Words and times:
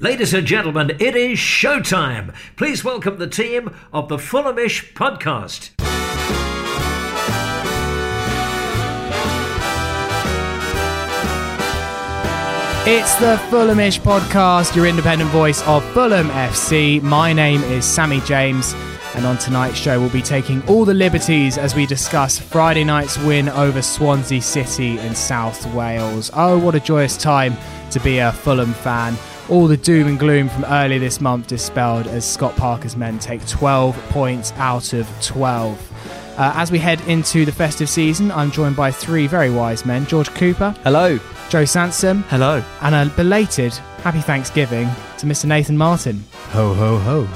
Ladies 0.00 0.32
and 0.32 0.46
gentlemen, 0.46 0.92
it 0.98 1.14
is 1.14 1.36
showtime. 1.38 2.34
Please 2.56 2.82
welcome 2.82 3.18
the 3.18 3.26
team 3.26 3.68
of 3.92 4.08
the 4.08 4.16
Fulhamish 4.16 4.94
podcast. 4.94 5.72
It's 12.86 13.14
the 13.16 13.36
Fulhamish 13.50 14.00
podcast, 14.00 14.74
your 14.74 14.86
independent 14.86 15.28
voice 15.32 15.62
of 15.68 15.84
Fulham 15.92 16.28
FC. 16.30 17.02
My 17.02 17.34
name 17.34 17.62
is 17.64 17.84
Sammy 17.84 18.20
James, 18.20 18.72
and 19.14 19.26
on 19.26 19.38
tonight's 19.38 19.78
show, 19.78 19.98
we'll 20.00 20.10
be 20.10 20.22
taking 20.22 20.62
all 20.68 20.84
the 20.84 20.94
liberties 20.94 21.58
as 21.58 21.74
we 21.74 21.86
discuss 21.86 22.38
Friday 22.38 22.84
night's 22.84 23.18
win 23.18 23.48
over 23.48 23.82
Swansea 23.82 24.40
City 24.40 24.98
in 24.98 25.14
South 25.14 25.66
Wales. 25.74 26.30
Oh, 26.34 26.58
what 26.58 26.74
a 26.74 26.80
joyous 26.80 27.16
time 27.16 27.56
to 27.90 28.00
be 28.00 28.18
a 28.18 28.32
Fulham 28.32 28.72
fan. 28.72 29.16
All 29.48 29.66
the 29.66 29.76
doom 29.76 30.06
and 30.06 30.18
gloom 30.18 30.48
from 30.48 30.64
earlier 30.66 31.00
this 31.00 31.20
month 31.20 31.48
dispelled 31.48 32.06
as 32.06 32.30
Scott 32.30 32.56
Parker's 32.56 32.96
men 32.96 33.18
take 33.18 33.44
12 33.46 33.96
points 34.10 34.52
out 34.52 34.92
of 34.92 35.08
12. 35.22 36.36
Uh, 36.38 36.52
as 36.54 36.70
we 36.70 36.78
head 36.78 37.00
into 37.02 37.44
the 37.44 37.52
festive 37.52 37.88
season, 37.88 38.30
I'm 38.30 38.50
joined 38.50 38.76
by 38.76 38.90
three 38.90 39.26
very 39.26 39.50
wise 39.50 39.84
men 39.84 40.06
George 40.06 40.30
Cooper. 40.30 40.74
Hello. 40.84 41.18
Joe 41.50 41.64
Sansom. 41.64 42.22
Hello. 42.28 42.62
And 42.80 42.94
a 42.94 43.12
belated 43.14 43.74
Happy 44.02 44.20
Thanksgiving 44.20 44.88
to 45.18 45.26
Mr. 45.26 45.46
Nathan 45.46 45.76
Martin. 45.76 46.24
Ho, 46.52 46.72
ho, 46.72 46.96
ho. 46.98 47.28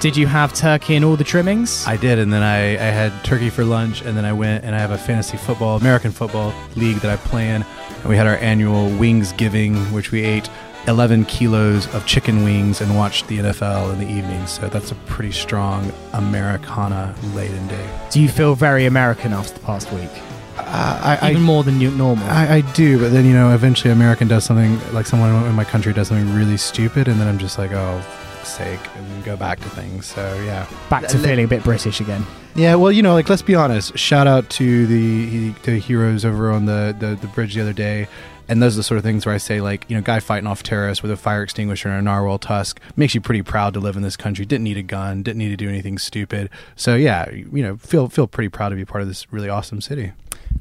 Did 0.00 0.16
you 0.16 0.26
have 0.26 0.52
turkey 0.52 0.96
and 0.96 1.04
all 1.04 1.16
the 1.16 1.24
trimmings? 1.24 1.86
I 1.86 1.96
did, 1.96 2.18
and 2.18 2.32
then 2.32 2.42
I, 2.42 2.72
I 2.72 2.90
had 2.90 3.12
turkey 3.24 3.50
for 3.50 3.64
lunch, 3.64 4.02
and 4.02 4.16
then 4.16 4.24
I 4.24 4.32
went 4.32 4.64
and 4.64 4.74
I 4.74 4.78
have 4.78 4.90
a 4.90 4.98
fantasy 4.98 5.36
football, 5.36 5.76
American 5.76 6.10
football 6.10 6.52
league 6.74 6.96
that 6.98 7.10
I 7.10 7.16
play 7.16 7.48
in, 7.50 7.62
and 7.62 8.04
we 8.06 8.16
had 8.16 8.26
our 8.26 8.36
annual 8.36 8.88
wings 8.98 9.32
giving, 9.34 9.76
which 9.92 10.10
we 10.10 10.22
ate 10.24 10.50
11 10.88 11.26
kilos 11.26 11.86
of 11.94 12.04
chicken 12.04 12.42
wings 12.42 12.80
and 12.80 12.96
watched 12.96 13.28
the 13.28 13.38
NFL 13.38 13.92
in 13.92 14.00
the 14.00 14.08
evening. 14.12 14.44
So 14.48 14.68
that's 14.68 14.90
a 14.90 14.96
pretty 15.06 15.30
strong 15.32 15.92
Americana 16.12 17.14
laden 17.34 17.68
day. 17.68 17.88
Do 18.10 18.20
you 18.20 18.28
feel 18.28 18.56
very 18.56 18.86
American 18.86 19.32
after 19.32 19.54
the 19.54 19.60
past 19.60 19.92
week? 19.92 20.10
Uh, 20.58 21.18
I, 21.22 21.30
Even 21.30 21.42
I, 21.42 21.46
more 21.46 21.62
than 21.62 21.80
you- 21.80 21.92
normal. 21.92 22.26
I, 22.28 22.56
I 22.56 22.60
do, 22.72 22.98
but 22.98 23.12
then, 23.12 23.24
you 23.24 23.32
know, 23.34 23.54
eventually 23.54 23.92
American 23.92 24.26
does 24.26 24.44
something, 24.44 24.80
like 24.92 25.06
someone 25.06 25.30
in 25.46 25.54
my 25.54 25.64
country 25.64 25.92
does 25.92 26.08
something 26.08 26.34
really 26.34 26.56
stupid, 26.56 27.06
and 27.06 27.20
then 27.20 27.28
I'm 27.28 27.38
just 27.38 27.56
like, 27.58 27.70
oh, 27.72 28.02
fuck's 28.42 28.56
sake, 28.56 28.80
and 28.96 29.24
go 29.24 29.36
back 29.36 29.60
to 29.60 29.68
things. 29.70 30.06
So, 30.06 30.34
yeah. 30.44 30.66
Back 30.90 31.06
to 31.08 31.18
feeling 31.18 31.44
a 31.44 31.48
bit 31.48 31.62
British 31.62 32.00
again. 32.00 32.26
Yeah, 32.54 32.74
well, 32.74 32.92
you 32.92 33.02
know, 33.02 33.14
like 33.14 33.28
let's 33.28 33.42
be 33.42 33.54
honest. 33.54 33.96
Shout 33.96 34.26
out 34.26 34.48
to 34.50 34.86
the 34.86 35.50
the 35.62 35.78
heroes 35.78 36.24
over 36.24 36.50
on 36.50 36.66
the, 36.66 36.94
the 36.98 37.14
the 37.14 37.26
bridge 37.28 37.54
the 37.54 37.62
other 37.62 37.72
day, 37.72 38.08
and 38.48 38.62
those 38.62 38.74
are 38.74 38.78
the 38.78 38.82
sort 38.82 38.98
of 38.98 39.04
things 39.04 39.24
where 39.24 39.34
I 39.34 39.38
say, 39.38 39.60
like, 39.60 39.88
you 39.88 39.96
know, 39.96 40.02
guy 40.02 40.20
fighting 40.20 40.46
off 40.46 40.62
terrorists 40.62 41.02
with 41.02 41.10
a 41.12 41.16
fire 41.16 41.42
extinguisher 41.42 41.88
and 41.88 41.98
a 41.98 42.02
narwhal 42.02 42.38
tusk 42.38 42.80
makes 42.96 43.14
you 43.14 43.20
pretty 43.20 43.42
proud 43.42 43.72
to 43.74 43.80
live 43.80 43.96
in 43.96 44.02
this 44.02 44.16
country. 44.16 44.44
Didn't 44.44 44.64
need 44.64 44.76
a 44.76 44.82
gun, 44.82 45.22
didn't 45.22 45.38
need 45.38 45.48
to 45.50 45.56
do 45.56 45.68
anything 45.68 45.98
stupid. 45.98 46.50
So 46.76 46.94
yeah, 46.94 47.30
you 47.30 47.62
know, 47.62 47.76
feel 47.78 48.08
feel 48.08 48.26
pretty 48.26 48.48
proud 48.48 48.70
to 48.70 48.76
be 48.76 48.84
part 48.84 49.02
of 49.02 49.08
this 49.08 49.32
really 49.32 49.48
awesome 49.48 49.80
city. 49.80 50.12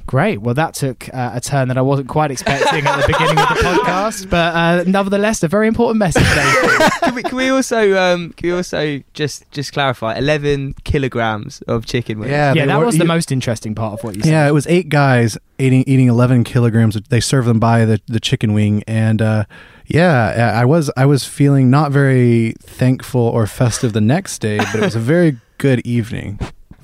Great. 0.07 0.41
Well, 0.41 0.53
that 0.56 0.74
took 0.74 1.07
uh, 1.13 1.31
a 1.35 1.40
turn 1.41 1.69
that 1.69 1.78
I 1.78 1.81
wasn't 1.81 2.09
quite 2.09 2.31
expecting 2.31 2.85
at 2.85 3.00
the 3.02 3.07
beginning 3.07 3.38
of 3.40 3.47
the 3.50 3.56
podcast, 3.63 4.29
but 4.29 4.53
uh, 4.56 4.84
nevertheless, 4.85 5.41
a 5.44 5.47
very 5.47 5.68
important 5.68 6.00
message. 6.00 6.24
Nathan. 6.24 6.90
can, 7.02 7.16
we, 7.16 7.24
can 7.24 7.35
we 7.38 7.50
also 7.50 7.97
um, 7.97 8.34
can 8.34 8.50
we 8.50 8.56
also 8.56 9.02
just 9.13 9.50
just 9.52 9.72
clarify? 9.72 10.16
Eleven 10.18 10.74
kilograms 10.84 11.62
of 11.63 11.85
chicken 11.85 12.19
wings. 12.19 12.31
yeah, 12.31 12.53
they 12.53 12.66
that 12.66 12.78
were- 12.79 12.85
was 12.85 12.97
the 12.97 13.03
you- 13.03 13.07
most 13.07 13.31
interesting 13.31 13.74
part 13.74 13.94
of 13.94 14.03
what 14.03 14.16
you 14.16 14.22
said. 14.24 14.31
Yeah, 14.31 14.47
it 14.47 14.53
was 14.53 14.68
eight 14.68 14.90
guys 14.90 15.38
eating 15.57 15.84
eating 15.88 16.08
eleven 16.08 16.44
kilograms. 16.44 16.96
They 17.09 17.22
serve 17.22 17.46
them 17.46 17.59
by 17.59 17.85
the 17.85 18.02
the 18.08 18.19
chicken 18.19 18.53
wing, 18.53 18.84
and 18.88 19.22
uh, 19.22 19.46
yeah, 19.85 20.53
I 20.56 20.66
was 20.66 20.91
I 20.97 21.06
was 21.06 21.23
feeling 21.23 21.69
not 21.69 21.91
very 21.94 22.53
thankful 22.62 23.22
or 23.22 23.47
festive 23.47 23.94
the 23.94 24.02
next 24.02 24.40
day, 24.40 24.58
but 24.58 24.75
it 24.75 24.81
was 24.81 24.96
a 24.96 25.00
very 25.00 25.38
good 25.58 25.79
evening. 25.85 26.38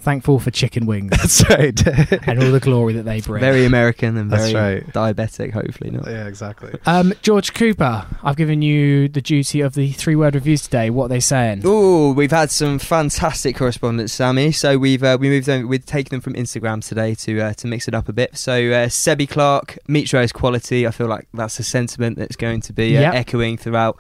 Thankful 0.07 0.40
for 0.40 0.51
chicken 0.51 0.85
wings 0.85 1.09
That's 1.18 1.50
right. 1.50 1.88
and 2.29 2.41
all 2.41 2.51
the 2.51 2.62
glory 2.62 2.94
that 2.94 3.03
they 3.03 3.19
bring. 3.19 3.41
Very 3.41 3.66
American 3.66 4.16
and 4.16 4.29
very 4.29 4.53
right. 4.53 4.88
diabetic. 4.94 5.51
Hopefully 5.51 5.91
not. 5.91 6.07
yeah, 6.07 6.28
exactly. 6.28 6.79
Um, 6.85 7.12
George 7.22 7.53
Cooper, 7.53 8.06
I've 8.23 8.38
given 8.38 8.62
you 8.62 9.09
the 9.09 9.19
duty 9.19 9.59
of 9.59 9.73
the 9.73 9.91
three 9.91 10.16
word 10.16 10.35
reviews 10.35 10.62
today. 10.62 10.90
What 10.91 11.06
are 11.06 11.09
they 11.09 11.19
saying? 11.19 11.63
Oh, 11.66 12.13
we've 12.13 12.31
had 12.31 12.51
some 12.51 12.79
fantastic 12.79 13.57
correspondence, 13.57 14.13
Sammy. 14.13 14.53
So 14.53 14.78
we've 14.78 15.03
uh, 15.03 15.18
we 15.19 15.28
moved 15.28 15.45
them, 15.45 15.68
we've 15.68 15.85
taken 15.85 16.12
them 16.12 16.22
from 16.22 16.35
Instagram 16.35 16.81
today 16.88 17.13
to 17.16 17.41
uh, 17.41 17.53
to 17.56 17.68
mix 17.68 17.89
it 17.89 17.94
up 17.94 18.07
a 18.07 18.13
bit. 18.13 18.38
So 18.38 18.53
uh, 18.53 18.88
Sebi 18.88 19.28
Clark, 19.28 19.78
Mitro's 19.89 20.31
quality. 20.31 20.88
I 20.88 20.91
feel 20.91 21.07
like 21.07 21.28
that's 21.34 21.59
a 21.59 21.63
sentiment 21.63 22.18
that's 22.18 22.38
going 22.38 22.62
to 22.62 22.72
be 22.72 22.95
uh, 22.95 23.01
Yep. 23.01 23.13
echoing 23.13 23.57
throughout. 23.57 24.00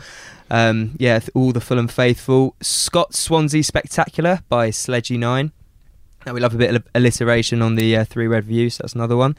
Um, 0.49 0.95
yeah, 0.99 1.19
th- 1.19 1.31
all 1.35 1.51
the 1.51 1.59
Fulham 1.59 1.89
faithful. 1.89 2.55
Scott 2.61 3.13
Swansea 3.13 3.61
Spectacular 3.61 4.39
by 4.47 4.69
Sledgy 4.69 5.17
Nine. 5.17 5.51
Now 6.27 6.33
we 6.33 6.41
love 6.41 6.53
a 6.53 6.57
bit 6.57 6.75
of 6.75 6.83
alliteration 6.93 7.61
on 7.61 7.75
the 7.75 7.95
uh, 7.95 8.03
three 8.03 8.27
red 8.27 8.43
views. 8.43 8.75
So 8.75 8.83
that's 8.83 8.95
another 8.95 9.15
one. 9.15 9.37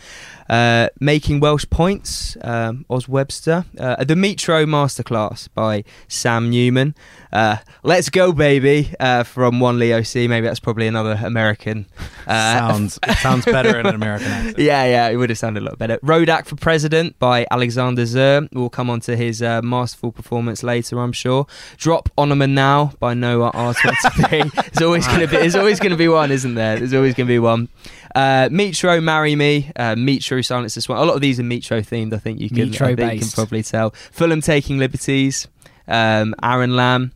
Uh, 0.48 0.88
Making 0.98 1.38
Welsh 1.38 1.66
Points, 1.68 2.34
um, 2.40 2.86
Oz 2.88 3.06
Webster. 3.06 3.66
Uh, 3.78 4.02
the 4.02 4.14
Mitro 4.14 4.64
Masterclass 4.64 5.50
by 5.52 5.84
Sam 6.08 6.48
Newman. 6.48 6.94
Uh, 7.30 7.58
Let's 7.82 8.08
go, 8.10 8.32
baby, 8.32 8.92
uh, 8.98 9.22
from 9.22 9.60
one 9.60 9.78
Leo 9.78 10.02
C. 10.02 10.28
Maybe 10.28 10.46
that's 10.46 10.60
probably 10.60 10.86
another 10.86 11.18
American. 11.22 11.86
Uh, 12.26 12.58
sounds 12.58 12.98
sounds 13.18 13.44
better 13.44 13.78
in 13.78 13.86
an 13.86 13.94
American 13.94 14.28
accent. 14.28 14.58
yeah, 14.58 14.84
yeah, 14.84 15.08
it 15.08 15.16
would 15.16 15.30
have 15.30 15.38
sounded 15.38 15.62
a 15.62 15.66
lot 15.66 15.78
better. 15.78 15.98
Rodak 15.98 16.46
for 16.46 16.56
President 16.56 17.18
by 17.18 17.46
Alexander 17.50 18.04
Zer. 18.04 18.48
We'll 18.52 18.68
come 18.68 18.90
on 18.90 19.00
to 19.00 19.16
his 19.16 19.42
uh, 19.42 19.62
masterful 19.62 20.12
performance 20.12 20.62
later, 20.62 20.98
I'm 20.98 21.12
sure. 21.12 21.46
Drop 21.76 22.08
Onomah 22.18 22.50
Now 22.50 22.92
by 22.98 23.14
Noah 23.14 23.52
R23. 23.52 24.52
there's 24.72 24.82
always 24.82 25.06
going 25.06 25.20
to 25.20 25.28
be, 25.28 25.36
there's 25.36 25.56
always 25.56 25.78
going 25.78 25.92
to 25.92 25.96
be 25.96 26.08
one, 26.08 26.30
isn't 26.30 26.54
there? 26.54 26.77
There's 26.78 26.94
always 26.94 27.14
going 27.14 27.26
to 27.26 27.32
be 27.32 27.38
one. 27.38 27.68
Uh, 28.14 28.48
Mitro, 28.50 29.02
Marry 29.02 29.34
Me. 29.36 29.70
Uh, 29.76 29.94
Mitro, 29.94 30.44
Silence 30.44 30.74
the 30.74 30.80
Swan. 30.80 30.98
A 30.98 31.04
lot 31.04 31.14
of 31.14 31.20
these 31.20 31.38
are 31.38 31.42
Mitro 31.44 31.80
themed. 31.86 32.12
I 32.14 32.18
think 32.18 32.40
you 32.40 32.48
can, 32.48 32.70
Mitro 32.70 32.86
I 32.92 32.94
think 32.96 33.12
you 33.14 33.20
can 33.20 33.28
probably 33.30 33.62
tell. 33.62 33.90
Fulham 34.10 34.40
taking 34.40 34.78
liberties. 34.78 35.46
Um, 35.86 36.34
Aaron 36.42 36.76
Lamb. 36.76 37.12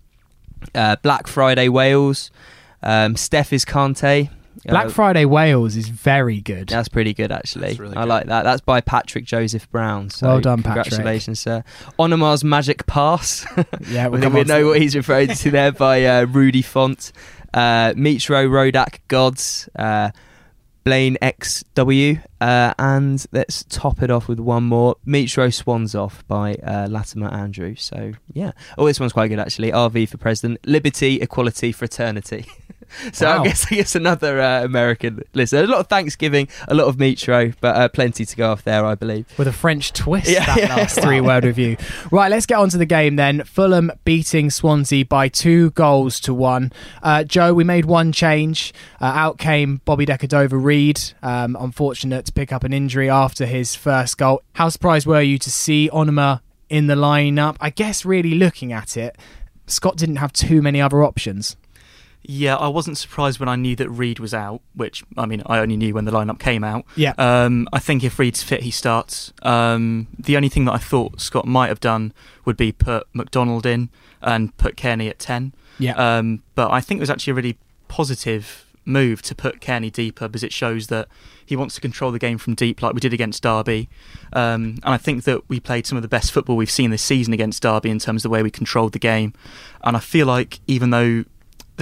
Uh, 0.75 0.97
Black 1.03 1.27
Friday 1.27 1.69
Wales. 1.69 2.31
Um, 2.83 3.17
Steph 3.17 3.53
is 3.53 3.65
Kante. 3.65 4.31
Black 4.67 4.87
Uh, 4.87 4.91
Friday 4.91 5.25
Wales 5.25 5.75
is 5.77 5.89
very 5.89 6.41
good. 6.41 6.69
that's 6.69 6.89
pretty 6.89 7.13
good, 7.15 7.33
actually. 7.33 7.75
Really 7.75 7.97
I 7.97 8.03
good. 8.03 8.09
like 8.09 8.27
that. 8.27 8.45
That's 8.45 8.61
by 8.61 8.81
Patrick 8.81 9.25
Joseph 9.25 9.69
Brown. 9.73 10.11
So 10.11 10.29
Well 10.29 10.41
done, 10.41 10.63
Patrick. 10.63 10.85
Congratulations, 10.87 11.41
sir. 11.41 11.65
Onomah's 11.99 12.45
Magic 12.45 12.87
Pass. 12.87 13.45
Yeah, 13.89 14.07
we'll 14.09 14.31
we 14.31 14.45
know 14.45 14.67
what 14.69 14.81
he's 14.81 14.95
referring 14.95 15.29
to 15.35 15.51
there 15.51 15.73
by 15.73 16.05
uh, 16.05 16.27
Rudy 16.27 16.63
Font. 16.63 17.13
Uh, 17.55 17.93
Mitro 17.95 18.49
Rodak 18.49 18.99
Gods. 19.09 19.69
Uh, 19.77 20.11
Blaine 20.85 21.17
XW. 21.23 22.23
Uh, 22.41 22.75
and 22.79 23.25
let's 23.33 23.65
top 23.65 24.03
it 24.03 24.11
off 24.11 24.29
with 24.29 24.41
one 24.41 24.65
more. 24.65 24.97
Mitro 25.07 25.53
Swans 25.53 25.95
Off 25.95 26.27
by 26.27 26.55
uh, 26.57 26.89
Latimer 26.89 27.29
Andrew. 27.29 27.75
So, 27.77 28.13
yeah. 28.33 28.53
Oh, 28.77 28.87
this 28.87 28.99
one's 28.99 29.13
quite 29.13 29.29
good, 29.29 29.39
actually. 29.39 29.71
RV 29.71 30.09
for 30.09 30.19
President. 30.19 30.59
Liberty, 30.67 31.21
Equality, 31.21 31.73
Fraternity. 31.73 32.47
so 33.13 33.27
Wow. 33.27 33.43
I 33.43 33.45
guess 33.47 33.67
I 33.73 33.77
guess 33.77 33.95
another 33.95 34.41
uh, 34.41 34.65
American 34.65 35.23
listener. 35.35 35.61
A 35.63 35.67
lot 35.67 35.81
of 35.81 35.87
Thanksgiving, 35.89 36.49
a 36.69 36.75
lot 36.75 36.87
of 36.87 36.97
Mitro, 36.97 37.55
but 37.61 37.77
uh, 37.77 37.89
plenty 37.89 38.25
to 38.25 38.37
go 38.37 38.53
off 38.53 38.65
there, 38.65 38.85
I 38.85 38.95
believe. 38.95 39.27
with 39.39 39.49
a 39.49 39.53
French 39.53 39.93
twist. 39.93 40.29
Yeah, 40.29 40.45
that 40.47 40.59
yeah. 40.59 40.77
last 40.77 40.99
three 41.01 41.21
word 41.23 41.45
review. 41.45 41.77
Right, 42.11 42.31
let's 42.31 42.47
get 42.47 42.59
on 42.59 42.69
to 42.71 42.79
the 42.79 42.87
game 42.87 43.17
then. 43.17 43.45
Fulham 43.45 43.91
beating 44.05 44.51
Swansea 44.51 45.05
by 45.05 45.29
two 45.29 45.71
goals 45.71 46.21
to 46.21 46.35
one. 46.35 46.73
Uh, 47.03 47.25
Joe, 47.25 47.55
we 47.55 47.65
made 47.65 47.85
one 47.85 48.13
change. 48.13 48.73
Uh, 49.01 49.07
out 49.07 49.39
came 49.39 49.81
Bobby 49.85 50.07
Decordova-Reid. 50.07 51.01
Um, 51.23 51.57
unfortunate 51.59 52.27
to 52.27 52.33
pick 52.33 52.53
up 52.53 52.65
an 52.65 52.73
injury 52.73 53.09
after 53.09 53.47
his 53.47 53.75
first 53.75 54.19
goal. 54.19 54.43
How 54.55 54.69
surprised 54.69 55.07
were 55.07 55.23
you 55.23 55.39
to 55.39 55.51
see 55.51 55.89
Onomah 55.93 56.41
in 56.69 56.87
the 56.87 56.95
lineup? 56.95 57.57
I 57.61 57.71
guess 57.71 58.05
really 58.05 58.35
looking 58.35 58.73
at 58.73 58.97
it, 58.97 59.17
Scott 59.67 59.97
didn't 59.97 60.17
have 60.17 60.33
too 60.33 60.61
many 60.63 60.81
other 60.81 61.03
options. 61.03 61.57
Yeah, 62.25 62.57
I 62.57 62.69
wasn't 62.69 62.99
surprised 62.99 63.41
when 63.41 63.49
I 63.49 63.57
knew 63.57 63.75
that 63.77 63.89
Reid 63.91 64.21
was 64.21 64.33
out, 64.33 64.63
which 64.75 65.03
I 65.17 65.27
mean 65.27 65.43
I 65.47 65.59
only 65.59 65.77
knew 65.77 65.95
when 65.95 66.05
the 66.05 66.13
lineup 66.13 66.39
came 66.39 66.63
out. 66.63 66.85
Yeah. 66.95 67.15
Um, 67.19 67.69
I 67.73 67.79
think 67.79 68.05
if 68.05 68.19
Reid's 68.19 68.43
fit, 68.43 68.63
he 68.63 68.71
starts. 68.71 69.33
Um, 69.43 70.07
the 70.19 70.37
only 70.37 70.49
thing 70.49 70.65
that 70.67 70.73
I 70.73 70.79
thought 70.79 71.21
Scott 71.21 71.47
might 71.47 71.69
have 71.69 71.81
done 71.81 72.13
would 72.45 72.57
be 72.57 72.71
put 72.71 73.07
McDonald 73.13 73.67
in 73.67 73.91
and 74.21 74.57
put 74.57 74.77
Cairney 74.77 75.11
at 75.11 75.19
ten. 75.19 75.53
Yeah. 75.79 75.95
Um, 75.95 76.43
but 76.55 76.71
I 76.71 76.81
think 76.81 76.99
it 76.99 77.03
was 77.03 77.11
actually 77.11 77.33
a 77.33 77.35
really 77.35 77.59
positive 77.89 78.67
move 78.85 79.23
to 79.23 79.35
put 79.35 79.61
Cairney 79.61 79.93
deeper 79.93 80.29
because 80.29 80.43
it 80.43 80.53
shows 80.53 80.89
that 80.89 81.09
he 81.45 81.57
wants 81.57 81.75
to 81.75 81.81
control 81.81 82.11
the 82.11 82.19
game 82.19 82.39
from 82.39 82.55
deep, 82.55 82.83
like 82.83 82.95
we 82.95 83.01
did 83.01 83.13
against 83.13 83.43
Derby. 83.43 83.89
Um, 84.33 84.79
and 84.83 84.95
I 84.95 84.97
think 84.97 85.25
that 85.25 85.49
we 85.49 85.61
played 85.61 85.87
some 85.87 85.97
of 85.97 86.03
the 86.03 86.09
best 86.09 86.33
football 86.33 86.57
we've 86.57 86.71
seen 86.71 86.91
this 86.91 87.03
season 87.03 87.33
against 87.33 87.63
Derby 87.63 87.91
in 87.91 87.99
terms 87.99 88.25
of 88.25 88.31
the 88.31 88.33
way 88.33 88.43
we 88.43 88.51
controlled 88.51 88.93
the 88.93 88.99
game. 88.99 89.35
And 89.83 89.97
I 89.97 90.01
feel 90.01 90.27
like 90.27 90.61
even 90.67 90.91
though 90.91 91.25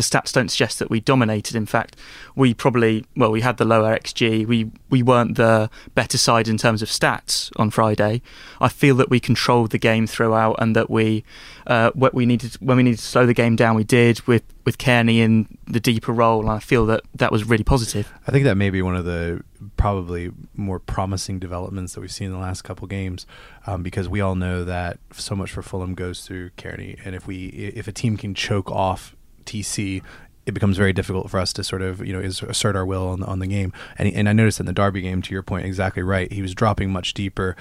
the 0.01 0.19
stats 0.19 0.33
don't 0.33 0.49
suggest 0.49 0.79
that 0.79 0.89
we 0.89 0.99
dominated. 0.99 1.55
In 1.55 1.67
fact, 1.67 1.95
we 2.35 2.55
probably 2.55 3.05
well 3.17 3.31
we 3.31 3.43
had 3.43 3.59
the 3.59 3.67
lower 3.67 3.95
xG. 3.99 4.47
We 4.47 4.71
we 4.89 5.03
weren't 5.03 5.37
the 5.37 5.69
better 5.95 6.17
side 6.17 6.49
in 6.49 6.57
terms 6.57 6.81
of 6.81 6.89
stats 6.89 7.51
on 7.57 7.71
Friday. 7.71 8.23
I 8.61 8.69
feel 8.69 8.95
that 8.97 9.11
we 9.11 9.21
controlled 9.21 9.73
the 9.73 9.79
game 9.79 10.07
throughout, 10.07 10.57
and 10.59 10.75
that 10.75 10.89
we 10.89 11.23
uh, 11.67 11.91
what 11.95 12.15
we 12.15 12.25
needed 12.25 12.55
when 12.55 12.79
we 12.79 12.83
needed 12.83 12.99
to 12.99 13.05
slow 13.05 13.27
the 13.27 13.35
game 13.35 13.57
down, 13.57 13.77
we 13.77 13.85
did 13.85 14.27
with 14.27 14.43
with 14.65 14.79
Cairney 14.79 15.19
in 15.19 15.59
the 15.67 15.81
deeper 15.81 16.13
role. 16.13 16.41
And 16.41 16.51
I 16.51 16.61
feel 16.61 16.87
that 16.87 17.03
that 17.15 17.31
was 17.31 17.45
really 17.45 17.65
positive. 17.65 18.11
I 18.27 18.31
think 18.31 18.45
that 18.45 18.57
may 18.57 18.71
be 18.71 18.81
one 18.81 18.97
of 18.97 19.05
the 19.05 19.43
probably 19.77 20.31
more 20.55 20.79
promising 20.79 21.39
developments 21.39 21.93
that 21.93 22.01
we've 22.01 22.13
seen 22.13 22.29
in 22.29 22.33
the 22.33 22.39
last 22.39 22.63
couple 22.63 22.87
games, 22.89 23.27
um, 23.67 23.83
because 23.83 24.09
we 24.09 24.23
all 24.23 24.35
know 24.35 24.65
that 24.65 24.99
so 25.13 25.35
much 25.37 25.51
for 25.51 25.63
Fulham 25.63 25.95
goes 25.95 26.27
through 26.27 26.51
Cairney, 26.51 26.99
and 27.05 27.15
if 27.15 27.27
we 27.27 27.49
if 27.49 27.87
a 27.87 27.93
team 27.93 28.17
can 28.17 28.35
choke 28.35 28.71
off 28.71 29.15
TC, 29.51 30.03
it 30.47 30.53
becomes 30.53 30.77
very 30.77 30.93
difficult 30.93 31.31
for 31.31 31.39
us 31.39 31.53
to 31.55 31.65
sort 31.65 31.83
of 31.83 32.05
you 32.05 32.13
know 32.13 32.21
assert 32.21 32.77
our 32.77 32.87
will 32.87 33.09
on 33.09 33.21
the, 33.21 33.27
on 33.27 33.39
the 33.39 33.47
game. 33.47 33.73
And 33.97 34.13
and 34.15 34.29
I 34.29 34.33
noticed 34.33 34.61
in 34.61 34.67
the 34.67 34.73
Derby 34.73 35.03
game, 35.03 35.23
to 35.23 35.33
your 35.33 35.43
point, 35.43 35.67
exactly 35.67 36.03
right. 36.03 36.31
He 36.33 36.43
was 36.43 36.55
dropping 36.55 36.91
much 36.93 37.15
deeper, 37.15 37.57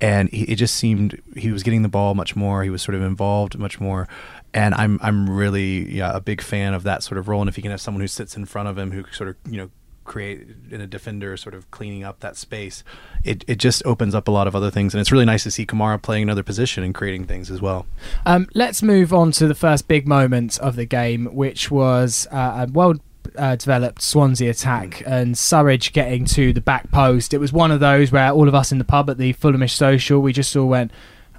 and 0.00 0.28
he, 0.30 0.44
it 0.44 0.56
just 0.56 0.74
seemed 0.74 1.20
he 1.36 1.52
was 1.52 1.62
getting 1.62 1.82
the 1.82 1.88
ball 1.88 2.14
much 2.14 2.36
more. 2.36 2.62
He 2.62 2.70
was 2.70 2.82
sort 2.82 2.94
of 2.94 3.02
involved 3.02 3.58
much 3.58 3.80
more. 3.80 4.08
And 4.52 4.74
I'm 4.74 4.98
I'm 5.02 5.28
really 5.28 5.90
yeah 5.94 6.16
a 6.16 6.20
big 6.20 6.40
fan 6.40 6.74
of 6.74 6.82
that 6.84 7.02
sort 7.02 7.18
of 7.18 7.28
role. 7.28 7.40
And 7.40 7.48
if 7.48 7.56
you 7.56 7.62
can 7.62 7.70
have 7.70 7.80
someone 7.80 8.00
who 8.00 8.08
sits 8.08 8.36
in 8.36 8.46
front 8.46 8.68
of 8.68 8.78
him 8.78 8.92
who 8.92 9.04
sort 9.12 9.28
of 9.30 9.36
you 9.48 9.58
know 9.58 9.70
create 10.10 10.48
in 10.70 10.80
a 10.80 10.86
defender 10.86 11.36
sort 11.36 11.54
of 11.54 11.70
cleaning 11.70 12.02
up 12.02 12.18
that 12.18 12.36
space 12.36 12.82
it, 13.24 13.44
it 13.46 13.56
just 13.56 13.84
opens 13.84 14.14
up 14.14 14.28
a 14.28 14.30
lot 14.30 14.46
of 14.46 14.56
other 14.56 14.70
things. 14.70 14.94
And 14.94 15.00
it's 15.00 15.12
really 15.12 15.24
nice 15.24 15.42
to 15.44 15.50
see 15.50 15.66
Kamara 15.66 16.00
playing 16.00 16.24
another 16.24 16.42
position 16.42 16.82
and 16.82 16.94
creating 16.94 17.26
things 17.26 17.50
as 17.50 17.60
well. 17.60 17.86
Um, 18.26 18.48
let's 18.54 18.82
move 18.82 19.12
on 19.12 19.32
to 19.32 19.46
the 19.46 19.54
first 19.54 19.88
big 19.88 20.08
moment 20.08 20.58
of 20.58 20.76
the 20.76 20.86
game, 20.86 21.26
which 21.26 21.70
was 21.70 22.26
uh, 22.30 22.66
a 22.66 22.72
well 22.72 22.94
uh, 23.36 23.56
developed 23.56 24.02
Swansea 24.02 24.50
attack 24.50 25.02
and 25.06 25.34
Surridge 25.34 25.92
getting 25.92 26.24
to 26.26 26.52
the 26.52 26.60
back 26.60 26.90
post. 26.90 27.34
It 27.34 27.38
was 27.38 27.52
one 27.52 27.70
of 27.70 27.80
those 27.80 28.10
where 28.10 28.30
all 28.30 28.48
of 28.48 28.54
us 28.54 28.72
in 28.72 28.78
the 28.78 28.84
pub 28.84 29.10
at 29.10 29.18
the 29.18 29.34
Fulhamish 29.34 29.72
social, 29.72 30.20
we 30.20 30.32
just 30.32 30.56
all 30.56 30.66
went, 30.66 30.90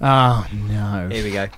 oh 0.02 0.46
no. 0.52 1.08
Here 1.10 1.24
we 1.24 1.30
go. 1.30 1.48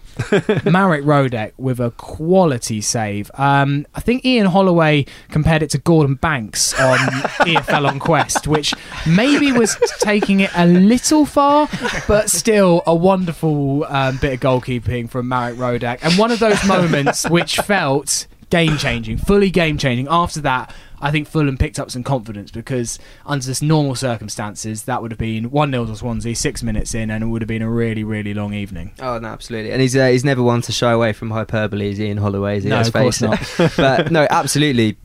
Marek 0.71 1.05
Rodak 1.05 1.53
with 1.57 1.81
a 1.81 1.91
quality 1.93 2.81
save. 2.81 3.31
Um, 3.35 3.87
I 3.95 4.01
think 4.01 4.25
Ian 4.25 4.47
Holloway 4.47 5.07
compared 5.31 5.63
it 5.63 5.71
to 5.71 5.79
Gordon 5.79 6.15
Banks 6.15 6.79
on 6.79 6.99
EFL 6.99 7.89
on 7.89 7.99
Quest, 7.99 8.47
which 8.47 8.75
maybe 9.07 9.51
was 9.53 9.77
taking 10.01 10.41
it 10.41 10.51
a 10.55 10.67
little 10.67 11.27
far, 11.27 11.69
but 12.07 12.31
still 12.31 12.83
a 12.87 12.95
wonderful 12.95 13.85
um, 13.85 14.19
bit 14.19 14.35
of 14.35 14.41
goalkeeping 14.41 15.09
from 15.11 15.29
Marek 15.29 15.57
Rodak. 15.57 15.99
And 16.03 16.17
one 16.19 16.31
of 16.31 16.39
those 16.39 16.65
moments 16.67 17.29
which 17.29 17.57
felt 17.59 18.27
game 18.51 18.77
changing, 18.79 19.19
fully 19.19 19.51
game 19.51 19.79
changing. 19.79 20.07
After 20.09 20.41
that, 20.43 20.73
I 21.01 21.11
think 21.11 21.29
Fulham 21.29 21.57
picked 21.57 21.79
up 21.79 21.91
some 21.91 22.03
confidence 22.03 22.51
because 22.51 22.99
under 23.27 23.45
this 23.45 23.61
normal 23.61 23.95
circumstances, 23.95 24.85
that 24.85 25.03
would 25.03 25.11
have 25.11 25.19
been 25.19 25.51
1 25.51 25.71
0 25.71 25.87
to 25.87 25.97
Swansea, 25.97 26.35
six 26.35 26.63
minutes 26.63 26.95
in, 26.95 27.11
and 27.11 27.23
it 27.25 27.27
would 27.27 27.43
have 27.43 27.49
been 27.49 27.63
a 27.63 27.71
really, 27.71 28.05
really 28.05 28.35
long 28.35 28.55
evening. 28.55 28.93
Oh 29.01 29.19
no, 29.19 29.29
absolutely. 29.29 29.73
And 29.73 29.81
he's 29.81 29.97
uh, 29.97 30.09
he's 30.09 30.25
never 30.25 30.43
one 30.43 30.63
to 30.63 30.73
shy 30.73 30.93
away 30.93 31.13
from 31.13 31.31
hyperbole. 31.31 31.91
Is 31.91 32.01
Ian 32.01 32.19
Holloway? 32.19 32.59
Is 32.59 32.65
he? 32.65 32.71
No, 32.71 32.77
Let's 32.77 32.89
of 32.89 32.95
course 32.95 33.23
it. 33.23 33.73
but 33.77 34.11
no, 34.11 34.27
absolutely. 34.31 34.97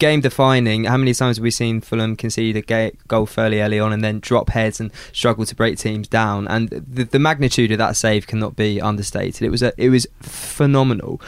Game 0.00 0.20
defining. 0.20 0.84
How 0.84 0.96
many 0.96 1.14
times 1.14 1.36
have 1.36 1.44
we 1.44 1.52
seen 1.52 1.80
Fulham 1.80 2.16
concede 2.16 2.56
a 2.56 2.92
goal 3.06 3.26
fairly 3.26 3.60
early 3.60 3.78
on 3.78 3.92
and 3.92 4.02
then 4.02 4.18
drop 4.18 4.48
heads 4.48 4.80
and 4.80 4.90
struggle 5.12 5.46
to 5.46 5.54
break 5.54 5.78
teams 5.78 6.08
down? 6.08 6.48
And 6.48 6.68
the, 6.68 7.04
the 7.04 7.20
magnitude 7.20 7.70
of 7.70 7.78
that 7.78 7.96
save 7.96 8.26
cannot 8.26 8.56
be 8.56 8.80
understated. 8.80 9.42
It 9.42 9.50
was 9.50 9.62
a, 9.62 9.72
it 9.76 9.90
was 9.90 10.08
phenomenal. 10.20 11.20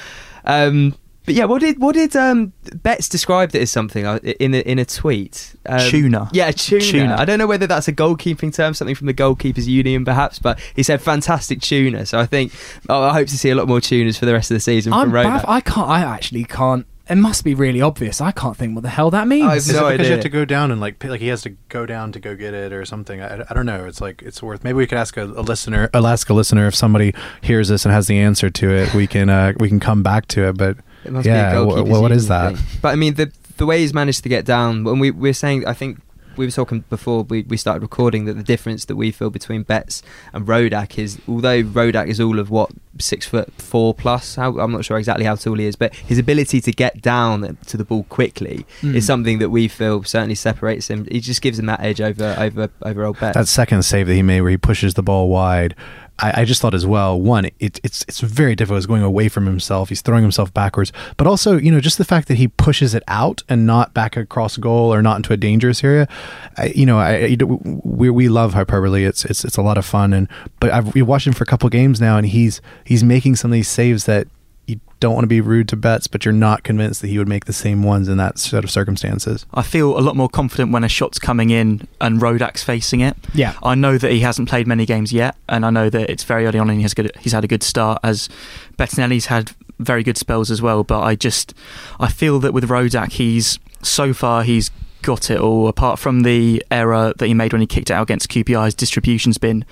Um, 0.45 0.97
but 1.27 1.35
yeah, 1.35 1.45
what 1.45 1.61
did 1.61 1.79
what 1.81 1.95
did 1.95 2.17
um, 2.17 2.53
Betts 2.83 3.09
described 3.09 3.55
it 3.55 3.63
as 3.63 3.71
something 3.71 4.07
uh, 4.07 4.19
in 4.41 4.55
a, 4.55 4.59
in 4.61 4.79
a 4.79 4.85
tweet? 4.85 5.55
Um, 5.67 5.79
Tuna. 5.81 6.31
Yeah, 6.33 6.51
tuna. 6.51 6.81
Tuna. 6.85 7.17
I 7.19 7.25
don't 7.25 7.39
know 7.39 7.47
whether 7.47 7.67
that's 7.67 7.89
a 7.89 7.93
goalkeeping 7.93 8.55
term, 8.55 8.75
something 8.75 8.95
from 8.95 9.07
the 9.07 9.15
goalkeepers 9.15 9.67
union, 9.67 10.05
perhaps. 10.05 10.39
But 10.39 10.59
he 10.75 10.83
said 10.83 11.01
fantastic 11.03 11.61
tuna. 11.61 12.07
So 12.07 12.19
I 12.19 12.27
think 12.27 12.53
oh, 12.89 13.03
I 13.03 13.13
hope 13.13 13.29
to 13.29 13.39
see 13.39 13.51
a 13.51 13.55
lot 13.55 13.69
more 13.69 13.81
tunas 13.81 14.17
for 14.19 14.27
the 14.27 14.33
rest 14.33 14.51
of 14.51 14.55
the 14.55 14.61
season 14.61 14.93
I'm 14.93 15.11
from 15.11 15.13
Rodak. 15.25 15.41
baff- 15.41 15.45
I 15.49 15.61
can't. 15.61 15.89
I 15.89 16.01
actually 16.01 16.45
can't. 16.45 16.87
It 17.09 17.17
must 17.17 17.43
be 17.43 17.55
really 17.55 17.83
obvious. 17.83 18.21
I 18.21 18.31
can't 18.31 18.57
think 18.57 18.77
what 18.77 18.83
the 18.85 18.89
hell 18.89 19.11
that 19.11 19.27
means. 19.27 19.45
I've 19.49 19.57
Is 19.57 19.73
no 19.73 19.89
it 19.89 19.93
because 19.93 19.95
idea. 19.95 20.07
you 20.07 20.13
have 20.13 20.23
to 20.23 20.29
go 20.29 20.45
down 20.45 20.71
and 20.71 20.81
like 20.81 21.03
like 21.03 21.21
he 21.21 21.27
has 21.27 21.43
to 21.43 21.51
go 21.69 21.85
down 21.85 22.13
to 22.13 22.21
go 22.21 22.37
get 22.37 22.55
it 22.55 22.73
or 22.73 22.85
something? 22.85 23.21
I, 23.21 23.45
I 23.51 23.53
don't 23.53 23.67
know. 23.67 23.85
It's 23.85 24.01
like 24.01 24.23
it's 24.23 24.41
worth. 24.43 24.63
Maybe 24.63 24.75
we 24.77 24.87
could 24.87 24.97
ask 24.99 25.17
a, 25.17 25.25
a 25.25 25.43
listener, 25.43 25.91
uh, 25.93 26.07
ask 26.07 26.31
a 26.31 26.35
listener 26.35 26.69
if 26.69 26.75
somebody 26.77 27.13
hears 27.43 27.69
this 27.69 27.85
and 27.85 27.93
has 27.93 28.07
the 28.07 28.19
answer 28.19 28.49
to 28.49 28.71
it. 28.71 28.95
We 28.95 29.07
can 29.09 29.29
uh, 29.29 29.53
we 29.59 29.69
can 29.69 29.81
come 29.81 30.03
back 30.05 30.29
to 30.29 30.49
it. 30.49 30.57
But 30.57 30.77
It 31.05 31.13
must 31.13 31.27
Yeah, 31.27 31.51
be 31.53 31.57
a 31.57 31.61
wh- 31.61 31.69
goalkeeper's 31.69 31.99
wh- 31.99 32.03
what 32.03 32.13
is 32.13 32.29
that? 32.29 32.57
thing. 32.57 32.67
But 32.83 32.89
I 32.89 32.97
mean, 32.97 33.15
the 33.15 33.33
the 33.57 33.67
way 33.67 33.81
he's 33.81 33.93
managed 33.95 34.23
to 34.23 34.29
get 34.29 34.45
down. 34.45 34.85
When 34.85 34.99
we 34.99 35.11
we're 35.11 35.33
saying, 35.35 35.67
I 35.67 35.73
think 35.75 36.01
we 36.37 36.47
were 36.47 36.53
talking 36.53 36.85
before 36.89 37.25
we, 37.25 37.43
we 37.43 37.57
started 37.59 37.83
recording 37.83 38.25
that 38.25 38.35
the 38.35 38.43
difference 38.43 38.87
that 38.87 38.97
we 38.97 39.11
feel 39.11 39.29
between 39.29 39.63
Betts 39.65 40.01
and 40.33 40.47
Rodak 40.47 40.97
is, 40.99 41.19
although 41.29 41.63
Rodak 41.63 42.07
is 42.07 42.21
all 42.21 42.39
of 42.39 42.49
what 42.51 42.71
six 42.99 43.27
foot 43.27 43.53
four 43.59 43.93
plus. 43.93 44.37
How, 44.37 44.59
I'm 44.59 44.73
not 44.73 44.85
sure 44.85 44.97
exactly 44.97 45.25
how 45.27 45.35
tall 45.35 45.57
he 45.57 45.67
is, 45.67 45.77
but 45.77 45.95
his 45.95 46.19
ability 46.19 46.61
to 46.63 46.73
get 46.73 47.03
down 47.03 47.59
to 47.67 47.77
the 47.77 47.85
ball 47.85 48.05
quickly 48.05 48.65
Mm. 48.81 48.95
is 48.95 49.05
something 49.05 49.39
that 49.41 49.51
we 49.51 49.69
feel 49.69 50.05
certainly 50.05 50.35
separates 50.37 50.89
him. 50.89 51.07
He 51.11 51.21
just 51.21 51.43
gives 51.43 51.59
him 51.59 51.67
that 51.67 51.81
edge 51.81 52.01
over 52.01 52.35
over 52.39 52.71
over 52.83 53.05
old 53.05 53.19
Betts. 53.21 53.37
that 53.37 53.49
second 53.49 53.83
save 53.83 54.07
that 54.07 54.15
he 54.15 54.23
made 54.23 54.41
where 54.41 54.51
he 54.53 54.57
pushes 54.57 54.95
the 54.95 55.03
ball 55.03 55.29
wide. 55.29 55.75
I, 56.21 56.43
I 56.43 56.45
just 56.45 56.61
thought 56.61 56.75
as 56.75 56.87
well. 56.87 57.21
One, 57.21 57.47
it, 57.59 57.81
it's 57.83 58.05
it's 58.07 58.21
very 58.21 58.55
difficult. 58.55 58.79
He's 58.79 58.87
going 58.87 59.03
away 59.03 59.29
from 59.29 59.47
himself. 59.47 59.89
He's 59.89 60.03
throwing 60.03 60.23
himself 60.23 60.53
backwards. 60.53 60.93
But 61.17 61.27
also, 61.27 61.57
you 61.57 61.71
know, 61.71 61.81
just 61.81 61.99
the 61.99 62.05
fact 62.05 62.29
that 62.29 62.37
he 62.37 62.49
pushes 62.49 62.95
it 62.95 63.03
out 63.09 63.43
and 63.49 63.67
not 63.67 63.95
back 63.95 64.17
across 64.17 64.57
goal 64.57 64.93
or 64.93 65.03
not 65.03 65.17
into 65.17 65.33
a 65.33 65.37
dangerous 65.37 65.83
area. 65.83 66.09
I, 66.57 66.67
you 66.67 66.87
know, 66.87 66.99
I, 66.99 67.37
we 67.85 68.11
we 68.11 68.29
love 68.29 68.55
hyperbole. 68.55 69.05
It's 69.05 69.25
it's 69.25 69.45
it's 69.45 69.57
a 69.57 69.63
lot 69.63 69.79
of 69.79 69.85
fun. 69.85 70.13
And 70.13 70.29
but 70.61 70.71
I've 70.71 70.95
watched 70.95 71.27
him 71.27 71.33
for 71.33 71.45
a 71.45 71.47
couple 71.47 71.69
games 71.71 72.01
now, 72.01 72.17
and 72.17 72.27
he's 72.27 72.61
he's 72.85 73.03
making 73.03 73.37
some 73.37 73.51
of 73.51 73.55
these 73.55 73.69
saves 73.69 74.05
that 74.05 74.29
you 74.71 74.81
don't 75.01 75.15
want 75.15 75.25
to 75.25 75.29
be 75.29 75.41
rude 75.41 75.69
to 75.69 75.77
Betts, 75.77 76.07
but 76.07 76.25
you're 76.25 76.33
not 76.33 76.63
convinced 76.63 77.01
that 77.01 77.09
he 77.09 77.19
would 77.19 77.29
make 77.29 77.47
the 77.47 77.53
same 77.53 77.83
ones 77.83 78.09
in 78.09 78.19
that 78.19 78.39
set 78.39 78.65
of 78.65 78.71
circumstances. 78.71 79.47
I 79.55 79.63
feel 79.63 79.99
a 79.99 80.01
lot 80.01 80.15
more 80.15 80.29
confident 80.29 80.73
when 80.73 80.85
a 80.85 80.89
shot's 80.89 81.19
coming 81.19 81.51
in 81.51 81.89
and 82.01 82.21
Rodak's 82.21 82.63
facing 82.63 83.01
it. 83.01 83.17
yeah. 83.35 83.55
I 83.63 83.75
know 83.75 83.97
that 83.97 84.11
he 84.11 84.21
hasn't 84.21 84.49
played 84.49 84.67
many 84.67 84.85
games 84.87 85.13
yet, 85.13 85.37
and 85.49 85.65
I 85.65 85.71
know 85.71 85.89
that 85.91 86.11
it's 86.11 86.25
very 86.25 86.47
early 86.47 86.59
on, 86.59 86.69
and 86.69 86.79
he 86.79 86.83
has 86.83 86.95
good. 86.95 87.11
He's 87.19 87.33
had 87.33 87.45
a 87.45 87.49
good 87.49 87.63
start. 87.63 87.99
As 88.03 88.29
Bettinelli's 88.77 89.27
had 89.27 89.53
very 89.79 90.03
good 90.03 90.19
spells 90.19 90.51
as 90.51 90.61
well, 90.61 90.85
but 90.85 91.01
I 91.01 91.15
just 91.15 91.55
I 91.99 92.09
feel 92.09 92.39
that 92.41 92.53
with 92.53 92.69
Rodak, 92.69 93.13
he's 93.13 93.59
so 93.83 94.13
far 94.13 94.43
he's 94.43 94.71
got 95.03 95.31
it 95.31 95.41
all. 95.41 95.67
Apart 95.69 95.99
from 95.99 96.21
the 96.21 96.63
error 96.71 97.15
that 97.17 97.27
he 97.27 97.33
made 97.33 97.53
when 97.53 97.63
he 97.63 97.67
kicked 97.67 97.89
it 97.91 97.95
out 97.95 98.03
against 98.03 98.29
QPR, 98.29 98.67
his 98.67 98.75
distribution's 98.75 99.39
been 99.39 99.65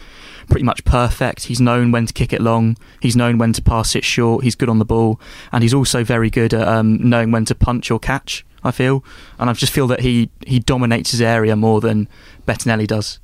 pretty 0.48 0.64
much 0.64 0.84
perfect. 0.84 1.44
He's 1.44 1.60
known 1.60 1.92
when 1.92 2.06
to 2.06 2.12
kick 2.12 2.32
it 2.32 2.40
long. 2.40 2.76
He's 3.00 3.16
known 3.16 3.38
when 3.38 3.52
to 3.54 3.62
pass 3.62 3.94
it 3.94 4.04
short. 4.04 4.44
He's 4.44 4.54
good 4.54 4.68
on 4.68 4.78
the 4.78 4.84
ball, 4.84 5.20
and 5.52 5.62
he's 5.62 5.74
also 5.74 6.04
very 6.04 6.30
good 6.30 6.54
at 6.54 6.66
um, 6.66 7.08
knowing 7.08 7.30
when 7.30 7.44
to 7.46 7.54
punch 7.54 7.90
or 7.90 7.98
catch. 7.98 8.44
I 8.64 8.72
feel, 8.72 9.04
and 9.38 9.48
I 9.48 9.52
just 9.52 9.72
feel 9.72 9.86
that 9.86 10.00
he 10.00 10.30
he 10.44 10.58
dominates 10.58 11.12
his 11.12 11.20
area 11.22 11.54
more 11.54 11.80
than 11.80 12.08
Bettinelli 12.46 12.88
does. 12.88 13.20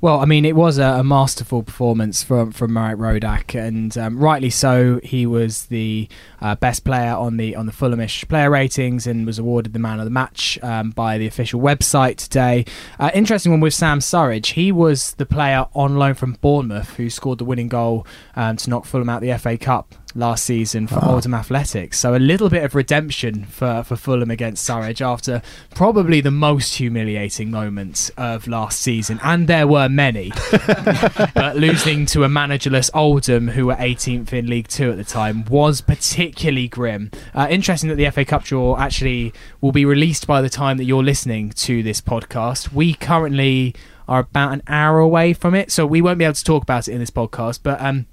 Well, 0.00 0.20
I 0.20 0.26
mean, 0.26 0.44
it 0.44 0.54
was 0.54 0.76
a, 0.76 0.84
a 0.84 1.04
masterful 1.04 1.62
performance 1.62 2.22
from 2.22 2.52
from 2.52 2.72
Marek 2.74 2.98
Rodak, 2.98 3.58
and 3.58 3.96
um, 3.96 4.18
rightly 4.18 4.50
so. 4.50 5.00
He 5.02 5.24
was 5.24 5.66
the 5.66 6.08
uh, 6.40 6.54
best 6.56 6.84
player 6.84 7.14
on 7.14 7.38
the 7.38 7.56
on 7.56 7.64
the 7.64 7.72
Fulhamish 7.72 8.28
player 8.28 8.50
ratings, 8.50 9.06
and 9.06 9.24
was 9.24 9.38
awarded 9.38 9.72
the 9.72 9.78
man 9.78 9.98
of 9.98 10.04
the 10.04 10.10
match 10.10 10.58
um, 10.62 10.90
by 10.90 11.16
the 11.16 11.26
official 11.26 11.60
website 11.60 12.16
today. 12.16 12.66
Uh, 13.00 13.10
interesting 13.14 13.52
one 13.52 13.60
with 13.60 13.72
Sam 13.72 14.00
Surridge. 14.00 14.52
He 14.52 14.70
was 14.70 15.14
the 15.14 15.26
player 15.26 15.66
on 15.74 15.96
loan 15.96 16.14
from 16.14 16.36
Bournemouth 16.42 16.96
who 16.96 17.08
scored 17.08 17.38
the 17.38 17.44
winning 17.44 17.68
goal 17.68 18.06
um, 18.34 18.58
to 18.58 18.68
knock 18.68 18.84
Fulham 18.84 19.08
out 19.08 19.22
the 19.22 19.36
FA 19.38 19.56
Cup 19.56 19.94
last 20.16 20.44
season 20.44 20.86
for 20.86 20.98
Oh. 21.02 21.14
Oldham 21.14 21.34
Athletics. 21.34 21.98
So 22.00 22.14
a 22.14 22.18
little 22.18 22.48
bit 22.48 22.64
of 22.64 22.74
redemption 22.74 23.44
for, 23.44 23.82
for 23.84 23.96
Fulham 23.96 24.30
against 24.30 24.66
Surridge 24.68 25.00
after 25.00 25.42
probably 25.74 26.20
the 26.20 26.30
most 26.30 26.76
humiliating 26.76 27.50
moments 27.50 28.10
of 28.16 28.48
last 28.48 28.80
season, 28.80 29.20
and 29.22 29.46
there 29.46 29.66
were 29.66 29.88
many. 29.88 30.32
but 31.34 31.56
losing 31.56 32.06
to 32.06 32.24
a 32.24 32.28
managerless 32.28 32.90
Oldham, 32.94 33.48
who 33.48 33.66
were 33.66 33.74
18th 33.76 34.32
in 34.32 34.46
League 34.48 34.68
Two 34.68 34.90
at 34.90 34.96
the 34.96 35.04
time, 35.04 35.44
was 35.44 35.80
particularly 35.80 36.68
grim. 36.68 37.10
Uh, 37.34 37.46
interesting 37.50 37.88
that 37.90 37.96
the 37.96 38.10
FA 38.10 38.24
Cup 38.24 38.44
draw 38.44 38.76
actually 38.78 39.32
will 39.60 39.72
be 39.72 39.84
released 39.84 40.26
by 40.26 40.40
the 40.40 40.48
time 40.50 40.76
that 40.78 40.84
you're 40.84 41.04
listening 41.04 41.50
to 41.50 41.82
this 41.82 42.00
podcast. 42.00 42.72
We 42.72 42.94
currently 42.94 43.74
are 44.08 44.20
about 44.20 44.52
an 44.52 44.62
hour 44.68 44.98
away 45.00 45.32
from 45.32 45.54
it, 45.54 45.70
so 45.72 45.84
we 45.86 46.00
won't 46.00 46.18
be 46.18 46.24
able 46.24 46.34
to 46.34 46.44
talk 46.44 46.62
about 46.62 46.88
it 46.88 46.92
in 46.92 47.00
this 47.00 47.10
podcast. 47.10 47.60
But 47.62 47.80
um, 47.80 48.06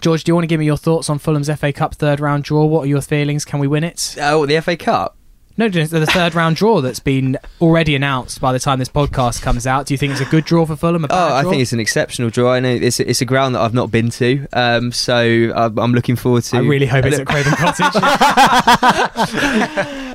George, 0.00 0.24
do 0.24 0.30
you 0.30 0.34
want 0.34 0.44
to 0.44 0.48
give 0.48 0.60
me 0.60 0.66
your 0.66 0.76
thoughts 0.76 1.08
on 1.08 1.18
Fulham's 1.18 1.48
FA 1.58 1.72
Cup 1.72 1.94
third 1.94 2.20
round 2.20 2.44
draw? 2.44 2.64
What 2.66 2.82
are 2.82 2.86
your 2.88 3.00
feelings? 3.00 3.44
Can 3.44 3.58
we 3.60 3.66
win 3.66 3.82
it? 3.84 4.14
Oh, 4.20 4.44
the 4.46 4.60
FA 4.60 4.76
Cup. 4.76 5.16
No, 5.58 5.70
the 5.70 5.86
third 6.06 6.34
round 6.34 6.56
draw 6.56 6.82
that's 6.82 7.00
been 7.00 7.38
already 7.62 7.94
announced 7.96 8.42
by 8.42 8.52
the 8.52 8.58
time 8.58 8.78
this 8.78 8.90
podcast 8.90 9.40
comes 9.40 9.66
out. 9.66 9.86
Do 9.86 9.94
you 9.94 9.98
think 9.98 10.12
it's 10.12 10.20
a 10.20 10.26
good 10.26 10.44
draw 10.44 10.66
for 10.66 10.76
Fulham? 10.76 11.02
A 11.06 11.08
bad 11.08 11.16
Oh, 11.16 11.34
I 11.34 11.40
draw? 11.40 11.50
think 11.50 11.62
it's 11.62 11.72
an 11.72 11.80
exceptional 11.80 12.28
draw. 12.28 12.52
I 12.52 12.60
know 12.60 12.68
it's 12.68 13.00
it's 13.00 13.22
a 13.22 13.24
ground 13.24 13.54
that 13.54 13.62
I've 13.62 13.72
not 13.72 13.90
been 13.90 14.10
to, 14.10 14.46
um, 14.52 14.92
so 14.92 15.16
I'm, 15.56 15.78
I'm 15.78 15.92
looking 15.94 16.14
forward 16.14 16.42
to. 16.44 16.58
I 16.58 16.60
really 16.60 16.84
hope 16.84 17.06
it's 17.06 17.18
at 17.18 17.26
Craven 17.26 17.52
Cottage. 17.56 17.96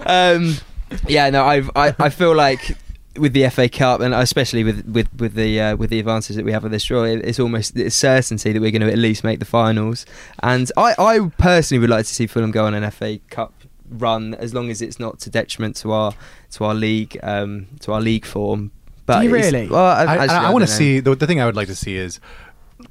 um, 0.06 0.58
yeah, 1.08 1.32
no, 1.32 1.44
I've, 1.44 1.72
I 1.76 1.96
I 1.98 2.10
feel 2.10 2.36
like 2.36 2.78
with 3.18 3.34
the 3.34 3.50
FA 3.50 3.68
Cup 3.68 4.00
and 4.02 4.14
especially 4.14 4.64
with 4.64 4.86
with 4.86 5.08
with 5.20 5.34
the 5.34 5.60
uh, 5.60 5.76
with 5.76 5.90
the 5.90 6.00
advances 6.00 6.36
that 6.36 6.46
we 6.46 6.52
have 6.52 6.64
with 6.64 6.72
this 6.72 6.86
draw, 6.86 7.04
it- 7.04 7.26
it's 7.26 7.40
almost 7.40 7.76
it's 7.78 7.96
certainty 7.96 8.52
that 8.54 8.62
we're 8.62 8.72
going 8.72 8.82
to 8.82 8.92
at 8.92 8.98
least 8.98 9.24
make 9.24 9.40
the 9.40 9.46
finals. 9.46 10.06
And 10.42 10.72
I 10.78 10.96
I 10.98 11.20
personally 11.38 11.80
would 11.80 11.90
like 11.90 12.06
to 12.06 12.14
see 12.14 12.28
Fulham 12.28 12.52
go 12.52 12.66
on 12.66 12.74
an 12.74 12.90
FA 12.92 13.20
Cup 13.30 13.54
run 13.90 14.34
as 14.36 14.54
long 14.54 14.70
as 14.72 14.82
it's 14.82 15.00
not 15.00 15.20
to 15.20 15.30
detriment 15.30 15.76
to 15.78 15.92
our 15.92 16.14
to 16.52 16.64
our 16.64 16.74
league 16.74 17.20
um, 17.24 17.68
to 17.82 17.92
our 17.94 18.02
league 18.02 18.26
form. 18.26 18.72
But 19.06 19.26
you 19.26 19.32
really? 19.32 19.68
Well, 19.68 19.84
I, 19.84 20.04
I, 20.04 20.18
actually, 20.18 20.38
I, 20.38 20.50
want 20.52 20.66
to 20.66 20.72
see 20.72 21.00
the, 21.02 21.16
the 21.16 21.28
thing 21.28 21.42
I 21.42 21.46
would 21.46 21.56
like 21.56 21.68
to 21.68 21.76
see 21.76 21.96
is 21.98 22.20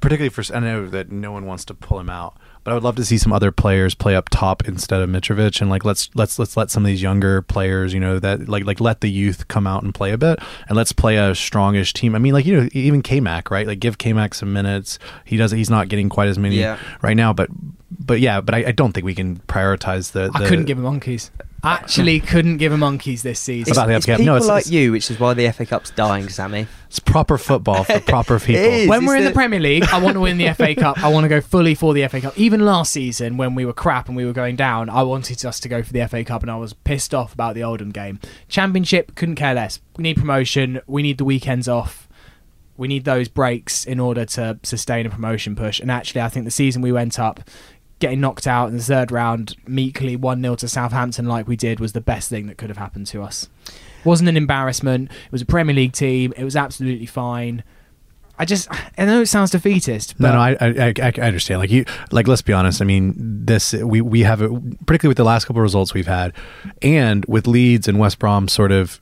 particularly 0.01 0.29
for 0.29 0.43
I 0.53 0.59
know 0.59 0.87
that 0.87 1.11
no 1.11 1.31
one 1.31 1.45
wants 1.45 1.65
to 1.65 1.73
pull 1.73 1.99
him 1.99 2.09
out, 2.09 2.35
but 2.63 2.71
I 2.71 2.73
would 2.73 2.83
love 2.83 2.95
to 2.97 3.05
see 3.05 3.17
some 3.17 3.33
other 3.33 3.51
players 3.51 3.95
play 3.95 4.15
up 4.15 4.29
top 4.29 4.67
instead 4.67 5.01
of 5.01 5.09
Mitrovic 5.09 5.61
and 5.61 5.69
like 5.69 5.83
let's 5.85 6.09
let's 6.15 6.37
let's 6.39 6.55
let 6.55 6.69
some 6.69 6.83
of 6.83 6.87
these 6.87 7.01
younger 7.01 7.41
players 7.41 7.93
you 7.93 7.99
know 7.99 8.19
that 8.19 8.47
like 8.47 8.65
like 8.65 8.79
let 8.79 9.01
the 9.01 9.09
youth 9.09 9.47
come 9.47 9.65
out 9.65 9.83
and 9.83 9.93
play 9.93 10.11
a 10.11 10.17
bit 10.17 10.39
and 10.67 10.77
let's 10.77 10.91
play 10.91 11.17
a 11.17 11.31
strongish 11.31 11.93
team. 11.93 12.15
I 12.15 12.19
mean 12.19 12.33
like 12.33 12.45
you 12.45 12.61
know 12.61 12.69
even 12.73 13.01
K 13.01 13.19
Mac 13.19 13.49
right 13.51 13.65
like 13.67 13.79
give 13.79 13.97
K 13.97 14.13
Mac 14.13 14.33
some 14.33 14.53
minutes. 14.53 14.99
He 15.25 15.37
does 15.37 15.51
he's 15.51 15.69
not 15.69 15.89
getting 15.89 16.09
quite 16.09 16.27
as 16.27 16.37
many 16.37 16.57
Yeah. 16.57 16.77
right 17.01 17.17
now, 17.17 17.33
but 17.33 17.49
but 17.99 18.19
yeah, 18.19 18.41
but 18.41 18.55
I, 18.55 18.65
I 18.67 18.71
don't 18.71 18.91
think 18.93 19.05
we 19.05 19.15
can 19.15 19.37
prioritize 19.47 20.11
the. 20.13 20.31
I 20.33 20.47
couldn't 20.47 20.65
give 20.65 20.77
a 20.79 20.81
monkeys. 20.81 21.31
Actually, 21.63 22.19
mm. 22.19 22.27
couldn't 22.27 22.57
give 22.57 22.71
a 22.71 22.77
monkeys 22.77 23.21
this 23.21 23.39
season. 23.39 23.71
About 23.73 23.87
the 23.87 23.93
It's 23.93 24.07
people 24.07 24.25
No, 24.25 24.35
it's- 24.35 24.47
like 24.47 24.61
it's- 24.61 24.71
you, 24.71 24.91
which 24.93 25.11
is 25.11 25.19
why 25.19 25.35
the 25.35 25.47
FA 25.51 25.63
Cup's 25.67 25.91
dying, 25.91 26.27
Sammy. 26.27 26.65
It's 26.87 26.97
proper 26.99 27.37
football 27.37 27.83
for 27.83 27.99
proper 28.07 28.39
people. 28.39 28.63
is. 28.63 28.89
when 28.89 29.03
It's 29.03 29.07
we're 29.07 29.17
in 29.17 29.23
the 29.25 29.29
the- 29.29 29.35
Premier 29.35 29.59
League, 29.59 29.83
I 29.91 29.99
want 29.99 30.15
to 30.15 30.21
win 30.21 30.39
the 30.39 30.51
FA 30.55 30.73
Cup. 30.79 30.97
I 31.03 31.09
want 31.09 31.25
to 31.25 31.29
go 31.29 31.39
fully 31.39 31.75
for 31.75 31.93
the 31.93 32.07
FA 32.07 32.19
Cup. 32.19 32.35
Even 32.35 32.65
last 32.65 32.91
season, 32.91 33.37
when 33.37 33.53
we 33.53 33.63
were 33.63 33.73
crap 33.73 34.07
and 34.07 34.17
we 34.17 34.25
were 34.25 34.33
going 34.33 34.55
down, 34.55 34.89
I 34.89 35.03
wanted 35.03 35.45
us 35.45 35.59
to 35.59 35.69
go 35.69 35.83
for 35.83 35.93
the 35.93 36.07
FA 36.07 36.23
Cup, 36.23 36.41
and 36.41 36.49
I 36.49 36.55
was 36.55 36.73
pissed 36.73 37.13
off 37.13 37.31
about 37.35 37.53
the 37.53 37.61
Oldham 37.63 37.91
game. 37.91 38.19
Championship, 38.47 39.13
couldn't 39.13 39.35
care 39.35 39.53
less. 39.53 39.79
We 39.97 40.01
need 40.01 40.17
promotion. 40.17 40.81
We 40.87 41.03
need 41.03 41.19
the 41.19 41.25
weekends 41.25 41.67
off. 41.67 42.07
We 42.75 42.87
need 42.87 43.03
those 43.05 43.27
breaks 43.27 43.85
in 43.85 43.99
order 43.99 44.25
to 44.25 44.57
sustain 44.63 45.05
a 45.05 45.11
promotion 45.11 45.55
push. 45.55 45.79
And 45.79 45.91
actually, 45.91 46.21
I 46.21 46.29
think 46.29 46.45
the 46.45 46.51
season 46.51 46.81
we 46.81 46.91
went 46.91 47.19
up, 47.19 47.41
getting 48.01 48.19
knocked 48.19 48.47
out 48.47 48.69
in 48.69 48.77
the 48.77 48.83
third 48.83 49.11
round, 49.11 49.55
meekly 49.65 50.17
1 50.17 50.41
0 50.41 50.55
to 50.55 50.67
Southampton, 50.67 51.25
like 51.25 51.47
we 51.47 51.55
did, 51.55 51.79
was 51.79 51.93
the 51.93 52.01
best 52.01 52.29
thing 52.29 52.47
that 52.47 52.57
could 52.57 52.69
have 52.69 52.77
happened 52.77 53.07
to 53.07 53.21
us. 53.21 53.47
Wasn't 54.03 54.27
an 54.27 54.35
embarrassment. 54.35 55.09
It 55.09 55.31
was 55.31 55.41
a 55.41 55.45
Premier 55.45 55.75
League 55.75 55.93
team. 55.93 56.33
It 56.35 56.43
was 56.43 56.55
absolutely 56.55 57.05
fine. 57.05 57.63
I 58.39 58.45
just, 58.45 58.67
I 58.97 59.05
know 59.05 59.21
it 59.21 59.27
sounds 59.27 59.51
defeatist, 59.51 60.15
but 60.17 60.29
No, 60.29 60.33
no, 60.33 60.39
I, 60.39 60.57
I, 60.59 60.93
I 60.99 61.13
I 61.17 61.27
understand. 61.27 61.59
Like 61.59 61.69
you, 61.69 61.85
like 62.11 62.27
let's 62.27 62.41
be 62.41 62.53
honest. 62.53 62.81
I 62.81 62.85
mean, 62.85 63.13
this 63.15 63.73
we 63.73 64.01
we 64.01 64.21
have, 64.21 64.41
a, 64.41 64.49
particularly 64.87 65.09
with 65.11 65.17
the 65.17 65.23
last 65.23 65.45
couple 65.45 65.59
of 65.59 65.63
results 65.63 65.93
we've 65.93 66.07
had, 66.07 66.33
and 66.81 67.23
with 67.25 67.45
Leeds 67.45 67.87
and 67.87 67.99
West 67.99 68.17
Brom 68.17 68.47
sort 68.47 68.71
of, 68.71 68.99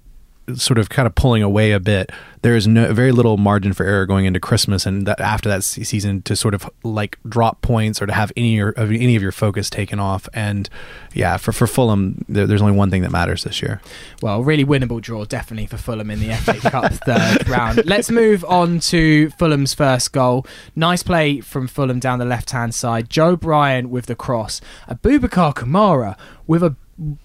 sort 0.56 0.78
of 0.78 0.90
kind 0.90 1.06
of 1.06 1.16
pulling 1.16 1.44
away 1.44 1.72
a 1.72 1.80
bit. 1.80 2.12
There 2.42 2.56
is 2.56 2.68
no 2.68 2.94
very 2.94 3.12
little 3.12 3.36
margin 3.38 3.74
for 3.74 3.86
error 3.86 4.06
going 4.06 4.26
into 4.26 4.40
Christmas 4.40 4.86
and 4.86 5.06
that 5.06 5.20
after 5.20 5.50
that 5.50 5.64
season 5.64 6.22
to 6.22 6.36
sort 6.36 6.54
of 6.54 6.70
like 6.84 7.20
drop 7.28 7.62
points 7.62 8.02
or 8.02 8.06
to 8.06 8.14
have 8.14 8.32
any 8.38 8.60
of 8.60 8.78
any 8.78 9.16
of 9.16 9.22
your 9.22 9.34
focus 9.34 9.70
taken 9.70 10.00
off. 10.00 10.30
And 10.34 10.70
yeah, 11.14 11.36
for 11.38 11.52
for 11.52 11.68
Fulham, 11.68 12.24
there, 12.30 12.48
there's 12.48 12.62
only 12.62 12.78
one 12.78 12.90
thing 12.90 13.02
that 13.02 13.12
matters 13.12 13.44
this 13.44 13.62
year. 13.62 13.82
well, 14.22 14.42
really 14.42 14.64
winnable 14.64 15.02
draw, 15.02 15.26
definitely 15.26 15.66
for 15.66 15.78
Fulham 15.78 16.10
in 16.10 16.20
the 16.20 16.34
FA 16.36 16.60
Cup 16.70 16.92
third 17.06 17.48
round. 17.50 17.86
Let's 17.86 18.10
move 18.10 18.46
on 18.46 18.80
to 18.82 19.30
Fulham's 19.32 19.74
first 19.74 20.14
goal. 20.14 20.46
Nice 20.76 21.04
play 21.04 21.42
from 21.42 21.68
Fulham 21.68 22.00
down 22.00 22.20
the 22.20 22.26
left 22.26 22.52
hand 22.52 22.74
side. 22.74 23.10
Joe 23.10 23.36
Bryan 23.36 23.90
with 23.90 24.06
the 24.06 24.16
cross. 24.16 24.62
Abubakar 24.88 25.54
Kamara 25.54 26.18
with 26.48 26.64
a 26.64 26.76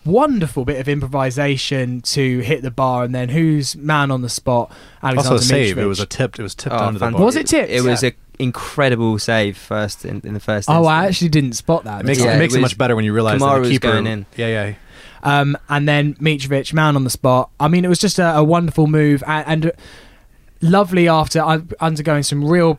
wonderful 0.04 0.64
bit 0.64 0.78
of 0.80 0.88
improvisation 0.88 2.00
to 2.02 2.40
hit 2.40 2.62
the 2.62 2.70
bar, 2.70 3.04
and 3.04 3.14
then 3.14 3.28
who's 3.30 3.76
man 3.76 4.10
on 4.10 4.22
the 4.22 4.28
spot? 4.28 4.70
Alexander 5.02 5.32
also 5.34 5.42
a 5.42 5.46
save. 5.46 5.78
It 5.78 5.84
was 5.86 6.00
a 6.00 6.06
tipped. 6.06 6.38
It 6.38 6.42
was 6.42 6.54
tipped 6.54 6.74
Oh, 6.74 6.78
under 6.86 6.98
the 6.98 7.04
fan- 7.04 7.12
bar. 7.14 7.22
Was 7.22 7.36
it 7.36 7.46
tipped? 7.46 7.70
It 7.70 7.82
was 7.82 8.02
Yeah. 8.02 8.10
an 8.10 8.14
incredible 8.38 9.18
save 9.18 9.56
first 9.56 10.04
in, 10.04 10.20
in 10.24 10.34
the 10.34 10.40
first. 10.40 10.68
Oh, 10.70 10.84
I 10.86 11.06
actually 11.06 11.28
didn't 11.30 11.52
spot 11.54 11.84
that. 11.84 12.00
It 12.00 12.06
makes, 12.06 12.20
Yeah, 12.20 12.34
it 12.34 12.38
makes 12.38 12.54
it 12.54 12.58
it 12.58 12.62
much 12.62 12.78
better 12.78 12.94
when 12.96 13.04
you 13.04 13.12
realize 13.12 13.40
that 13.40 13.44
Kamara 13.46 13.54
the 13.56 13.60
was 13.60 13.68
keeper 13.70 13.92
going 13.92 14.06
in. 14.06 14.26
Yeah, 14.36 14.48
yeah. 14.48 14.74
Um, 15.22 15.56
and 15.68 15.88
then 15.88 16.14
Mitrovic, 16.16 16.72
man 16.74 16.96
on 16.96 17.04
the 17.04 17.10
spot. 17.10 17.50
I 17.58 17.68
mean, 17.68 17.84
it 17.84 17.88
was 17.88 17.98
just 17.98 18.18
a, 18.18 18.36
a 18.36 18.44
wonderful 18.44 18.86
move 18.86 19.22
and, 19.26 19.64
and 19.64 19.72
lovely 20.60 21.08
after 21.08 21.40
undergoing 21.80 22.22
some 22.22 22.44
real 22.44 22.78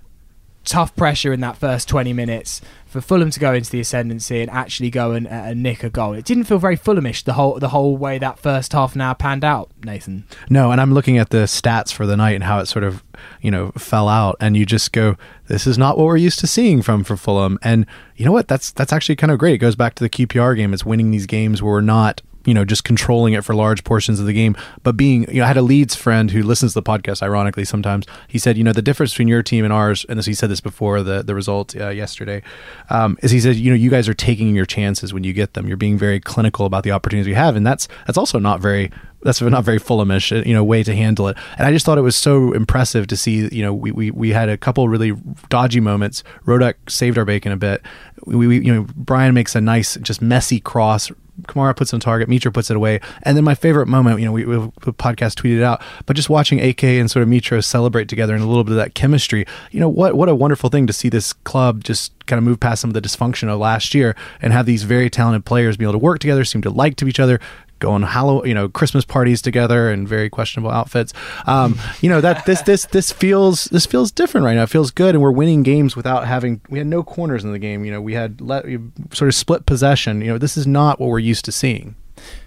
tough 0.65 0.95
pressure 0.95 1.31
in 1.31 1.39
that 1.41 1.57
first 1.57 1.87
20 1.87 2.11
minutes 2.13 2.61
for 2.85 3.01
Fulham 3.01 3.29
to 3.29 3.39
go 3.39 3.53
into 3.53 3.69
the 3.69 3.79
ascendancy 3.79 4.41
and 4.41 4.49
actually 4.49 4.89
go 4.89 5.11
and, 5.11 5.27
uh, 5.27 5.29
and 5.29 5.61
nick 5.61 5.83
a 5.83 5.89
goal. 5.89 6.13
It 6.13 6.25
didn't 6.25 6.45
feel 6.45 6.57
very 6.57 6.77
Fulhamish 6.77 7.23
the 7.23 7.33
whole 7.33 7.59
the 7.59 7.69
whole 7.69 7.97
way 7.97 8.17
that 8.19 8.39
first 8.39 8.71
half 8.73 8.95
an 8.95 9.01
hour 9.01 9.15
panned 9.15 9.43
out, 9.43 9.69
Nathan. 9.83 10.25
No, 10.49 10.71
and 10.71 10.79
I'm 10.79 10.93
looking 10.93 11.17
at 11.17 11.29
the 11.29 11.39
stats 11.45 11.91
for 11.91 12.05
the 12.05 12.15
night 12.15 12.35
and 12.35 12.43
how 12.43 12.59
it 12.59 12.67
sort 12.67 12.83
of, 12.83 13.03
you 13.41 13.51
know, 13.51 13.71
fell 13.71 14.07
out, 14.07 14.37
and 14.39 14.55
you 14.55 14.65
just 14.65 14.93
go, 14.93 15.17
"This 15.47 15.67
is 15.67 15.77
not 15.77 15.97
what 15.97 16.05
we're 16.05 16.17
used 16.17 16.39
to 16.39 16.47
seeing 16.47 16.81
from 16.81 17.03
for 17.03 17.17
Fulham." 17.17 17.59
And 17.61 17.85
you 18.15 18.25
know 18.25 18.31
what? 18.31 18.47
That's 18.47 18.71
that's 18.71 18.93
actually 18.93 19.17
kind 19.17 19.31
of 19.31 19.39
great. 19.39 19.55
It 19.55 19.59
goes 19.59 19.75
back 19.75 19.95
to 19.95 20.03
the 20.03 20.09
QPR 20.09 20.55
game. 20.55 20.73
It's 20.73 20.85
winning 20.85 21.11
these 21.11 21.25
games 21.25 21.61
where 21.61 21.73
we're 21.73 21.81
not, 21.81 22.21
you 22.45 22.53
know, 22.53 22.65
just 22.65 22.83
controlling 22.83 23.33
it 23.33 23.43
for 23.43 23.53
large 23.55 23.83
portions 23.83 24.19
of 24.19 24.25
the 24.25 24.33
game, 24.33 24.55
but 24.83 24.95
being, 24.95 25.29
you 25.31 25.39
know, 25.39 25.45
I 25.45 25.47
had 25.47 25.57
a 25.57 25.61
Leeds 25.61 25.95
friend 25.95 26.31
who 26.31 26.43
listens 26.43 26.73
to 26.73 26.81
the 26.81 26.83
podcast. 26.83 27.21
Ironically, 27.23 27.65
sometimes 27.65 28.05
he 28.27 28.37
said, 28.37 28.57
you 28.57 28.63
know, 28.63 28.73
the 28.73 28.81
difference 28.81 29.11
between 29.13 29.27
your 29.27 29.43
team 29.43 29.63
and 29.63 29.73
ours, 29.73 30.05
and 30.09 30.17
this 30.19 30.25
he 30.25 30.33
said 30.33 30.49
this 30.49 30.61
before 30.61 31.03
the 31.03 31.23
the 31.23 31.35
result 31.35 31.75
uh, 31.75 31.89
yesterday, 31.89 32.41
um, 32.89 33.17
is 33.21 33.31
he 33.31 33.39
said, 33.39 33.55
you 33.55 33.69
know, 33.69 33.75
you 33.75 33.89
guys 33.89 34.07
are 34.07 34.13
taking 34.13 34.55
your 34.55 34.65
chances 34.65 35.13
when 35.13 35.23
you 35.23 35.33
get 35.33 35.53
them. 35.53 35.67
You're 35.67 35.77
being 35.77 35.97
very 35.97 36.19
clinical 36.19 36.65
about 36.65 36.83
the 36.83 36.91
opportunities 36.91 37.27
you 37.27 37.35
have, 37.35 37.55
and 37.55 37.65
that's 37.65 37.87
that's 38.05 38.17
also 38.17 38.39
not 38.39 38.59
very 38.59 38.91
that's 39.25 39.41
not 39.41 39.63
very 39.63 39.79
Fulhamish, 39.79 40.45
you 40.45 40.53
know, 40.53 40.63
way 40.63 40.83
to 40.83 40.95
handle 40.95 41.27
it. 41.27 41.35
And 41.57 41.67
I 41.67 41.71
just 41.71 41.83
thought 41.83 41.97
it 41.97 42.01
was 42.01 42.15
so 42.15 42.53
impressive 42.53 43.07
to 43.07 43.17
see, 43.17 43.49
you 43.51 43.63
know, 43.63 43.73
we, 43.73 43.91
we, 43.91 44.11
we 44.11 44.29
had 44.29 44.49
a 44.49 44.57
couple 44.57 44.87
really 44.87 45.13
dodgy 45.49 45.79
moments. 45.79 46.23
Rodak 46.45 46.75
saved 46.87 47.17
our 47.17 47.25
bacon 47.25 47.51
a 47.51 47.57
bit. 47.57 47.81
We, 48.27 48.45
we 48.45 48.63
you 48.63 48.71
know, 48.71 48.85
Bryan 48.95 49.33
makes 49.33 49.55
a 49.55 49.61
nice, 49.61 49.95
just 49.97 50.21
messy 50.21 50.59
cross. 50.59 51.11
Kamara 51.43 51.75
puts 51.75 51.93
on 51.93 51.99
target, 51.99 52.29
Mitro 52.29 52.53
puts 52.53 52.69
it 52.69 52.77
away, 52.77 52.99
and 53.23 53.35
then 53.35 53.43
my 53.43 53.55
favorite 53.55 53.87
moment, 53.87 54.19
you 54.19 54.25
know, 54.25 54.31
we, 54.31 54.45
we 54.45 54.57
podcast 54.57 55.35
tweeted 55.35 55.57
it 55.57 55.63
out, 55.63 55.81
but 56.05 56.15
just 56.15 56.29
watching 56.29 56.59
AK 56.61 56.83
and 56.83 57.09
sort 57.11 57.23
of 57.23 57.29
Mitro 57.29 57.63
celebrate 57.63 58.07
together 58.07 58.33
and 58.33 58.43
a 58.43 58.47
little 58.47 58.63
bit 58.63 58.71
of 58.71 58.77
that 58.77 58.95
chemistry, 58.95 59.45
you 59.71 59.79
know, 59.79 59.89
what 59.89 60.15
what 60.15 60.29
a 60.29 60.35
wonderful 60.35 60.69
thing 60.69 60.87
to 60.87 60.93
see 60.93 61.09
this 61.09 61.33
club 61.33 61.83
just 61.83 62.13
kind 62.25 62.37
of 62.37 62.43
move 62.43 62.59
past 62.59 62.81
some 62.81 62.89
of 62.89 62.93
the 62.93 63.01
dysfunction 63.01 63.49
of 63.49 63.59
last 63.59 63.93
year 63.93 64.15
and 64.41 64.51
have 64.51 64.65
these 64.65 64.83
very 64.83 65.09
talented 65.09 65.45
players 65.45 65.77
be 65.77 65.85
able 65.85 65.93
to 65.93 65.99
work 65.99 66.19
together, 66.19 66.43
seem 66.43 66.61
to 66.61 66.69
like 66.69 66.95
to 66.95 67.07
each 67.07 67.19
other, 67.19 67.39
go 67.79 67.91
on 67.91 68.03
Hallow, 68.03 68.45
you 68.45 68.53
know, 68.53 68.69
Christmas 68.69 69.05
parties 69.05 69.41
together 69.41 69.91
in 69.91 70.07
very 70.07 70.29
questionable 70.29 70.71
outfits. 70.71 71.13
Um, 71.45 71.79
you 72.01 72.09
know 72.09 72.21
that 72.21 72.45
this 72.45 72.61
this 72.61 72.85
this 72.87 73.11
feels 73.11 73.65
this 73.65 73.85
feels 73.85 74.11
different 74.11 74.45
right 74.45 74.55
now. 74.55 74.63
It 74.63 74.69
feels 74.69 74.91
good, 74.91 75.15
and 75.15 75.21
we're 75.21 75.31
winning 75.31 75.63
games 75.63 75.95
without 75.95 76.27
having. 76.27 76.61
We 76.69 76.77
had 76.77 76.87
no 76.87 77.03
corners 77.03 77.43
in 77.43 77.51
the 77.51 77.59
game. 77.59 77.85
You 77.85 77.91
know, 77.91 78.01
we 78.01 78.13
had 78.13 78.41
let, 78.41 78.65
sort 79.11 79.27
of 79.27 79.35
split 79.35 79.65
possession. 79.65 80.21
You 80.21 80.27
know, 80.27 80.37
this 80.37 80.57
is 80.57 80.67
not 80.67 80.99
what 80.99 81.09
we're 81.09 81.19
used 81.19 81.45
to 81.45 81.51
seeing. 81.51 81.95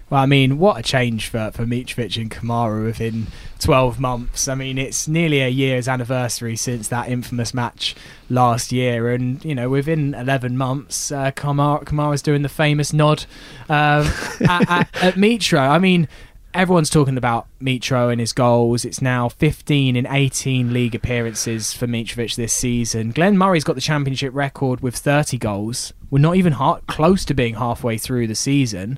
Well, 0.09 0.21
I 0.21 0.25
mean, 0.25 0.57
what 0.57 0.79
a 0.79 0.81
change 0.81 1.27
for, 1.27 1.51
for 1.53 1.65
Mitrovic 1.65 2.19
and 2.19 2.31
Kamara 2.31 2.85
within 2.85 3.27
12 3.59 3.99
months. 3.99 4.47
I 4.47 4.55
mean, 4.55 4.79
it's 4.79 5.07
nearly 5.07 5.41
a 5.41 5.49
year's 5.49 5.87
anniversary 5.87 6.55
since 6.55 6.87
that 6.87 7.09
infamous 7.09 7.53
match 7.53 7.95
last 8.27 8.71
year. 8.71 9.11
And, 9.11 9.43
you 9.45 9.53
know, 9.53 9.69
within 9.69 10.15
11 10.15 10.57
months, 10.57 11.11
uh, 11.11 11.31
Kamara, 11.31 11.83
Kamara's 11.83 12.23
doing 12.23 12.41
the 12.41 12.49
famous 12.49 12.91
nod 12.91 13.25
um, 13.69 14.07
at, 14.41 14.69
at, 14.69 15.03
at 15.03 15.13
Mitro. 15.13 15.59
I 15.59 15.77
mean, 15.77 16.07
everyone's 16.53 16.89
talking 16.89 17.17
about 17.17 17.47
Mitro 17.61 18.11
and 18.11 18.19
his 18.19 18.33
goals. 18.33 18.85
It's 18.85 19.01
now 19.01 19.29
15 19.29 19.95
in 19.95 20.07
18 20.07 20.73
league 20.73 20.95
appearances 20.95 21.73
for 21.73 21.85
Mitrovic 21.85 22.35
this 22.35 22.53
season. 22.53 23.11
Glenn 23.11 23.37
Murray's 23.37 23.63
got 23.63 23.75
the 23.75 23.81
championship 23.81 24.33
record 24.33 24.81
with 24.81 24.95
30 24.95 25.37
goals. 25.37 25.93
We're 26.09 26.19
not 26.19 26.35
even 26.35 26.53
ha- 26.53 26.79
close 26.87 27.25
to 27.25 27.33
being 27.33 27.55
halfway 27.55 27.97
through 27.97 28.27
the 28.27 28.35
season. 28.35 28.97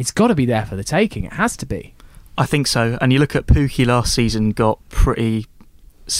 It's 0.00 0.10
got 0.10 0.28
to 0.28 0.34
be 0.34 0.46
there 0.46 0.64
for 0.66 0.76
the 0.76 0.84
taking. 0.84 1.24
It 1.24 1.34
has 1.34 1.56
to 1.58 1.66
be. 1.66 1.94
I 2.38 2.46
think 2.46 2.66
so. 2.66 2.96
And 3.00 3.12
you 3.12 3.18
look 3.18 3.36
at 3.36 3.46
Pukki 3.46 3.86
last 3.86 4.14
season, 4.14 4.50
got 4.52 4.78
pretty 4.88 5.46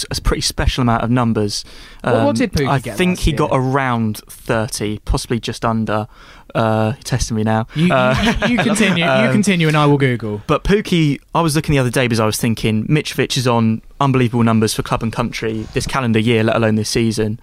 a 0.09 0.21
pretty 0.21 0.41
special 0.41 0.83
amount 0.83 1.03
of 1.03 1.09
numbers. 1.09 1.65
Um, 2.03 2.25
what 2.25 2.37
did 2.37 2.53
Pukki 2.53 2.67
I 2.67 2.79
think 2.79 3.19
he 3.19 3.31
year? 3.31 3.39
got 3.39 3.49
around 3.51 4.19
30, 4.29 4.99
possibly 4.99 5.39
just 5.39 5.65
under. 5.65 6.07
Uh, 6.53 6.91
testing 7.05 7.37
me 7.37 7.43
now. 7.43 7.65
You, 7.75 7.93
uh, 7.93 8.35
you, 8.45 8.57
you 8.57 8.57
continue. 8.63 9.05
um, 9.05 9.25
you 9.25 9.31
continue, 9.31 9.69
and 9.69 9.77
I 9.77 9.85
will 9.85 9.97
Google. 9.97 10.41
But 10.47 10.65
Pukki, 10.65 11.21
I 11.33 11.39
was 11.39 11.55
looking 11.55 11.71
the 11.71 11.79
other 11.79 11.89
day 11.89 12.07
because 12.07 12.19
I 12.19 12.25
was 12.25 12.35
thinking 12.35 12.85
Mitrovic 12.87 13.37
is 13.37 13.47
on 13.47 13.81
unbelievable 14.01 14.43
numbers 14.43 14.73
for 14.73 14.83
club 14.83 15.01
and 15.01 15.13
country 15.13 15.65
this 15.73 15.87
calendar 15.87 16.19
year, 16.19 16.43
let 16.43 16.57
alone 16.57 16.75
this 16.75 16.89
season. 16.89 17.39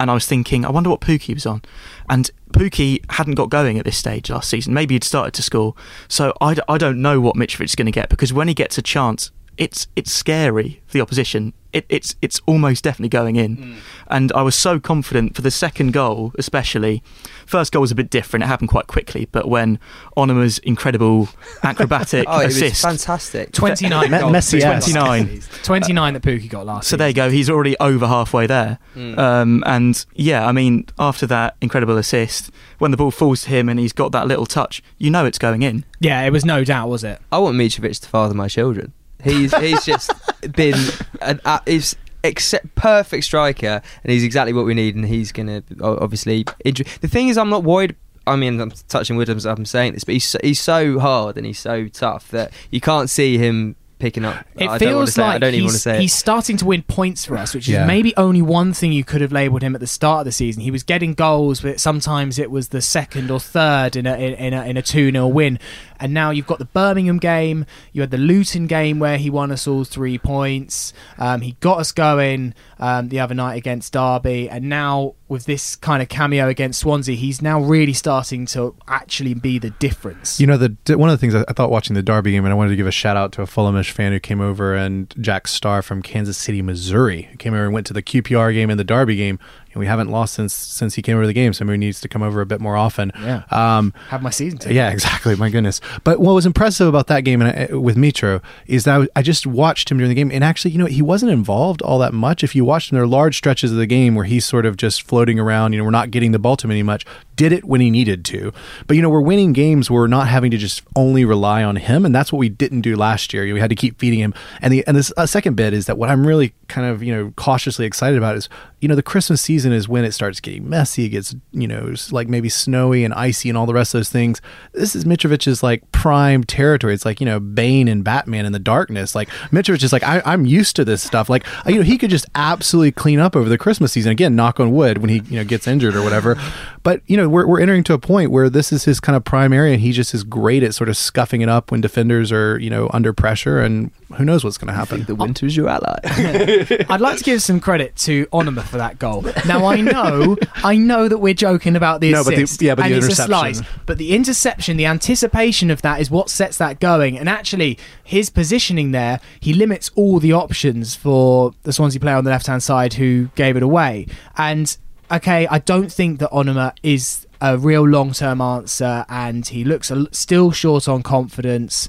And 0.00 0.10
I 0.10 0.14
was 0.14 0.26
thinking, 0.26 0.64
I 0.64 0.70
wonder 0.70 0.88
what 0.88 1.02
Pukki 1.02 1.34
was 1.34 1.44
on. 1.44 1.60
And 2.08 2.30
Pukki 2.52 3.04
hadn't 3.10 3.34
got 3.34 3.50
going 3.50 3.78
at 3.78 3.84
this 3.84 3.96
stage 3.96 4.30
last 4.30 4.48
season. 4.48 4.74
Maybe 4.74 4.94
he'd 4.94 5.04
started 5.04 5.34
to 5.34 5.42
score. 5.42 5.74
So 6.08 6.32
I, 6.40 6.56
I 6.68 6.78
don't 6.78 7.00
know 7.00 7.20
what 7.20 7.36
Mitrovic 7.36 7.64
is 7.64 7.74
going 7.74 7.86
to 7.86 7.92
get 7.92 8.08
because 8.08 8.32
when 8.32 8.48
he 8.48 8.54
gets 8.54 8.78
a 8.78 8.82
chance, 8.82 9.30
it's 9.56 9.86
it's 9.96 10.10
scary 10.10 10.82
for 10.86 10.94
the 10.94 11.00
opposition. 11.00 11.52
It, 11.72 11.86
it's 11.88 12.16
it's 12.20 12.40
almost 12.46 12.84
definitely 12.84 13.08
going 13.08 13.36
in, 13.36 13.56
mm. 13.56 13.76
and 14.08 14.30
I 14.32 14.42
was 14.42 14.54
so 14.54 14.78
confident 14.78 15.34
for 15.34 15.40
the 15.40 15.50
second 15.50 15.92
goal, 15.92 16.32
especially. 16.38 17.02
First 17.46 17.72
goal 17.72 17.80
was 17.80 17.90
a 17.90 17.94
bit 17.94 18.10
different; 18.10 18.44
it 18.44 18.46
happened 18.46 18.68
quite 18.68 18.88
quickly. 18.88 19.26
But 19.32 19.48
when 19.48 19.78
Onomah's 20.16 20.58
incredible 20.58 21.30
acrobatic 21.62 22.26
oh, 22.28 22.40
assist, 22.40 22.82
fantastic, 22.82 23.52
twenty 23.52 23.88
nine, 23.88 24.08
Messi, 24.10 24.60
twenty 24.60 24.92
nine, 24.92 25.40
twenty 25.62 25.94
nine 25.94 26.12
that 26.12 26.22
Pukki 26.22 26.48
got 26.48 26.66
last. 26.66 26.88
So 26.88 26.96
there 26.96 27.08
you 27.08 27.14
go. 27.14 27.30
He's 27.30 27.48
already 27.48 27.78
over 27.78 28.06
halfway 28.06 28.46
there, 28.46 28.78
mm. 28.94 29.16
um, 29.16 29.64
and 29.66 30.04
yeah, 30.14 30.46
I 30.46 30.52
mean, 30.52 30.86
after 30.98 31.26
that 31.28 31.56
incredible 31.62 31.96
assist, 31.96 32.50
when 32.78 32.90
the 32.90 32.98
ball 32.98 33.10
falls 33.10 33.42
to 33.42 33.48
him 33.48 33.70
and 33.70 33.80
he's 33.80 33.94
got 33.94 34.12
that 34.12 34.28
little 34.28 34.46
touch, 34.46 34.82
you 34.98 35.10
know 35.10 35.24
it's 35.24 35.38
going 35.38 35.62
in. 35.62 35.86
Yeah, 36.00 36.20
it 36.22 36.30
was 36.32 36.44
no 36.44 36.64
doubt, 36.64 36.90
was 36.90 37.02
it? 37.02 37.18
I 37.30 37.38
want 37.38 37.56
Mitrovic 37.56 38.00
to 38.00 38.08
father 38.08 38.34
my 38.34 38.48
children. 38.48 38.92
He's 39.22 39.56
he's 39.56 39.84
just 39.84 40.10
been 40.52 40.74
an 41.20 41.40
uh, 41.44 41.60
he's 41.66 41.96
except 42.24 42.74
perfect 42.74 43.24
striker, 43.24 43.82
and 44.04 44.12
he's 44.12 44.24
exactly 44.24 44.52
what 44.52 44.64
we 44.64 44.74
need. 44.74 44.94
And 44.94 45.04
he's 45.04 45.32
gonna 45.32 45.62
obviously. 45.80 46.44
The 46.64 47.08
thing 47.08 47.28
is, 47.28 47.38
I'm 47.38 47.50
not 47.50 47.64
worried. 47.64 47.96
I 48.26 48.36
mean, 48.36 48.60
I'm 48.60 48.70
touching 48.88 49.16
wood 49.16 49.28
as 49.28 49.44
I'm 49.46 49.64
saying 49.64 49.94
this, 49.94 50.04
but 50.04 50.12
he's 50.14 50.36
he's 50.42 50.60
so 50.60 50.98
hard 50.98 51.36
and 51.36 51.44
he's 51.46 51.58
so 51.58 51.88
tough 51.88 52.28
that 52.30 52.52
you 52.70 52.80
can't 52.80 53.10
see 53.10 53.36
him 53.38 53.74
picking 53.98 54.24
up. 54.24 54.44
It 54.56 54.68
I 54.68 54.78
feels 54.80 55.16
like 55.16 55.36
I 55.36 55.38
don't 55.38 55.54
even 55.54 55.66
want 55.66 55.70
to 55.70 55.74
he's, 55.74 55.82
say 55.82 56.00
he's 56.00 56.12
starting 56.14 56.56
to 56.56 56.64
win 56.64 56.82
points 56.82 57.24
for 57.24 57.36
us, 57.36 57.54
which 57.54 57.68
Yeah. 57.68 57.82
is 57.82 57.86
maybe 57.86 58.12
only 58.16 58.42
one 58.42 58.72
thing 58.72 58.92
you 58.92 59.04
could 59.04 59.20
have 59.20 59.30
labelled 59.30 59.62
him 59.62 59.76
at 59.76 59.80
the 59.80 59.86
start 59.86 60.20
of 60.20 60.24
the 60.24 60.32
season. 60.32 60.60
He 60.62 60.72
was 60.72 60.82
getting 60.82 61.14
goals, 61.14 61.60
but 61.60 61.78
sometimes 61.78 62.36
it 62.38 62.50
was 62.50 62.68
the 62.68 62.80
second 62.80 63.30
or 63.30 63.38
third 63.38 63.94
in 63.94 64.06
a 64.06 64.14
in, 64.16 64.34
in 64.34 64.54
a 64.54 64.64
in 64.66 64.76
a 64.76 64.82
two 64.82 65.10
0 65.12 65.28
win. 65.28 65.58
And 66.02 66.12
now 66.12 66.30
you've 66.30 66.48
got 66.48 66.58
the 66.58 66.64
Birmingham 66.64 67.18
game. 67.18 67.64
You 67.92 68.00
had 68.00 68.10
the 68.10 68.18
Luton 68.18 68.66
game 68.66 68.98
where 68.98 69.18
he 69.18 69.30
won 69.30 69.52
us 69.52 69.68
all 69.68 69.84
three 69.84 70.18
points. 70.18 70.92
Um, 71.16 71.42
he 71.42 71.52
got 71.60 71.78
us 71.78 71.92
going 71.92 72.54
um, 72.80 73.08
the 73.08 73.20
other 73.20 73.36
night 73.36 73.54
against 73.54 73.92
Derby, 73.92 74.50
and 74.50 74.68
now 74.68 75.14
with 75.32 75.46
this 75.46 75.76
kind 75.76 76.02
of 76.02 76.08
cameo 76.08 76.46
against 76.48 76.80
Swansea, 76.80 77.14
he's 77.14 77.40
now 77.40 77.58
really 77.58 77.94
starting 77.94 78.44
to 78.46 78.74
actually 78.86 79.32
be 79.32 79.58
the 79.58 79.70
difference. 79.70 80.38
You 80.38 80.46
know, 80.46 80.56
the 80.56 80.76
one 80.98 81.08
of 81.08 81.18
the 81.18 81.18
things 81.18 81.34
I, 81.34 81.44
thought 81.52 81.70
watching 81.70 81.94
the 81.94 82.02
Derby 82.02 82.32
game, 82.32 82.44
and 82.44 82.52
I 82.52 82.56
wanted 82.56 82.70
to 82.70 82.76
give 82.76 82.86
a 82.86 82.92
shout 82.92 83.16
out 83.16 83.32
to 83.32 83.42
a 83.42 83.46
Fulhamish 83.46 83.92
fan 83.92 84.12
who 84.12 84.20
came 84.20 84.40
over 84.40 84.74
and 84.74 85.14
Jack 85.20 85.48
Starr 85.48 85.80
from 85.80 86.02
Kansas 86.02 86.36
City, 86.36 86.60
Missouri, 86.60 87.22
who 87.30 87.36
came 87.36 87.54
over 87.54 87.64
and 87.64 87.72
went 87.72 87.86
to 87.86 87.94
the 87.94 88.02
QPR 88.02 88.52
game 88.52 88.68
and 88.68 88.78
the 88.78 88.84
Derby 88.84 89.16
game. 89.16 89.38
And 89.72 89.80
we 89.80 89.86
haven't 89.86 90.10
lost 90.10 90.34
since 90.34 90.52
since 90.52 90.94
he 90.94 91.02
came 91.02 91.16
over 91.16 91.26
the 91.26 91.32
game, 91.32 91.52
so 91.52 91.64
maybe 91.64 91.74
he 91.74 91.78
needs 91.86 92.00
to 92.02 92.08
come 92.08 92.22
over 92.22 92.40
a 92.40 92.46
bit 92.46 92.60
more 92.60 92.76
often. 92.76 93.10
Yeah. 93.20 93.42
Um, 93.50 93.94
Have 94.08 94.22
my 94.22 94.30
season 94.30 94.58
ticket. 94.58 94.74
yeah, 94.76 94.90
exactly. 94.92 95.34
My 95.36 95.48
goodness. 95.50 95.80
But 96.04 96.20
what 96.20 96.34
was 96.34 96.46
impressive 96.46 96.86
about 96.86 97.06
that 97.08 97.20
game 97.20 97.40
and 97.42 97.72
I, 97.72 97.74
with 97.74 97.96
Mitro 97.96 98.42
is 98.66 98.84
that 98.84 99.08
I 99.16 99.22
just 99.22 99.46
watched 99.46 99.90
him 99.90 99.98
during 99.98 100.08
the 100.10 100.14
game, 100.14 100.30
and 100.30 100.44
actually, 100.44 100.72
you 100.72 100.78
know, 100.78 100.86
he 100.86 101.02
wasn't 101.02 101.32
involved 101.32 101.82
all 101.82 101.98
that 102.00 102.12
much. 102.12 102.44
If 102.44 102.54
you 102.54 102.64
watched 102.64 102.92
him, 102.92 102.96
there 102.96 103.04
are 103.04 103.06
large 103.06 103.36
stretches 103.38 103.72
of 103.72 103.78
the 103.78 103.86
game 103.86 104.14
where 104.14 104.24
he's 104.24 104.44
sort 104.44 104.66
of 104.66 104.76
just 104.76 105.02
floating 105.02 105.38
around. 105.38 105.72
You 105.72 105.78
know, 105.78 105.84
we're 105.84 105.90
not 105.90 106.10
getting 106.10 106.32
the 106.32 106.38
ball 106.38 106.56
to 106.58 106.66
him 106.66 106.70
any 106.72 106.82
much. 106.82 107.06
Did 107.42 107.50
it 107.50 107.64
when 107.64 107.80
he 107.80 107.90
needed 107.90 108.24
to, 108.26 108.52
but 108.86 108.94
you 108.94 109.02
know, 109.02 109.10
we're 109.10 109.20
winning 109.20 109.52
games. 109.52 109.90
We're 109.90 110.06
not 110.06 110.28
having 110.28 110.52
to 110.52 110.56
just 110.56 110.80
only 110.94 111.24
rely 111.24 111.64
on 111.64 111.74
him, 111.74 112.06
and 112.06 112.14
that's 112.14 112.32
what 112.32 112.38
we 112.38 112.48
didn't 112.48 112.82
do 112.82 112.94
last 112.94 113.34
year. 113.34 113.52
We 113.52 113.58
had 113.58 113.70
to 113.70 113.74
keep 113.74 113.98
feeding 113.98 114.20
him. 114.20 114.32
And 114.60 114.72
the 114.72 114.86
and 114.86 114.96
this 114.96 115.12
uh, 115.16 115.26
second 115.26 115.56
bit 115.56 115.72
is 115.72 115.86
that 115.86 115.98
what 115.98 116.08
I'm 116.08 116.24
really 116.24 116.54
kind 116.68 116.86
of 116.86 117.02
you 117.02 117.12
know 117.12 117.32
cautiously 117.34 117.84
excited 117.84 118.16
about 118.16 118.36
is 118.36 118.48
you 118.80 118.86
know 118.86 118.94
the 118.94 119.02
Christmas 119.02 119.42
season 119.42 119.72
is 119.72 119.88
when 119.88 120.04
it 120.04 120.12
starts 120.12 120.38
getting 120.38 120.68
messy. 120.68 121.06
It 121.06 121.08
gets 121.08 121.34
you 121.50 121.66
know 121.66 121.92
like 122.12 122.28
maybe 122.28 122.48
snowy 122.48 123.02
and 123.02 123.12
icy 123.12 123.48
and 123.48 123.58
all 123.58 123.66
the 123.66 123.74
rest 123.74 123.92
of 123.92 123.98
those 123.98 124.10
things. 124.10 124.40
This 124.72 124.94
is 124.94 125.04
Mitrovic's 125.04 125.64
like 125.64 125.90
prime 125.90 126.44
territory. 126.44 126.94
It's 126.94 127.04
like 127.04 127.18
you 127.20 127.26
know 127.26 127.40
Bane 127.40 127.88
and 127.88 128.04
Batman 128.04 128.46
in 128.46 128.52
the 128.52 128.60
darkness. 128.60 129.16
Like 129.16 129.28
Mitrovic 129.50 129.82
is 129.82 129.92
like 129.92 130.04
I, 130.04 130.22
I'm 130.24 130.46
used 130.46 130.76
to 130.76 130.84
this 130.84 131.02
stuff. 131.02 131.28
Like 131.28 131.44
you 131.66 131.74
know 131.74 131.82
he 131.82 131.98
could 131.98 132.10
just 132.10 132.26
absolutely 132.36 132.92
clean 132.92 133.18
up 133.18 133.34
over 133.34 133.48
the 133.48 133.58
Christmas 133.58 133.90
season. 133.90 134.12
Again, 134.12 134.36
knock 134.36 134.60
on 134.60 134.70
wood 134.70 134.98
when 134.98 135.10
he 135.10 135.22
you 135.26 135.38
know 135.38 135.44
gets 135.44 135.66
injured 135.66 135.96
or 135.96 136.02
whatever. 136.02 136.38
But 136.84 137.02
you 137.06 137.16
know 137.16 137.28
we're 137.32 137.46
we're 137.46 137.60
entering 137.60 137.82
to 137.84 137.94
a 137.94 137.98
point 137.98 138.30
where 138.30 138.48
this 138.50 138.72
is 138.72 138.84
his 138.84 139.00
kind 139.00 139.16
of 139.16 139.24
prime 139.24 139.52
area, 139.52 139.72
and 139.72 139.80
he 139.82 139.92
just 139.92 140.14
is 140.14 140.22
great 140.24 140.62
at 140.62 140.74
sort 140.74 140.88
of 140.88 140.96
scuffing 140.96 141.40
it 141.40 141.48
up 141.48 141.70
when 141.70 141.80
defenders 141.80 142.30
are 142.30 142.58
you 142.58 142.70
know 142.70 142.88
under 142.92 143.12
pressure, 143.12 143.60
and 143.60 143.90
who 144.16 144.24
knows 144.24 144.44
what's 144.44 144.58
going 144.58 144.68
to 144.68 144.74
happen. 144.74 145.04
the 145.04 145.14
winter's 145.14 145.56
your 145.56 145.68
ally. 145.68 145.98
I'd 146.04 147.00
like 147.00 147.16
to 147.18 147.24
give 147.24 147.40
some 147.42 147.60
credit 147.60 147.96
to 147.96 148.26
Onomah 148.26 148.64
for 148.64 148.76
that 148.76 148.98
goal. 148.98 149.22
Now 149.46 149.64
I 149.66 149.80
know, 149.80 150.36
I 150.56 150.76
know 150.76 151.08
that 151.08 151.18
we're 151.18 151.32
joking 151.34 151.76
about 151.76 152.00
the 152.02 152.12
No, 152.12 152.22
but 152.22 152.34
the- 152.36 152.42
assist, 152.42 152.60
yeah, 152.62 152.74
but 152.74 152.84
and 152.84 152.92
the 152.94 152.98
it's 152.98 153.06
a 153.06 153.22
interception. 153.22 153.54
slice, 153.54 153.62
but 153.86 153.98
the 153.98 154.14
interception, 154.14 154.76
the 154.76 154.86
anticipation 154.86 155.70
of 155.70 155.80
that 155.82 156.00
is 156.00 156.10
what 156.10 156.28
sets 156.28 156.58
that 156.58 156.78
going. 156.80 157.18
And 157.18 157.28
actually, 157.28 157.78
his 158.04 158.28
positioning 158.30 158.90
there, 158.92 159.18
he 159.40 159.54
limits 159.54 159.90
all 159.94 160.18
the 160.20 160.32
options 160.34 160.94
for 160.94 161.52
the 161.62 161.72
Swansea 161.72 161.98
player 162.00 162.16
on 162.16 162.24
the 162.24 162.30
left 162.30 162.46
hand 162.46 162.62
side 162.62 162.94
who 162.94 163.28
gave 163.34 163.56
it 163.56 163.62
away. 163.62 164.06
And 164.36 164.76
okay, 165.12 165.46
I 165.46 165.58
don't 165.58 165.92
think 165.92 166.18
that 166.20 166.30
Onomah 166.30 166.74
is 166.82 167.26
a 167.40 167.58
real 167.58 167.86
long 167.86 168.12
term 168.12 168.40
answer, 168.40 169.04
and 169.08 169.46
he 169.46 169.64
looks 169.64 169.92
still 170.12 170.50
short 170.50 170.88
on 170.88 171.02
confidence. 171.02 171.88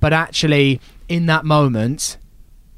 But 0.00 0.12
actually, 0.12 0.80
in 1.08 1.26
that 1.26 1.44
moment, 1.44 2.18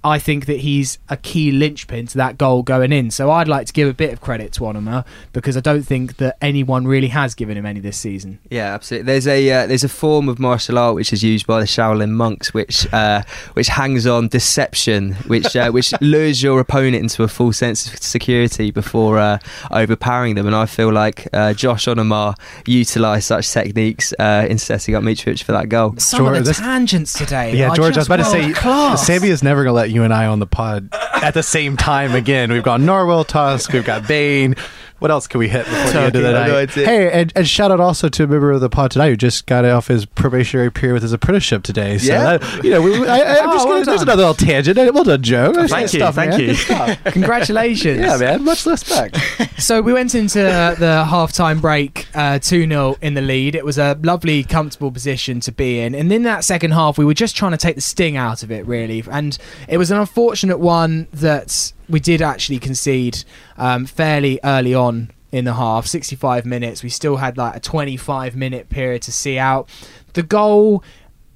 I 0.07 0.21
think 0.21 0.47
that 0.47 0.61
he's 0.61 0.99
a 1.09 1.17
key 1.17 1.51
linchpin 1.51 2.07
to 2.07 2.19
that 2.19 2.39
goal 2.39 2.63
going 2.63 2.93
in. 2.93 3.11
So 3.11 3.29
I'd 3.29 3.49
like 3.49 3.67
to 3.67 3.73
give 3.73 3.89
a 3.89 3.93
bit 3.93 4.13
of 4.13 4.21
credit 4.21 4.53
to 4.53 4.61
Onomah 4.61 5.05
because 5.33 5.57
I 5.57 5.61
don't 5.61 5.83
think 5.83 6.19
that 6.19 6.37
anyone 6.41 6.87
really 6.87 7.09
has 7.09 7.35
given 7.35 7.57
him 7.57 7.67
any 7.67 7.81
this 7.81 7.97
season. 7.97 8.39
Yeah, 8.49 8.73
absolutely. 8.73 9.07
There's 9.07 9.27
a 9.27 9.51
uh, 9.51 9.67
there's 9.67 9.83
a 9.83 9.89
form 9.89 10.29
of 10.29 10.39
martial 10.39 10.79
art 10.79 10.95
which 10.95 11.13
is 11.13 11.25
used 11.25 11.45
by 11.45 11.59
the 11.59 11.67
Shaolin 11.67 12.11
monks, 12.11 12.55
which 12.55 12.87
uh, 12.93 13.23
which 13.55 13.67
hangs 13.67 14.07
on 14.07 14.29
deception, 14.29 15.15
which 15.27 15.57
uh, 15.57 15.71
which 15.73 15.93
lures 16.01 16.41
your 16.41 16.61
opponent 16.61 16.95
into 16.95 17.25
a 17.25 17.29
full 17.29 17.53
sense 17.53 17.93
of 17.93 18.01
security 18.01 18.71
before 18.71 19.19
uh, 19.19 19.39
overpowering 19.73 20.37
them. 20.37 20.47
And 20.47 20.55
I 20.55 20.67
feel 20.67 20.93
like 20.93 21.27
uh, 21.33 21.53
Josh 21.53 21.87
Onomah 21.87 22.39
utilised 22.65 23.27
such 23.27 23.51
techniques 23.51 24.15
uh, 24.21 24.47
in 24.49 24.59
setting 24.59 24.95
up 24.95 25.03
Mitrovic 25.03 25.43
for 25.43 25.51
that 25.51 25.69
goal. 25.69 25.97
Some 25.99 26.19
George, 26.19 26.39
of 26.39 26.45
the 26.45 26.51
this- 26.51 26.59
tangents 26.61 27.13
today. 27.13 27.57
Yeah, 27.57 27.71
are 27.71 27.75
George, 27.77 27.97
I 27.97 27.99
was 28.01 28.07
about 28.07 28.19
to 28.19 28.25
say, 28.25 28.45
world-class. 28.45 29.05
Sammy 29.05 29.29
is 29.31 29.43
never 29.43 29.65
going 29.65 29.73
to 29.73 29.77
let 29.77 29.91
you 29.91 29.96
and 30.05 30.13
I 30.15 30.27
on 30.27 30.39
the 30.39 30.47
pod 30.47 30.89
at 30.93 31.35
the 31.35 31.43
same 31.43 31.77
time 31.77 32.15
again. 32.15 32.53
We've 32.53 32.63
got 32.63 32.81
narwhal 32.81 33.25
tusk, 33.25 33.73
we've 33.73 33.85
got 33.85 34.07
Bane. 34.09 34.55
What 34.99 35.11
else 35.11 35.27
can 35.27 35.41
we 35.41 35.49
hit 35.49 35.67
before 35.67 35.91
the 35.93 36.01
end 36.01 36.17
of 36.17 36.23
the 36.23 36.33
Turkey. 36.33 36.33
night? 36.33 36.49
No 36.49 36.57
idea. 36.57 36.87
hey, 36.87 37.21
and, 37.21 37.31
and 37.37 37.47
shout 37.47 37.71
out 37.71 37.81
also 37.81 38.09
to 38.09 38.25
a 38.25 38.27
member 38.27 38.51
of 38.53 38.63
the 38.63 38.71
pod 38.71 38.93
tonight 38.93 39.11
who 39.11 39.17
just 39.17 39.45
got 39.45 39.63
off 39.67 39.89
his 39.89 40.07
probationary 40.07 40.73
period 40.73 40.95
with 40.95 41.03
his 41.03 41.13
apprenticeship 41.13 41.63
today. 41.65 41.99
So, 41.99 42.11
Yeah. 42.15 42.39
that, 42.39 42.65
you 42.65 42.71
know, 42.71 42.81
we, 42.81 43.07
I, 43.07 43.19
I, 43.19 43.39
I'm 43.41 43.49
Oh, 43.51 43.53
just 43.53 43.67
well 43.69 43.75
gonna, 43.75 43.85
there's 43.85 43.99
done. 44.01 44.09
another 44.09 44.23
little 44.29 44.35
tangent. 44.47 44.95
Well 44.95 45.05
done, 45.05 45.23
Joe. 45.23 45.51
Nice 45.53 45.69
Thank 45.71 45.93
you, 45.93 45.99
stuff, 46.01 46.15
thank 46.15 46.31
man. 46.31 46.41
you. 46.41 46.47
Good 46.47 46.57
stuff. 46.57 47.05
Congratulations. 47.13 48.01
yeah, 48.01 48.17
man. 48.17 48.45
Much 48.45 48.65
respect. 48.65 49.19
So 49.59 49.81
we 49.81 49.93
went 49.95 50.15
into 50.15 50.39
the 50.39 51.05
half-time 51.09 51.61
break 51.61 52.06
uh, 52.17 52.39
2-0 52.39 53.01
in 53.03 53.15
the 53.15 53.21
lead. 53.21 53.55
It 53.55 53.65
was 53.65 53.77
a 53.77 53.99
lovely, 54.03 54.43
comfortable 54.43 54.91
position 54.91 55.39
to 55.41 55.53
be 55.53 55.81
in. 55.81 55.95
And 55.95 56.11
in 56.11 56.23
that 56.23 56.45
second 56.45 56.73
half, 56.73 56.97
we 56.97 57.05
were 57.05 57.15
just 57.15 57.37
trying 57.37 57.53
to 57.53 57.59
take 57.59 57.75
the 57.75 57.83
sting 57.83 58.17
out 58.17 58.43
of 58.43 58.51
it, 58.51 58.67
really. 58.67 59.05
And 59.11 59.37
it 59.69 59.77
was 59.77 59.91
an 59.91 59.99
unfortunate 59.99 60.59
one 60.59 61.07
that 61.13 61.73
we 61.89 62.01
did 62.01 62.23
actually 62.23 62.59
concede 62.59 63.23
um, 63.59 63.85
fairly 63.85 64.41
early 64.43 64.75
on 64.75 65.11
in 65.31 65.45
the 65.45 65.55
half, 65.55 65.87
65 65.87 66.47
minutes. 66.47 66.83
We 66.83 66.89
still 66.89 67.17
had 67.17 67.37
like 67.37 67.55
a 67.55 67.61
25-minute 67.61 68.71
period 68.71 69.03
to 69.03 69.13
see 69.13 69.39
out. 69.39 69.69
The 70.15 70.23
goal... 70.23 70.83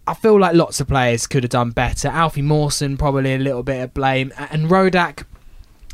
I 0.06 0.14
feel 0.14 0.40
like 0.40 0.56
lots 0.56 0.80
of 0.80 0.88
players 0.88 1.28
could 1.28 1.44
have 1.44 1.50
done 1.50 1.70
better. 1.70 2.08
Alfie 2.08 2.42
Mawson 2.42 2.96
probably 2.96 3.32
a 3.34 3.38
little 3.38 3.62
bit 3.62 3.80
of 3.80 3.94
blame, 3.94 4.32
and 4.36 4.68
Rodak 4.68 5.24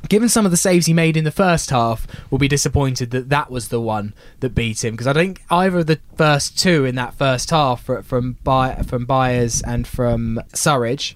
given 0.09 0.29
some 0.29 0.45
of 0.45 0.51
the 0.51 0.57
saves 0.57 0.87
he 0.87 0.93
made 0.93 1.17
in 1.17 1.25
the 1.25 1.31
first 1.31 1.71
half, 1.71 2.07
will 2.31 2.39
be 2.39 2.49
disappointed 2.49 3.11
that 3.11 3.29
that 3.29 3.51
was 3.51 3.69
the 3.69 3.81
one 3.81 4.15
that 4.41 4.55
beat 4.55 4.85
him 4.85 4.95
because 4.95 5.07
I 5.07 5.13
think 5.13 5.43
either 5.51 5.79
of 5.79 5.87
the 5.87 6.01
first 6.17 6.59
two 6.59 6.85
in 6.85 6.95
that 6.97 7.15
first 7.15 7.51
half 7.51 7.83
from 7.83 8.03
from 8.05 9.05
Byers 9.07 9.63
and 9.63 9.87
from 9.87 10.41
Surridge 10.53 11.15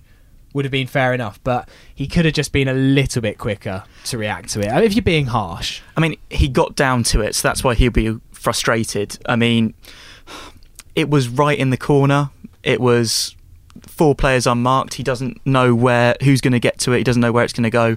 would 0.52 0.64
have 0.64 0.72
been 0.72 0.86
fair 0.86 1.14
enough, 1.14 1.38
but 1.44 1.68
he 1.94 2.06
could 2.06 2.24
have 2.24 2.34
just 2.34 2.52
been 2.52 2.68
a 2.68 2.74
little 2.74 3.22
bit 3.22 3.38
quicker 3.38 3.84
to 4.04 4.18
react 4.18 4.48
to 4.50 4.60
it. 4.60 4.68
I 4.68 4.76
mean, 4.76 4.84
if 4.84 4.94
you're 4.94 5.02
being 5.02 5.26
harsh, 5.26 5.80
I 5.96 6.00
mean, 6.00 6.16
he 6.28 6.48
got 6.48 6.74
down 6.74 7.04
to 7.04 7.20
it, 7.20 7.36
so 7.36 7.46
that's 7.46 7.62
why 7.62 7.74
he'll 7.74 7.92
be 7.92 8.18
frustrated. 8.32 9.16
I 9.26 9.36
mean, 9.36 9.74
it 10.96 11.08
was 11.08 11.28
right 11.28 11.58
in 11.58 11.70
the 11.70 11.76
corner. 11.76 12.30
It 12.62 12.80
was 12.80 13.36
four 13.86 14.14
players 14.14 14.46
unmarked. 14.46 14.94
He 14.94 15.02
doesn't 15.02 15.44
know 15.46 15.74
where 15.74 16.16
who's 16.22 16.40
going 16.40 16.52
to 16.52 16.60
get 16.60 16.78
to 16.80 16.92
it. 16.92 16.98
He 16.98 17.04
doesn't 17.04 17.20
know 17.20 17.32
where 17.32 17.44
it's 17.44 17.52
going 17.52 17.64
to 17.64 17.70
go. 17.70 17.96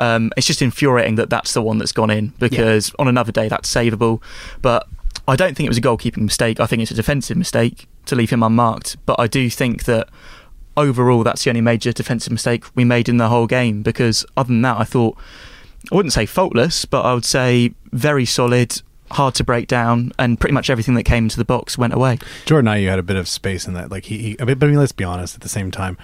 Um, 0.00 0.32
it's 0.36 0.46
just 0.46 0.62
infuriating 0.62 1.16
that 1.16 1.30
that's 1.30 1.54
the 1.54 1.62
one 1.62 1.78
that's 1.78 1.92
gone 1.92 2.10
in 2.10 2.28
because 2.38 2.92
on 2.98 3.06
another 3.06 3.32
day 3.32 3.48
that's 3.48 3.72
savable. 3.72 4.22
But 4.62 4.88
I 5.28 5.36
don't 5.36 5.56
think 5.56 5.66
it 5.66 5.70
was 5.70 5.78
a 5.78 5.82
goalkeeping 5.82 6.22
mistake. 6.22 6.58
I 6.58 6.66
think 6.66 6.82
it's 6.82 6.90
a 6.90 6.94
defensive 6.94 7.36
mistake 7.36 7.86
to 8.06 8.16
leave 8.16 8.30
him 8.30 8.42
unmarked. 8.42 8.96
But 9.06 9.20
I 9.20 9.26
do 9.26 9.48
think 9.50 9.84
that 9.84 10.08
overall 10.76 11.22
that's 11.22 11.44
the 11.44 11.50
only 11.50 11.60
major 11.60 11.92
defensive 11.92 12.32
mistake 12.32 12.64
we 12.74 12.84
made 12.84 13.08
in 13.08 13.18
the 13.18 13.28
whole 13.28 13.46
game 13.46 13.82
because 13.82 14.24
other 14.36 14.48
than 14.48 14.62
that, 14.62 14.78
I 14.78 14.84
thought 14.84 15.16
I 15.90 15.94
wouldn't 15.94 16.12
say 16.12 16.26
faultless, 16.26 16.84
but 16.84 17.02
I 17.02 17.14
would 17.14 17.24
say 17.24 17.74
very 17.92 18.24
solid, 18.24 18.80
hard 19.10 19.34
to 19.36 19.44
break 19.44 19.66
down, 19.66 20.12
and 20.18 20.38
pretty 20.38 20.52
much 20.52 20.70
everything 20.70 20.94
that 20.94 21.04
came 21.04 21.24
into 21.24 21.36
the 21.36 21.44
box 21.44 21.78
went 21.78 21.92
away. 21.92 22.18
Jordan 22.44 22.72
Ayew 22.72 22.88
had 22.88 22.98
a 22.98 23.02
bit 23.02 23.16
of 23.16 23.28
space 23.28 23.66
in 23.66 23.74
that. 23.74 23.90
Like 23.90 24.04
he, 24.04 24.18
he 24.18 24.36
I 24.40 24.44
mean, 24.44 24.58
but 24.58 24.66
I 24.66 24.70
mean, 24.70 24.78
let's 24.78 24.92
be 24.92 25.04
honest. 25.04 25.34
At 25.34 25.40
the 25.40 25.48
same 25.48 25.70
time, 25.70 25.96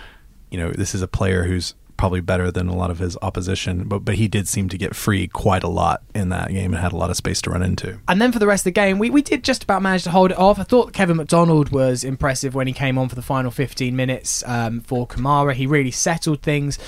you 0.51 0.59
know, 0.59 0.71
this 0.71 0.95
is 0.95 1.03
a 1.03 1.09
player 1.09 1.45
who's 1.45 1.75
probably 1.97 2.21
better 2.21 2.51
than 2.51 2.69
a 2.69 2.77
lot 2.77 2.91
of 2.91 2.99
his 2.99 3.17
opposition, 3.23 3.85
but 3.85 4.01
but 4.01 4.17
he 4.17 4.29
did 4.29 4.49
seem 4.49 4.69
to 4.69 4.79
get 4.79 4.95
free 4.95 5.27
quite 5.27 5.63
a 5.63 5.69
lot 5.69 6.03
in 6.15 6.29
that 6.31 6.49
game 6.49 6.73
and 6.73 6.83
had 6.83 6.93
a 6.93 6.97
lot 6.97 7.11
of 7.11 7.17
space 7.17 7.41
to 7.43 7.51
run 7.51 7.63
into. 7.63 7.99
And 8.09 8.21
then 8.21 8.33
for 8.33 8.39
the 8.39 8.47
rest 8.47 8.63
of 8.63 8.65
the 8.65 8.71
game, 8.73 8.99
we, 8.99 9.11
we 9.11 9.23
did 9.23 9.45
just 9.45 9.63
about 9.63 9.83
manage 9.83 10.05
to 10.05 10.11
hold 10.11 10.31
it 10.31 10.39
off. 10.39 10.59
I 10.59 10.65
thought 10.65 10.93
Kevin 10.93 11.17
McDonald 11.17 11.71
was 11.71 12.05
impressive 12.05 12.55
when 12.55 12.67
he 12.67 12.73
came 12.73 12.99
on 12.99 13.09
for 13.09 13.15
the 13.15 13.23
final 13.23 13.51
15 13.51 13.95
minutes 13.95 14.45
um, 14.47 14.81
for 14.81 15.07
Kamara. 15.07 15.55
He 15.55 15.67
really 15.67 15.91
settled 15.91 16.43
things. 16.43 16.79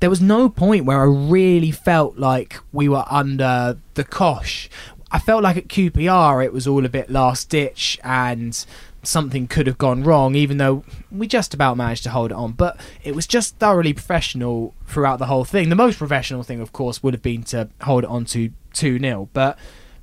There 0.00 0.10
was 0.10 0.20
no 0.20 0.48
point 0.48 0.84
where 0.84 1.00
I 1.00 1.04
really 1.04 1.70
felt 1.70 2.18
like 2.18 2.58
we 2.72 2.88
were 2.88 3.04
under 3.10 3.78
the 3.94 4.04
cosh. 4.04 4.68
I 5.10 5.18
felt 5.18 5.42
like 5.42 5.56
at 5.56 5.68
QPR 5.68 6.44
it 6.44 6.52
was 6.52 6.66
all 6.66 6.84
a 6.84 6.88
bit 6.88 7.08
last 7.08 7.48
ditch 7.48 7.98
and 8.02 8.66
something 9.06 9.46
could 9.46 9.66
have 9.66 9.78
gone 9.78 10.02
wrong, 10.02 10.34
even 10.34 10.58
though 10.58 10.84
we 11.10 11.26
just 11.26 11.54
about 11.54 11.76
managed 11.76 12.02
to 12.04 12.10
hold 12.10 12.30
it 12.30 12.36
on. 12.36 12.52
But 12.52 12.78
it 13.02 13.14
was 13.14 13.26
just 13.26 13.56
thoroughly 13.58 13.92
professional 13.92 14.74
throughout 14.86 15.18
the 15.18 15.26
whole 15.26 15.44
thing. 15.44 15.68
The 15.68 15.76
most 15.76 15.98
professional 15.98 16.42
thing, 16.42 16.60
of 16.60 16.72
course, 16.72 17.02
would 17.02 17.14
have 17.14 17.22
been 17.22 17.42
to 17.44 17.68
hold 17.82 18.04
it 18.04 18.10
on 18.10 18.24
to 18.26 18.50
2 18.74 18.98
0. 18.98 19.28
But 19.32 19.58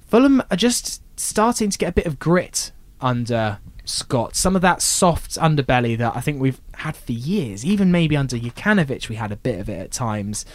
Fulham 0.08 0.42
are 0.52 0.58
just 0.58 1.02
starting 1.20 1.70
to 1.70 1.78
get 1.78 1.90
a 1.90 1.94
bit 1.94 2.06
of 2.06 2.20
grit 2.20 2.72
under 3.02 3.60
Scott. 3.86 4.36
Some 4.36 4.56
of 4.56 4.62
that 4.62 4.82
soft 4.82 5.32
underbelly 5.32 5.98
that 5.98 6.16
I 6.16 6.22
think 6.22 6.42
we've 6.42 6.62
had 6.76 6.96
for 6.96 7.12
years, 7.12 7.66
even 7.66 7.92
maybe 7.92 8.16
under 8.16 8.38
Jokanovic, 8.38 9.10
we 9.10 9.16
had 9.16 9.32
a 9.32 9.38
bit 9.38 9.60
of 9.60 9.70
it 9.70 9.80
at 9.80 9.92
times. 9.92 10.46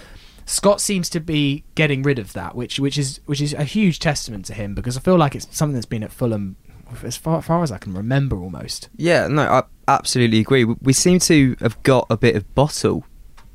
Scott 0.47 0.81
seems 0.81 1.11
to 1.11 1.21
be 1.21 1.65
getting 1.75 2.03
rid 2.03 2.19
of 2.19 2.33
that, 2.33 2.55
which 2.55 2.81
which 2.81 2.97
is 2.97 3.21
which 3.27 3.41
is 3.41 3.53
a 3.53 3.65
huge 3.65 3.99
testament 3.99 4.47
to 4.47 4.55
him 4.55 4.75
because 4.75 4.97
I 4.97 5.01
feel 5.01 5.19
like 5.19 5.35
it's 5.35 5.47
something 5.55 5.75
that's 5.75 5.85
been 5.85 6.03
at 6.03 6.11
Fulham 6.11 6.57
as 7.03 7.17
far, 7.17 7.43
far 7.43 7.63
as 7.63 7.71
I 7.73 7.79
can 7.79 7.95
remember 7.95 8.37
almost. 8.37 8.89
Yeah, 8.97 9.27
no, 9.29 9.43
I 9.43 9.63
absolutely 9.87 10.41
agree. 10.41 10.65
We- 10.65 10.93
seem 10.93 11.19
to 11.21 11.57
have 11.61 11.81
got 11.83 12.07
a 12.11 12.17
bit 12.17 12.35
of 12.37 12.55
bottle, 12.55 13.05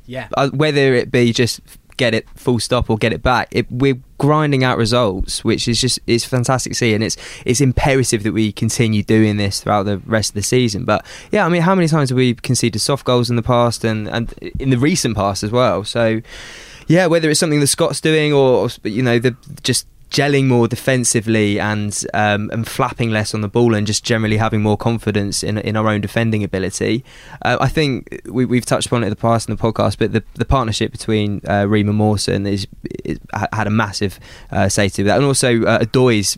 Yeah. 0.05 0.27
uh, 0.37 0.49
whether 0.49 0.93
it 0.93 1.11
be 1.11 1.33
just 1.33 1.59
get 1.97 2.15
it 2.15 2.27
full 2.35 2.59
stop 2.59 2.89
or 2.89 2.97
get 2.97 3.13
it 3.13 3.21
back. 3.21 3.47
It, 3.51 3.67
we're 3.71 3.99
grinding 4.17 4.63
out 4.63 4.77
results, 4.79 5.43
which 5.43 5.67
is 5.67 5.79
just 5.79 5.99
it's 6.07 6.25
fantastic 6.25 6.71
to 6.73 6.77
see, 6.77 6.93
and 6.95 7.03
it's 7.03 7.17
it's 7.45 7.61
imperative 7.61 8.23
that 8.23 8.31
we 8.31 8.51
continue 8.51 9.03
doing 9.03 9.37
this 9.37 9.59
throughout 9.61 9.83
the 9.83 9.97
rest 9.99 10.31
of 10.31 10.35
the 10.35 10.41
season. 10.43 10.85
But 10.85 11.05
yeah, 11.31 11.45
I 11.45 11.49
mean, 11.49 11.61
how 11.61 11.75
many 11.75 11.87
times 11.87 12.09
have 12.09 12.15
we 12.17 12.33
conceded 12.33 12.81
soft 12.81 13.05
goals 13.05 13.29
in 13.29 13.35
the 13.35 13.43
past 13.43 13.83
and 13.83 14.07
and 14.07 14.33
in 14.59 14.69
the 14.71 14.77
recent 14.79 15.15
past 15.15 15.43
as 15.43 15.51
well? 15.51 15.83
So 15.83 16.21
yeah, 16.87 17.05
whether 17.05 17.29
it's 17.29 17.39
something 17.39 17.59
that 17.59 17.67
Scott's 17.67 18.01
doing 18.01 18.33
or, 18.33 18.67
or 18.67 18.69
you 18.89 19.03
know 19.03 19.19
the 19.19 19.35
just 19.61 19.85
gelling 20.13 20.45
more 20.45 20.67
defensively 20.67 21.60
and 21.60 22.06
um, 22.13 22.49
and 22.54 22.67
flapping 22.67 23.10
less 23.10 23.34
on 23.34 23.41
the 23.41 23.47
ball 23.47 23.73
and 23.73 23.88
just 23.88 24.06
generally 24.06 24.38
having 24.38 24.62
more 24.62 24.78
confidence 24.78 25.43
in 25.43 25.58
in 25.58 25.76
our 25.76 25.89
own 25.89 25.99
defending 26.02 26.43
ability. 26.43 27.04
Uh, 27.41 27.58
I 27.60 27.67
think 27.67 28.21
we, 28.26 28.45
we've 28.45 28.65
touched 28.65 28.88
upon 28.88 29.04
it 29.04 29.08
in 29.08 29.10
the 29.10 29.17
past 29.17 29.49
in 29.49 29.56
the 29.56 29.62
podcast, 29.62 29.97
but 29.97 30.13
the, 30.13 30.23
the 30.36 30.45
partnership 30.45 30.91
between 30.91 31.41
uh, 31.49 31.65
Ream 31.67 31.89
and 31.89 31.97
Mawson 31.97 32.45
is, 32.45 32.67
is 33.04 33.19
had 33.52 33.67
a 33.67 33.71
massive 33.71 34.19
uh, 34.52 34.69
say 34.69 34.88
to 34.89 35.04
that, 35.04 35.17
and 35.17 35.26
also 35.26 35.63
uh, 35.63 35.80
Odoi's 35.80 36.38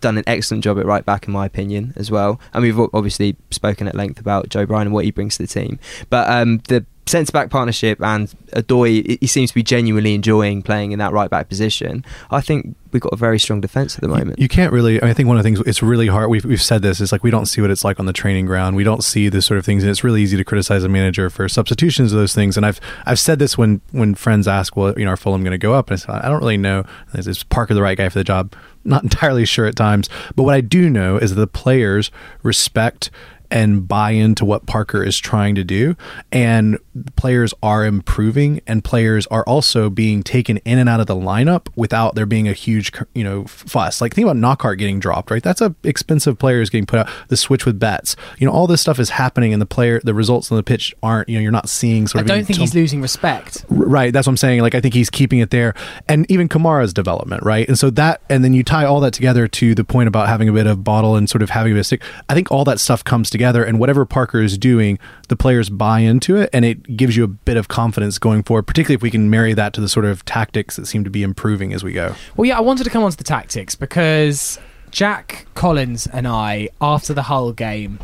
done 0.00 0.18
an 0.18 0.24
excellent 0.26 0.62
job 0.62 0.78
at 0.78 0.84
right 0.84 1.06
back 1.06 1.26
in 1.26 1.32
my 1.32 1.46
opinion 1.46 1.94
as 1.96 2.10
well. 2.10 2.38
And 2.52 2.62
we've 2.62 2.78
obviously 2.78 3.36
spoken 3.50 3.88
at 3.88 3.94
length 3.94 4.20
about 4.20 4.50
Joe 4.50 4.66
Bryan 4.66 4.88
and 4.88 4.94
what 4.94 5.04
he 5.04 5.10
brings 5.10 5.36
to 5.36 5.44
the 5.44 5.48
team, 5.48 5.78
but 6.10 6.28
um, 6.28 6.58
the 6.68 6.84
centre 7.06 7.32
back 7.32 7.50
partnership 7.50 8.00
and 8.02 8.28
Odoi, 8.52 9.18
he 9.20 9.26
seems 9.26 9.50
to 9.50 9.54
be 9.54 9.62
genuinely 9.62 10.14
enjoying 10.14 10.62
playing 10.62 10.92
in 10.92 10.98
that 10.98 11.12
right 11.12 11.30
back 11.30 11.48
position. 11.48 12.04
I 12.30 12.40
think 12.40 12.74
we've 12.92 13.02
got 13.02 13.12
a 13.12 13.16
very 13.16 13.38
strong 13.38 13.60
defence 13.60 13.94
at 13.94 14.00
the 14.00 14.08
moment. 14.08 14.38
You 14.38 14.48
can't 14.48 14.72
really. 14.72 15.00
I, 15.00 15.04
mean, 15.04 15.10
I 15.10 15.14
think 15.14 15.28
one 15.28 15.36
of 15.36 15.42
the 15.42 15.46
things 15.46 15.60
it's 15.66 15.82
really 15.82 16.08
hard. 16.08 16.30
We've 16.30 16.44
we've 16.44 16.62
said 16.62 16.82
this. 16.82 17.00
It's 17.00 17.12
like 17.12 17.22
we 17.22 17.30
don't 17.30 17.46
see 17.46 17.60
what 17.60 17.70
it's 17.70 17.84
like 17.84 18.00
on 18.00 18.06
the 18.06 18.12
training 18.12 18.46
ground. 18.46 18.76
We 18.76 18.84
don't 18.84 19.04
see 19.04 19.28
this 19.28 19.46
sort 19.46 19.58
of 19.58 19.64
things, 19.64 19.82
and 19.82 19.90
it's 19.90 20.02
really 20.02 20.22
easy 20.22 20.36
to 20.36 20.44
criticize 20.44 20.82
a 20.82 20.88
manager 20.88 21.30
for 21.30 21.48
substitutions 21.48 22.12
of 22.12 22.18
those 22.18 22.34
things. 22.34 22.56
And 22.56 22.64
I've 22.64 22.80
I've 23.04 23.18
said 23.18 23.38
this 23.38 23.56
when 23.56 23.80
when 23.92 24.14
friends 24.14 24.48
ask, 24.48 24.76
well, 24.76 24.98
you 24.98 25.04
know, 25.04 25.12
are 25.12 25.16
Fulham 25.16 25.42
going 25.42 25.52
to 25.52 25.58
go 25.58 25.74
up? 25.74 25.90
And 25.90 25.94
I 25.94 25.96
said, 25.96 26.10
I 26.10 26.28
don't 26.28 26.40
really 26.40 26.56
know. 26.56 26.84
Is 27.14 27.28
is 27.28 27.42
Parker 27.44 27.74
the 27.74 27.82
right 27.82 27.98
guy 27.98 28.08
for 28.08 28.18
the 28.18 28.24
job? 28.24 28.54
Not 28.84 29.02
entirely 29.04 29.44
sure 29.44 29.66
at 29.66 29.76
times. 29.76 30.08
But 30.34 30.44
what 30.44 30.54
I 30.54 30.60
do 30.60 30.88
know 30.88 31.16
is 31.18 31.34
that 31.34 31.40
the 31.40 31.46
players 31.46 32.10
respect 32.42 33.10
and 33.50 33.86
buy 33.86 34.10
into 34.10 34.44
what 34.44 34.66
Parker 34.66 35.02
is 35.02 35.18
trying 35.18 35.54
to 35.54 35.64
do. 35.64 35.96
And 36.32 36.78
players 37.16 37.52
are 37.62 37.84
improving, 37.84 38.60
and 38.66 38.82
players 38.82 39.26
are 39.28 39.44
also 39.44 39.90
being 39.90 40.22
taken 40.22 40.58
in 40.58 40.78
and 40.78 40.88
out 40.88 41.00
of 41.00 41.06
the 41.06 41.14
lineup 41.14 41.68
without 41.76 42.14
there 42.14 42.26
being 42.26 42.48
a 42.48 42.52
huge, 42.52 42.92
you 43.14 43.24
know, 43.24 43.44
fuss. 43.46 44.00
Like 44.00 44.14
think 44.14 44.26
about 44.26 44.36
Knockaert 44.36 44.78
getting 44.78 44.98
dropped, 44.98 45.30
right? 45.30 45.42
That's 45.42 45.60
a 45.60 45.74
expensive 45.82 46.38
players 46.38 46.70
getting 46.70 46.86
put 46.86 47.00
out. 47.00 47.08
The 47.28 47.36
switch 47.36 47.66
with 47.66 47.78
Betts, 47.78 48.16
you 48.38 48.46
know, 48.46 48.52
all 48.52 48.66
this 48.66 48.80
stuff 48.80 48.98
is 48.98 49.10
happening, 49.10 49.52
and 49.52 49.60
the 49.60 49.66
player, 49.66 50.00
the 50.02 50.14
results 50.14 50.50
on 50.50 50.56
the 50.56 50.62
pitch 50.62 50.94
aren't, 51.02 51.28
you 51.28 51.36
know, 51.36 51.42
you're 51.42 51.52
not 51.52 51.68
seeing 51.68 52.06
sort 52.06 52.20
I 52.20 52.24
of. 52.24 52.30
I 52.30 52.34
don't 52.36 52.44
think 52.44 52.56
tum- 52.56 52.62
he's 52.62 52.74
losing 52.74 53.00
respect. 53.00 53.64
Right, 53.68 54.12
that's 54.12 54.26
what 54.26 54.32
I'm 54.32 54.36
saying. 54.36 54.60
Like 54.62 54.74
I 54.74 54.80
think 54.80 54.94
he's 54.94 55.10
keeping 55.10 55.40
it 55.40 55.50
there, 55.50 55.74
and 56.08 56.30
even 56.30 56.48
Kamara's 56.48 56.92
development, 56.92 57.42
right? 57.42 57.66
And 57.68 57.78
so 57.78 57.90
that, 57.90 58.22
and 58.28 58.44
then 58.44 58.54
you 58.54 58.62
tie 58.62 58.84
all 58.84 59.00
that 59.00 59.12
together 59.12 59.46
to 59.48 59.74
the 59.74 59.84
point 59.84 60.08
about 60.08 60.28
having 60.28 60.48
a 60.48 60.52
bit 60.52 60.66
of 60.66 60.82
bottle 60.82 61.16
and 61.16 61.28
sort 61.28 61.42
of 61.42 61.50
having 61.50 61.72
a 61.72 61.74
bit 61.74 61.80
of 61.80 61.86
stick. 61.86 62.02
I 62.28 62.34
think 62.34 62.50
all 62.50 62.64
that 62.64 62.80
stuff 62.80 63.04
comes 63.04 63.30
together, 63.30 63.35
and 63.42 63.78
whatever 63.78 64.04
Parker 64.04 64.40
is 64.40 64.58
doing, 64.58 64.98
the 65.28 65.36
players 65.36 65.70
buy 65.70 66.00
into 66.00 66.36
it, 66.36 66.50
and 66.52 66.64
it 66.64 66.96
gives 66.96 67.16
you 67.16 67.24
a 67.24 67.28
bit 67.28 67.56
of 67.56 67.68
confidence 67.68 68.18
going 68.18 68.42
forward. 68.42 68.66
Particularly 68.66 68.96
if 68.96 69.02
we 69.02 69.10
can 69.10 69.30
marry 69.30 69.54
that 69.54 69.72
to 69.74 69.80
the 69.80 69.88
sort 69.88 70.04
of 70.04 70.24
tactics 70.24 70.76
that 70.76 70.86
seem 70.86 71.04
to 71.04 71.10
be 71.10 71.22
improving 71.22 71.72
as 71.72 71.84
we 71.84 71.92
go. 71.92 72.14
Well, 72.36 72.46
yeah, 72.46 72.58
I 72.58 72.60
wanted 72.60 72.84
to 72.84 72.90
come 72.90 73.02
on 73.02 73.10
to 73.10 73.16
the 73.16 73.24
tactics 73.24 73.74
because 73.74 74.58
Jack 74.90 75.46
Collins 75.54 76.06
and 76.06 76.26
I, 76.26 76.68
after 76.80 77.12
the 77.12 77.22
Hull 77.22 77.52
game, 77.52 77.98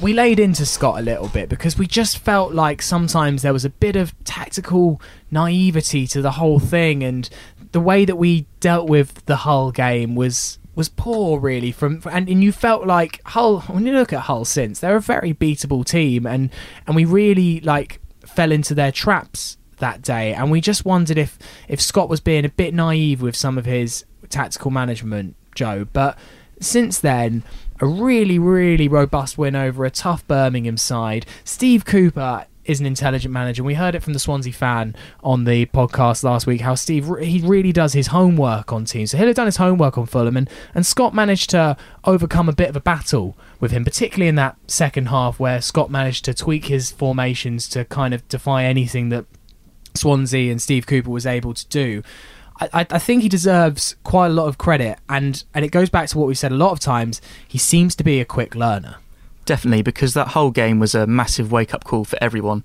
we 0.00 0.12
laid 0.12 0.38
into 0.38 0.66
Scott 0.66 0.98
a 0.98 1.02
little 1.02 1.28
bit 1.28 1.48
because 1.48 1.78
we 1.78 1.86
just 1.86 2.18
felt 2.18 2.52
like 2.52 2.82
sometimes 2.82 3.42
there 3.42 3.52
was 3.52 3.64
a 3.64 3.70
bit 3.70 3.96
of 3.96 4.14
tactical 4.24 5.00
naivety 5.30 6.06
to 6.08 6.20
the 6.20 6.32
whole 6.32 6.58
thing, 6.58 7.02
and 7.02 7.30
the 7.72 7.80
way 7.80 8.04
that 8.04 8.16
we 8.16 8.46
dealt 8.60 8.88
with 8.88 9.24
the 9.24 9.36
Hull 9.36 9.70
game 9.72 10.14
was 10.14 10.58
was 10.76 10.88
poor, 10.88 11.40
really. 11.40 11.72
From 11.72 12.02
and, 12.12 12.28
and 12.28 12.44
you 12.44 12.52
felt 12.52 12.86
like 12.86 13.20
Hull. 13.24 13.60
When 13.62 13.86
you 13.86 13.94
look 13.94 14.12
at 14.12 14.20
Hull 14.20 14.44
since, 14.44 14.78
they're 14.78 14.96
a 14.96 15.00
very 15.00 15.34
beatable 15.34 15.84
team, 15.84 16.26
and 16.26 16.50
and 16.86 16.94
we 16.94 17.04
really 17.04 17.60
like 17.60 18.00
fell 18.24 18.52
into 18.52 18.74
their 18.74 18.92
traps 18.92 19.56
that 19.78 20.02
day, 20.02 20.32
and 20.34 20.50
we 20.50 20.60
just 20.60 20.84
wondered 20.84 21.18
if 21.18 21.38
if 21.66 21.80
Scott 21.80 22.08
was 22.08 22.20
being 22.20 22.44
a 22.44 22.50
bit 22.50 22.74
naive 22.74 23.22
with 23.22 23.34
some 23.34 23.58
of 23.58 23.64
his 23.64 24.04
tactical 24.28 24.70
management, 24.70 25.34
Joe. 25.54 25.86
But 25.92 26.18
since 26.60 27.00
then, 27.00 27.42
a 27.80 27.86
really 27.86 28.38
really 28.38 28.86
robust 28.86 29.38
win 29.38 29.56
over 29.56 29.84
a 29.84 29.90
tough 29.90 30.26
Birmingham 30.28 30.76
side. 30.76 31.26
Steve 31.42 31.84
Cooper 31.86 32.46
is 32.66 32.80
an 32.80 32.86
intelligent 32.86 33.32
manager. 33.32 33.62
And 33.62 33.66
we 33.66 33.74
heard 33.74 33.94
it 33.94 34.02
from 34.02 34.12
the 34.12 34.18
Swansea 34.18 34.52
fan 34.52 34.94
on 35.22 35.44
the 35.44 35.66
podcast 35.66 36.22
last 36.24 36.46
week 36.46 36.60
how 36.60 36.74
Steve 36.74 37.08
he 37.20 37.40
really 37.40 37.72
does 37.72 37.92
his 37.92 38.08
homework 38.08 38.72
on 38.72 38.84
teams. 38.84 39.10
So 39.10 39.18
he'll 39.18 39.26
have 39.28 39.36
done 39.36 39.46
his 39.46 39.56
homework 39.56 39.96
on 39.98 40.06
Fulham, 40.06 40.36
and, 40.36 40.50
and 40.74 40.84
Scott 40.86 41.14
managed 41.14 41.50
to 41.50 41.76
overcome 42.04 42.48
a 42.48 42.52
bit 42.52 42.68
of 42.68 42.76
a 42.76 42.80
battle 42.80 43.36
with 43.60 43.70
him, 43.70 43.84
particularly 43.84 44.28
in 44.28 44.34
that 44.36 44.56
second 44.66 45.08
half 45.08 45.38
where 45.40 45.60
Scott 45.60 45.90
managed 45.90 46.24
to 46.26 46.34
tweak 46.34 46.66
his 46.66 46.90
formations 46.90 47.68
to 47.70 47.84
kind 47.84 48.12
of 48.14 48.26
defy 48.28 48.64
anything 48.64 49.08
that 49.08 49.24
Swansea 49.94 50.50
and 50.50 50.60
Steve 50.60 50.86
Cooper 50.86 51.10
was 51.10 51.26
able 51.26 51.54
to 51.54 51.66
do. 51.68 52.02
I, 52.60 52.68
I- 52.72 52.86
I 52.90 52.98
think 52.98 53.22
he 53.22 53.28
deserves 53.28 53.96
quite 54.04 54.26
a 54.26 54.32
lot 54.32 54.46
of 54.48 54.58
credit, 54.58 54.98
and, 55.08 55.42
and 55.54 55.64
it 55.64 55.68
goes 55.70 55.90
back 55.90 56.08
to 56.08 56.18
what 56.18 56.26
we've 56.28 56.38
said 56.38 56.52
a 56.52 56.56
lot 56.56 56.72
of 56.72 56.80
times. 56.80 57.20
He 57.46 57.58
seems 57.58 57.94
to 57.96 58.04
be 58.04 58.20
a 58.20 58.24
quick 58.24 58.54
learner. 58.54 58.96
Definitely, 59.46 59.82
because 59.82 60.12
that 60.14 60.28
whole 60.28 60.50
game 60.50 60.78
was 60.78 60.94
a 60.94 61.06
massive 61.06 61.50
wake 61.50 61.72
up 61.72 61.84
call 61.84 62.04
for 62.04 62.18
everyone. 62.20 62.64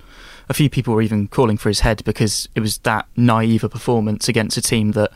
A 0.49 0.53
few 0.53 0.69
people 0.69 0.93
were 0.93 1.01
even 1.01 1.27
calling 1.29 1.55
for 1.57 1.69
his 1.69 1.79
head 1.81 2.03
because 2.03 2.49
it 2.55 2.59
was 2.59 2.79
that 2.79 3.07
naive 3.15 3.63
a 3.63 3.69
performance 3.69 4.27
against 4.27 4.57
a 4.57 4.61
team 4.61 4.91
that 4.93 5.11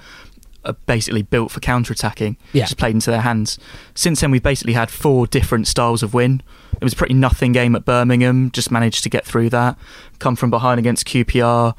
are 0.63 0.73
basically 0.85 1.21
built 1.23 1.51
for 1.51 1.59
counter 1.59 1.91
attacking, 1.93 2.37
Yeah. 2.53 2.63
just 2.63 2.77
played 2.77 2.95
into 2.95 3.11
their 3.11 3.21
hands. 3.21 3.59
Since 3.95 4.21
then, 4.21 4.31
we've 4.31 4.41
basically 4.41 4.73
had 4.73 4.89
four 4.89 5.27
different 5.27 5.67
styles 5.67 6.01
of 6.03 6.13
win. 6.13 6.41
It 6.79 6.83
was 6.83 6.93
a 6.93 6.95
pretty 6.95 7.13
nothing 7.15 7.51
game 7.51 7.75
at 7.75 7.83
Birmingham, 7.85 8.49
just 8.51 8.71
managed 8.71 9.03
to 9.03 9.09
get 9.09 9.25
through 9.25 9.49
that. 9.49 9.77
Come 10.19 10.35
from 10.35 10.49
behind 10.51 10.79
against 10.79 11.05
QPR, 11.07 11.75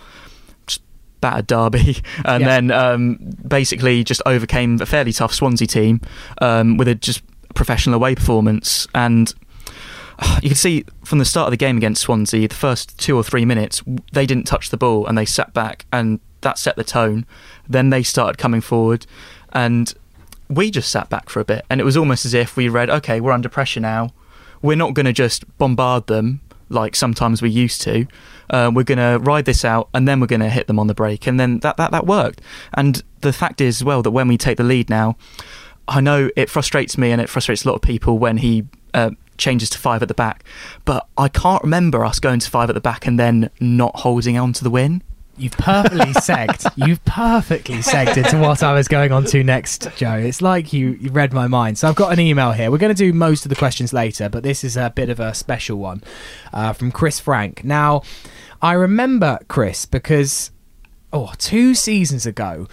just 0.67 0.83
battered 1.21 1.47
Derby, 1.47 1.99
and 2.25 2.43
Yeah. 2.43 2.49
then 2.49 2.71
um, 2.73 3.19
basically 3.47 4.05
just 4.05 4.21
overcame 4.27 4.81
a 4.81 4.87
fairly 4.87 5.13
tough 5.13 5.33
Swansea 5.33 5.67
team 5.69 6.01
um, 6.41 6.77
with 6.77 6.89
a 6.89 6.95
just 6.97 7.23
professional 7.55 7.95
away 7.97 8.15
performance. 8.15 8.87
And 8.95 9.33
you 10.43 10.51
can 10.51 10.57
see 10.57 10.85
from 11.05 11.19
the 11.19 11.25
start 11.25 11.47
of 11.47 11.51
the 11.51 11.57
game 11.57 11.77
against 11.77 12.03
Swansea, 12.03 12.49
the 12.49 12.55
first 12.55 12.99
two 12.99 13.17
or 13.17 13.23
three 13.23 13.45
minutes, 13.45 13.83
they 14.13 14.27
didn't 14.27 14.47
touch 14.47 14.71
the 14.71 14.77
ball 14.77 15.07
and 15.07 15.17
they 15.17 15.25
sat 15.25 15.53
back, 15.53 15.87
and 15.93 16.21
that 16.41 16.59
set 16.59 16.77
the 16.77 16.85
tone. 16.85 17.27
Then 17.69 17.91
they 17.91 18.03
started 18.03 18.39
coming 18.39 18.61
forward, 18.61 19.07
and 19.53 19.93
we 20.49 20.71
just 20.71 20.91
sat 20.91 21.09
back 21.09 21.29
for 21.29 21.41
a 21.41 21.45
bit. 21.45 21.65
And 21.69 21.81
it 21.81 21.85
was 21.85 21.97
almost 21.97 22.25
as 22.25 22.35
if 22.35 22.57
we 22.57 22.69
read, 22.69 22.89
okay, 22.89 23.21
we're 23.21 23.33
under 23.33 23.49
pressure 23.49 23.81
now. 23.81 24.11
We're 24.63 24.77
not 24.77 24.95
going 24.95 25.07
to 25.07 25.13
just 25.13 25.45
bombard 25.59 26.07
them 26.07 26.41
like 26.69 26.97
sometimes 26.97 27.43
we 27.43 27.51
used 27.51 27.81
to. 27.83 28.07
Uh, 28.51 28.71
we're 28.75 28.85
going 28.85 28.99
to 28.99 29.19
ride 29.23 29.45
this 29.45 29.65
out, 29.65 29.89
and 29.93 30.07
then 30.07 30.21
we're 30.21 30.27
going 30.27 30.41
to 30.41 30.49
hit 30.49 30.67
them 30.67 30.79
on 30.79 30.87
the 30.87 30.95
break. 30.95 31.27
And 31.27 31.39
then 31.39 31.59
that, 31.61 31.77
that, 31.77 31.91
that 31.91 32.07
worked. 32.07 32.41
And 32.75 33.03
the 33.21 33.33
fact 33.33 33.61
is, 33.61 33.85
well, 33.85 34.03
that 34.03 34.11
when 34.11 34.29
we 34.29 34.39
take 34.39 34.57
the 34.57 34.65
lead 34.65 34.89
now, 34.89 35.17
I 35.89 36.01
know 36.01 36.31
it 36.37 36.51
frustrates 36.51 36.99
me 36.99 37.13
and 37.13 37.21
it 37.21 37.29
frustrates 37.29 37.65
a 37.65 37.69
lot 37.69 37.77
of 37.77 37.83
people 37.83 38.19
when 38.19 38.39
he 38.39 38.65
uh, 38.93 39.11
changes 39.39 39.71
to 39.71 39.79
five 39.79 40.03
at 40.03 40.09
the 40.09 40.15
back, 40.15 40.45
but 40.85 41.07
I 41.17 41.29
can't 41.29 41.63
remember 41.63 42.05
us 42.05 42.19
going 42.19 42.41
to 42.41 42.51
five 42.51 42.69
at 42.69 42.75
the 42.75 42.81
back 42.81 43.07
and 43.07 43.19
then 43.19 43.51
not 43.61 43.97
holding 43.97 44.37
on 44.39 44.53
to 44.55 44.65
the 44.65 44.71
win. 44.71 45.03
You've 45.39 45.53
perfectly 45.53 45.99
segged. 46.15 46.73
You've 46.77 47.05
perfectly 47.05 47.77
segged 47.77 48.17
into 48.17 48.39
what 48.39 48.63
I 48.63 48.73
was 48.73 48.89
going 48.89 49.13
on 49.13 49.25
to 49.27 49.45
next, 49.45 49.89
Joe. 49.97 50.15
It's 50.15 50.41
like 50.41 50.73
you, 50.73 50.97
you 51.01 51.11
read 51.11 51.33
my 51.33 51.47
mind. 51.47 51.79
So 51.79 51.89
I've 51.89 51.95
got 51.95 52.13
an 52.13 52.21
email 52.21 52.53
here. 52.53 52.71
We're 52.71 52.79
going 52.79 52.95
to 52.95 52.99
do 52.99 53.13
most 53.13 53.45
of 53.45 53.51
the 53.51 53.57
questions 53.57 53.93
later, 53.93 54.29
but 54.29 54.43
this 54.43 54.65
is 54.65 54.77
a 54.77 54.91
bit 54.95 55.11
of 55.11 55.21
a 55.21 55.35
special 55.35 55.79
one 55.79 56.03
uh, 56.53 56.73
from 56.73 56.91
Chris 56.91 57.21
Frank. 57.21 57.65
Now, 57.65 58.03
I 58.63 58.73
remember 58.73 59.39
Chris 59.49 59.85
because, 59.85 60.51
oh, 61.13 61.33
two 61.37 61.75
seasons 61.75 62.25
ago, 62.25 62.67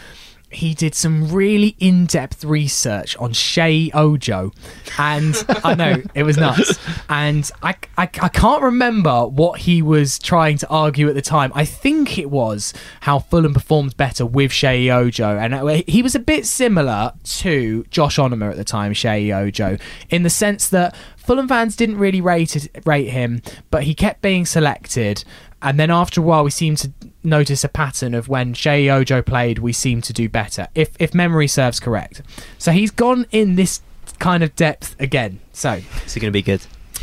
he 0.56 0.74
did 0.74 0.96
some 0.96 1.32
really 1.32 1.76
in-depth 1.80 2.44
research 2.44 3.16
on 3.18 3.32
Sheyi 3.32 3.92
Ojo, 3.94 4.52
and 4.98 5.36
I 5.64 5.76
know 5.76 6.02
it 6.14 6.24
was 6.24 6.38
nuts. 6.38 6.80
And 7.10 7.50
I, 7.62 7.76
I, 7.98 8.04
I 8.04 8.30
can't 8.30 8.62
remember 8.62 9.28
what 9.28 9.60
he 9.62 9.82
was 9.82 10.20
trying 10.20 10.58
to 10.60 10.68
argue 10.70 11.08
at 11.10 11.16
the 11.16 11.22
time. 11.22 11.52
I 11.56 11.66
think 11.66 12.18
it 12.18 12.30
was 12.30 12.74
how 13.02 13.20
Fulham 13.20 13.54
performed 13.54 13.98
better 13.98 14.26
with 14.26 14.52
Sheyi 14.52 14.94
Ojo, 14.94 15.38
and 15.38 15.54
uh, 15.54 15.82
he 15.88 16.02
was 16.02 16.16
a 16.16 16.20
bit 16.20 16.46
similar 16.46 17.14
to 17.24 17.86
Josh 17.90 18.18
Onomah 18.18 18.52
at 18.52 18.58
the 18.58 18.64
time, 18.64 18.94
Sheyi 18.94 19.36
Ojo, 19.36 19.78
in 20.10 20.24
the 20.24 20.30
sense 20.30 20.70
that 20.70 20.96
Fulham 21.18 21.48
fans 21.48 21.76
didn't 21.76 21.98
really 21.98 22.22
rate 22.22 22.68
rate 22.86 23.10
him, 23.10 23.42
but 23.72 23.84
he 23.84 23.94
kept 23.94 24.22
being 24.22 24.46
selected. 24.46 25.24
And 25.62 25.80
then 25.80 25.90
after 25.90 26.20
a 26.20 26.24
while, 26.24 26.44
we 26.44 26.52
seemed 26.52 26.78
to 26.80 26.92
notice 27.24 27.64
a 27.64 27.70
pattern 27.70 28.14
of 28.14 28.28
when 28.28 28.54
Sheyi 28.54 28.92
Ojo 28.94 29.22
played, 29.22 29.60
we 29.60 29.74
seem 29.74 30.02
to 30.02 30.14
do 30.14 30.30
better, 30.30 30.68
if 30.76 30.92
if 31.00 31.14
memory 31.14 31.48
serves 31.48 31.80
correct. 31.80 32.22
So 32.58 32.72
he's 32.72 32.92
gone 32.92 33.26
in 33.32 33.56
this 33.56 33.82
kind 34.20 34.44
of 34.44 34.56
depth 34.56 35.00
again. 35.00 35.40
So 35.52 35.82
Is 36.06 36.16
it 36.16 36.20
going 36.20 36.32
to 36.32 36.32
be 36.32 36.42
good? 36.42 36.62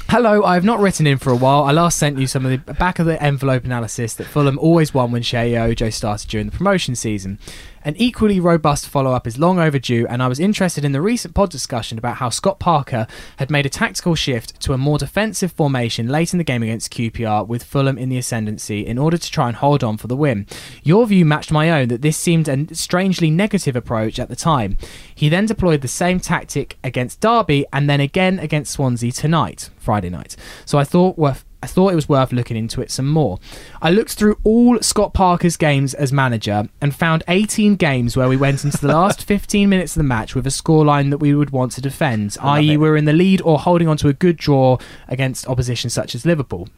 Hello, 0.08 0.42
I 0.42 0.54
have 0.54 0.64
not 0.64 0.80
written 0.80 1.06
in 1.06 1.18
for 1.18 1.30
a 1.30 1.36
while. 1.36 1.62
I 1.62 1.70
last 1.70 1.96
sent 1.96 2.18
you 2.18 2.26
some 2.26 2.44
of 2.44 2.50
the 2.50 2.74
back 2.74 2.98
of 2.98 3.06
the 3.06 3.22
envelope 3.22 3.64
analysis 3.64 4.14
that 4.14 4.24
Fulham 4.24 4.58
always 4.58 4.92
won 4.92 5.12
when 5.12 5.22
Sheyi 5.22 5.56
Ojo 5.56 5.88
started 5.90 6.28
during 6.28 6.46
the 6.50 6.56
promotion 6.56 6.96
season. 6.96 7.38
An 7.82 7.96
equally 7.96 8.40
robust 8.40 8.86
follow 8.86 9.12
up 9.12 9.26
is 9.26 9.38
long 9.38 9.58
overdue, 9.58 10.06
and 10.08 10.22
I 10.22 10.28
was 10.28 10.38
interested 10.38 10.84
in 10.84 10.92
the 10.92 11.00
recent 11.00 11.34
pod 11.34 11.48
discussion 11.48 11.96
about 11.96 12.16
how 12.16 12.28
Scott 12.28 12.58
Parker 12.58 13.06
had 13.38 13.50
made 13.50 13.64
a 13.64 13.70
tactical 13.70 14.14
shift 14.14 14.60
to 14.60 14.74
a 14.74 14.78
more 14.78 14.98
defensive 14.98 15.50
formation 15.52 16.06
late 16.06 16.34
in 16.34 16.38
the 16.38 16.44
game 16.44 16.62
against 16.62 16.92
QPR 16.92 17.46
with 17.46 17.64
Fulham 17.64 17.96
in 17.96 18.10
the 18.10 18.18
ascendancy 18.18 18.86
in 18.86 18.98
order 18.98 19.16
to 19.16 19.30
try 19.30 19.48
and 19.48 19.56
hold 19.56 19.82
on 19.82 19.96
for 19.96 20.08
the 20.08 20.16
win. 20.16 20.46
Your 20.82 21.06
view 21.06 21.24
matched 21.24 21.50
my 21.50 21.70
own 21.70 21.88
that 21.88 22.02
this 22.02 22.18
seemed 22.18 22.48
a 22.48 22.74
strangely 22.74 23.30
negative 23.30 23.76
approach 23.76 24.18
at 24.18 24.28
the 24.28 24.36
time. 24.36 24.76
He 25.14 25.30
then 25.30 25.46
deployed 25.46 25.80
the 25.80 25.88
same 25.88 26.20
tactic 26.20 26.76
against 26.84 27.20
Derby 27.20 27.64
and 27.72 27.88
then 27.88 28.00
again 28.00 28.38
against 28.38 28.72
Swansea 28.72 29.12
tonight, 29.12 29.70
Friday 29.78 30.10
night. 30.10 30.36
So 30.66 30.78
I 30.78 30.84
thought 30.84 31.16
worth 31.16 31.46
I 31.62 31.66
thought 31.66 31.92
it 31.92 31.96
was 31.96 32.08
worth 32.08 32.32
looking 32.32 32.56
into 32.56 32.80
it 32.80 32.90
some 32.90 33.08
more. 33.08 33.38
I 33.82 33.90
looked 33.90 34.12
through 34.12 34.38
all 34.44 34.80
Scott 34.80 35.12
Parker's 35.12 35.56
games 35.56 35.92
as 35.92 36.12
manager 36.12 36.68
and 36.80 36.94
found 36.94 37.22
18 37.28 37.76
games 37.76 38.16
where 38.16 38.28
we 38.28 38.36
went 38.36 38.64
into 38.64 38.78
the 38.78 38.88
last 38.88 39.24
15 39.26 39.68
minutes 39.68 39.94
of 39.94 40.00
the 40.00 40.04
match 40.04 40.34
with 40.34 40.46
a 40.46 40.50
scoreline 40.50 41.10
that 41.10 41.18
we 41.18 41.34
would 41.34 41.50
want 41.50 41.72
to 41.72 41.80
defend, 41.80 42.36
i.e., 42.40 42.76
we're 42.76 42.96
in 42.96 43.04
the 43.04 43.12
lead 43.12 43.42
or 43.42 43.58
holding 43.58 43.88
on 43.88 43.96
to 43.98 44.08
a 44.08 44.12
good 44.14 44.36
draw 44.36 44.78
against 45.08 45.46
opposition 45.48 45.90
such 45.90 46.14
as 46.14 46.24
Liverpool. 46.24 46.68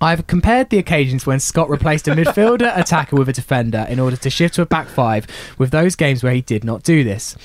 I've 0.00 0.26
compared 0.26 0.70
the 0.70 0.78
occasions 0.78 1.26
when 1.26 1.38
Scott 1.38 1.70
replaced 1.70 2.08
a 2.08 2.10
midfielder 2.16 2.76
attacker 2.76 3.16
with 3.16 3.28
a 3.28 3.32
defender 3.32 3.86
in 3.88 4.00
order 4.00 4.16
to 4.16 4.30
shift 4.30 4.56
to 4.56 4.62
a 4.62 4.66
back 4.66 4.88
five 4.88 5.26
with 5.58 5.70
those 5.70 5.94
games 5.94 6.24
where 6.24 6.34
he 6.34 6.40
did 6.40 6.64
not 6.64 6.82
do 6.82 7.04
this. 7.04 7.36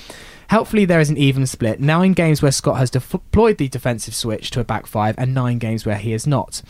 Helpfully, 0.48 0.84
there 0.84 1.00
is 1.00 1.10
an 1.10 1.16
even 1.16 1.46
split. 1.46 1.80
Nine 1.80 2.12
games 2.12 2.42
where 2.42 2.52
Scott 2.52 2.78
has 2.78 2.90
deployed 2.90 3.58
the 3.58 3.68
defensive 3.68 4.14
switch 4.14 4.50
to 4.52 4.60
a 4.60 4.64
back 4.64 4.86
five, 4.86 5.14
and 5.18 5.34
nine 5.34 5.58
games 5.58 5.84
where 5.84 5.96
he 5.96 6.12
has 6.12 6.26
not. 6.26 6.62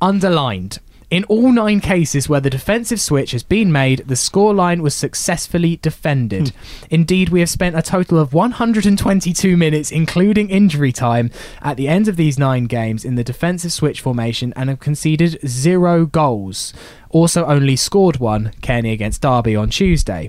Underlined. 0.00 0.78
In 1.08 1.22
all 1.24 1.52
nine 1.52 1.80
cases 1.80 2.28
where 2.28 2.40
the 2.40 2.50
defensive 2.50 3.00
switch 3.00 3.30
has 3.30 3.44
been 3.44 3.70
made, 3.70 4.00
the 4.08 4.14
scoreline 4.14 4.80
was 4.80 4.92
successfully 4.92 5.76
defended. 5.76 6.48
Hmm. 6.48 6.86
Indeed, 6.90 7.28
we 7.28 7.38
have 7.38 7.48
spent 7.48 7.76
a 7.76 7.82
total 7.82 8.18
of 8.18 8.32
122 8.34 9.56
minutes, 9.56 9.92
including 9.92 10.50
injury 10.50 10.90
time, 10.90 11.30
at 11.62 11.76
the 11.76 11.86
end 11.86 12.08
of 12.08 12.16
these 12.16 12.40
nine 12.40 12.64
games 12.64 13.04
in 13.04 13.14
the 13.14 13.22
defensive 13.22 13.72
switch 13.72 14.00
formation 14.00 14.52
and 14.56 14.68
have 14.68 14.80
conceded 14.80 15.38
zero 15.46 16.06
goals. 16.06 16.72
Also, 17.10 17.46
only 17.46 17.76
scored 17.76 18.16
one, 18.16 18.50
Cairney 18.60 18.92
against 18.92 19.22
Derby 19.22 19.54
on 19.54 19.70
Tuesday. 19.70 20.28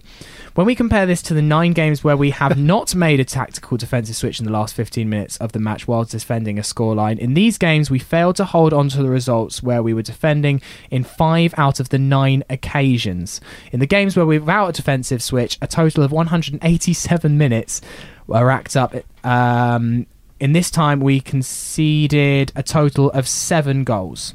When 0.58 0.66
we 0.66 0.74
compare 0.74 1.06
this 1.06 1.22
to 1.22 1.36
the 1.36 1.44
nine 1.44 1.74
games 1.74 2.04
where 2.04 2.18
we 2.18 2.32
have 2.32 2.58
not 2.74 2.96
made 2.96 3.20
a 3.20 3.24
tactical 3.24 3.78
defensive 3.78 4.16
switch 4.16 4.40
in 4.40 4.46
the 4.46 4.52
last 4.52 4.74
15 4.74 5.08
minutes 5.08 5.38
of 5.38 5.52
the 5.52 5.60
match 5.60 5.88
while 5.88 6.04
defending 6.04 6.58
a 6.58 6.64
scoreline, 6.64 7.20
in 7.20 7.36
these 7.36 7.60
games 7.60 7.92
we 7.92 8.00
failed 8.00 8.38
to 8.38 8.44
hold 8.46 8.74
on 8.74 8.90
to 8.90 9.04
the 9.04 9.10
results 9.12 9.62
where 9.62 9.84
we 9.84 9.94
were 9.94 10.02
defending 10.02 10.60
in 10.90 11.04
five 11.04 11.54
out 11.58 11.80
of 11.80 11.90
the 11.90 12.00
nine 12.00 12.44
occasions. 12.50 13.40
In 13.72 13.80
the 13.80 13.86
games 13.86 14.18
where 14.18 14.26
we 14.26 14.40
were 14.40 14.46
without 14.46 14.70
a 14.70 14.72
defensive 14.72 15.22
switch, 15.22 15.60
a 15.62 15.68
total 15.68 16.04
of 16.04 16.12
187 16.12 17.38
minutes 17.38 17.80
were 18.26 18.44
racked 18.44 18.76
up. 18.76 18.96
Um, 19.24 20.08
in 20.40 20.54
this 20.54 20.72
time, 20.72 21.02
we 21.02 21.20
conceded 21.20 22.52
a 22.56 22.64
total 22.64 23.12
of 23.12 23.28
seven 23.28 23.84
goals. 23.84 24.34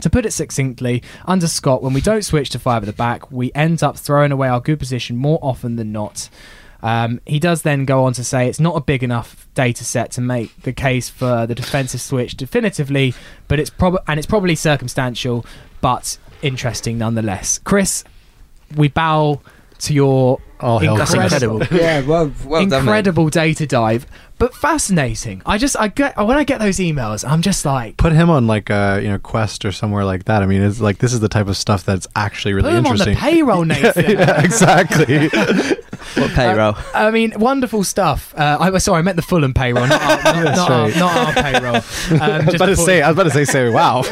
To 0.00 0.10
put 0.10 0.26
it 0.26 0.32
succinctly, 0.32 1.02
under 1.24 1.46
Scott, 1.46 1.82
when 1.82 1.92
we 1.92 2.00
don't 2.00 2.22
switch 2.22 2.50
to 2.50 2.58
five 2.58 2.82
at 2.82 2.86
the 2.86 2.92
back, 2.92 3.30
we 3.30 3.52
end 3.54 3.82
up 3.82 3.96
throwing 3.96 4.32
away 4.32 4.48
our 4.48 4.60
good 4.60 4.78
position 4.78 5.16
more 5.16 5.38
often 5.42 5.76
than 5.76 5.92
not. 5.92 6.28
Um, 6.82 7.20
he 7.26 7.38
does 7.38 7.62
then 7.62 7.84
go 7.84 8.04
on 8.04 8.14
to 8.14 8.24
say 8.24 8.48
it's 8.48 8.60
not 8.60 8.76
a 8.76 8.80
big 8.80 9.02
enough 9.02 9.46
data 9.54 9.84
set 9.84 10.12
to 10.12 10.20
make 10.20 10.62
the 10.62 10.72
case 10.72 11.08
for 11.08 11.46
the 11.46 11.54
defensive 11.54 12.00
switch 12.00 12.36
definitively, 12.36 13.14
but 13.48 13.58
it's 13.60 13.70
and 14.08 14.18
it's 14.18 14.26
probably 14.26 14.54
circumstantial, 14.54 15.44
but 15.80 16.18
interesting 16.42 16.96
nonetheless. 16.96 17.58
Chris, 17.58 18.04
we 18.76 18.88
bow 18.88 19.40
to 19.80 19.94
your 19.94 20.40
All 20.60 20.78
hell 20.78 20.96
That's 20.96 21.14
incredible. 21.14 21.62
yeah, 21.70 22.00
well, 22.02 22.32
well 22.44 22.66
done, 22.66 22.80
incredible 22.80 23.28
data 23.28 23.66
dive, 23.66 24.06
but 24.38 24.54
fascinating. 24.54 25.42
I 25.46 25.58
just 25.58 25.78
I 25.78 25.88
get 25.88 26.16
when 26.16 26.36
I 26.36 26.44
get 26.44 26.60
those 26.60 26.78
emails, 26.78 27.28
I'm 27.28 27.42
just 27.42 27.64
like 27.64 27.96
Put 27.96 28.12
him 28.12 28.30
on 28.30 28.46
like 28.46 28.70
a 28.70 29.00
you 29.02 29.08
know 29.08 29.18
Quest 29.18 29.64
or 29.64 29.72
somewhere 29.72 30.04
like 30.04 30.24
that. 30.24 30.42
I 30.42 30.46
mean, 30.46 30.62
it's 30.62 30.80
like 30.80 30.98
this 30.98 31.12
is 31.12 31.20
the 31.20 31.28
type 31.28 31.48
of 31.48 31.56
stuff 31.56 31.84
that's 31.84 32.06
actually 32.16 32.54
really 32.54 32.70
put 32.70 32.78
him 32.78 32.86
on 32.86 32.96
the 32.96 33.10
interesting. 33.10 33.16
payroll, 33.16 33.64
Nathan. 33.66 34.10
yeah, 34.10 34.42
exactly. 34.42 35.30
What 36.14 36.30
payroll? 36.32 36.74
I 36.94 37.10
mean, 37.10 37.34
wonderful 37.36 37.84
stuff. 37.84 38.34
Uh, 38.36 38.56
I 38.58 38.70
was 38.70 38.84
sorry, 38.84 38.98
I 38.98 39.02
meant 39.02 39.16
the 39.16 39.22
Fulham 39.22 39.54
payroll, 39.54 39.86
not 39.86 40.00
our, 40.02 40.34
not, 40.44 40.56
not, 40.56 40.70
our, 40.70 40.88
not 40.98 41.36
our 41.36 41.42
payroll. 41.42 41.76
Um, 41.76 41.82
I 42.20 42.44
was 42.46 42.54
about 42.54 42.66
to 42.66 42.76
say. 42.76 43.02
I 43.02 43.10
was 43.10 43.16
about 43.16 43.24
to 43.24 43.30
say. 43.30 43.44
Say 43.44 43.70
wow. 43.70 44.02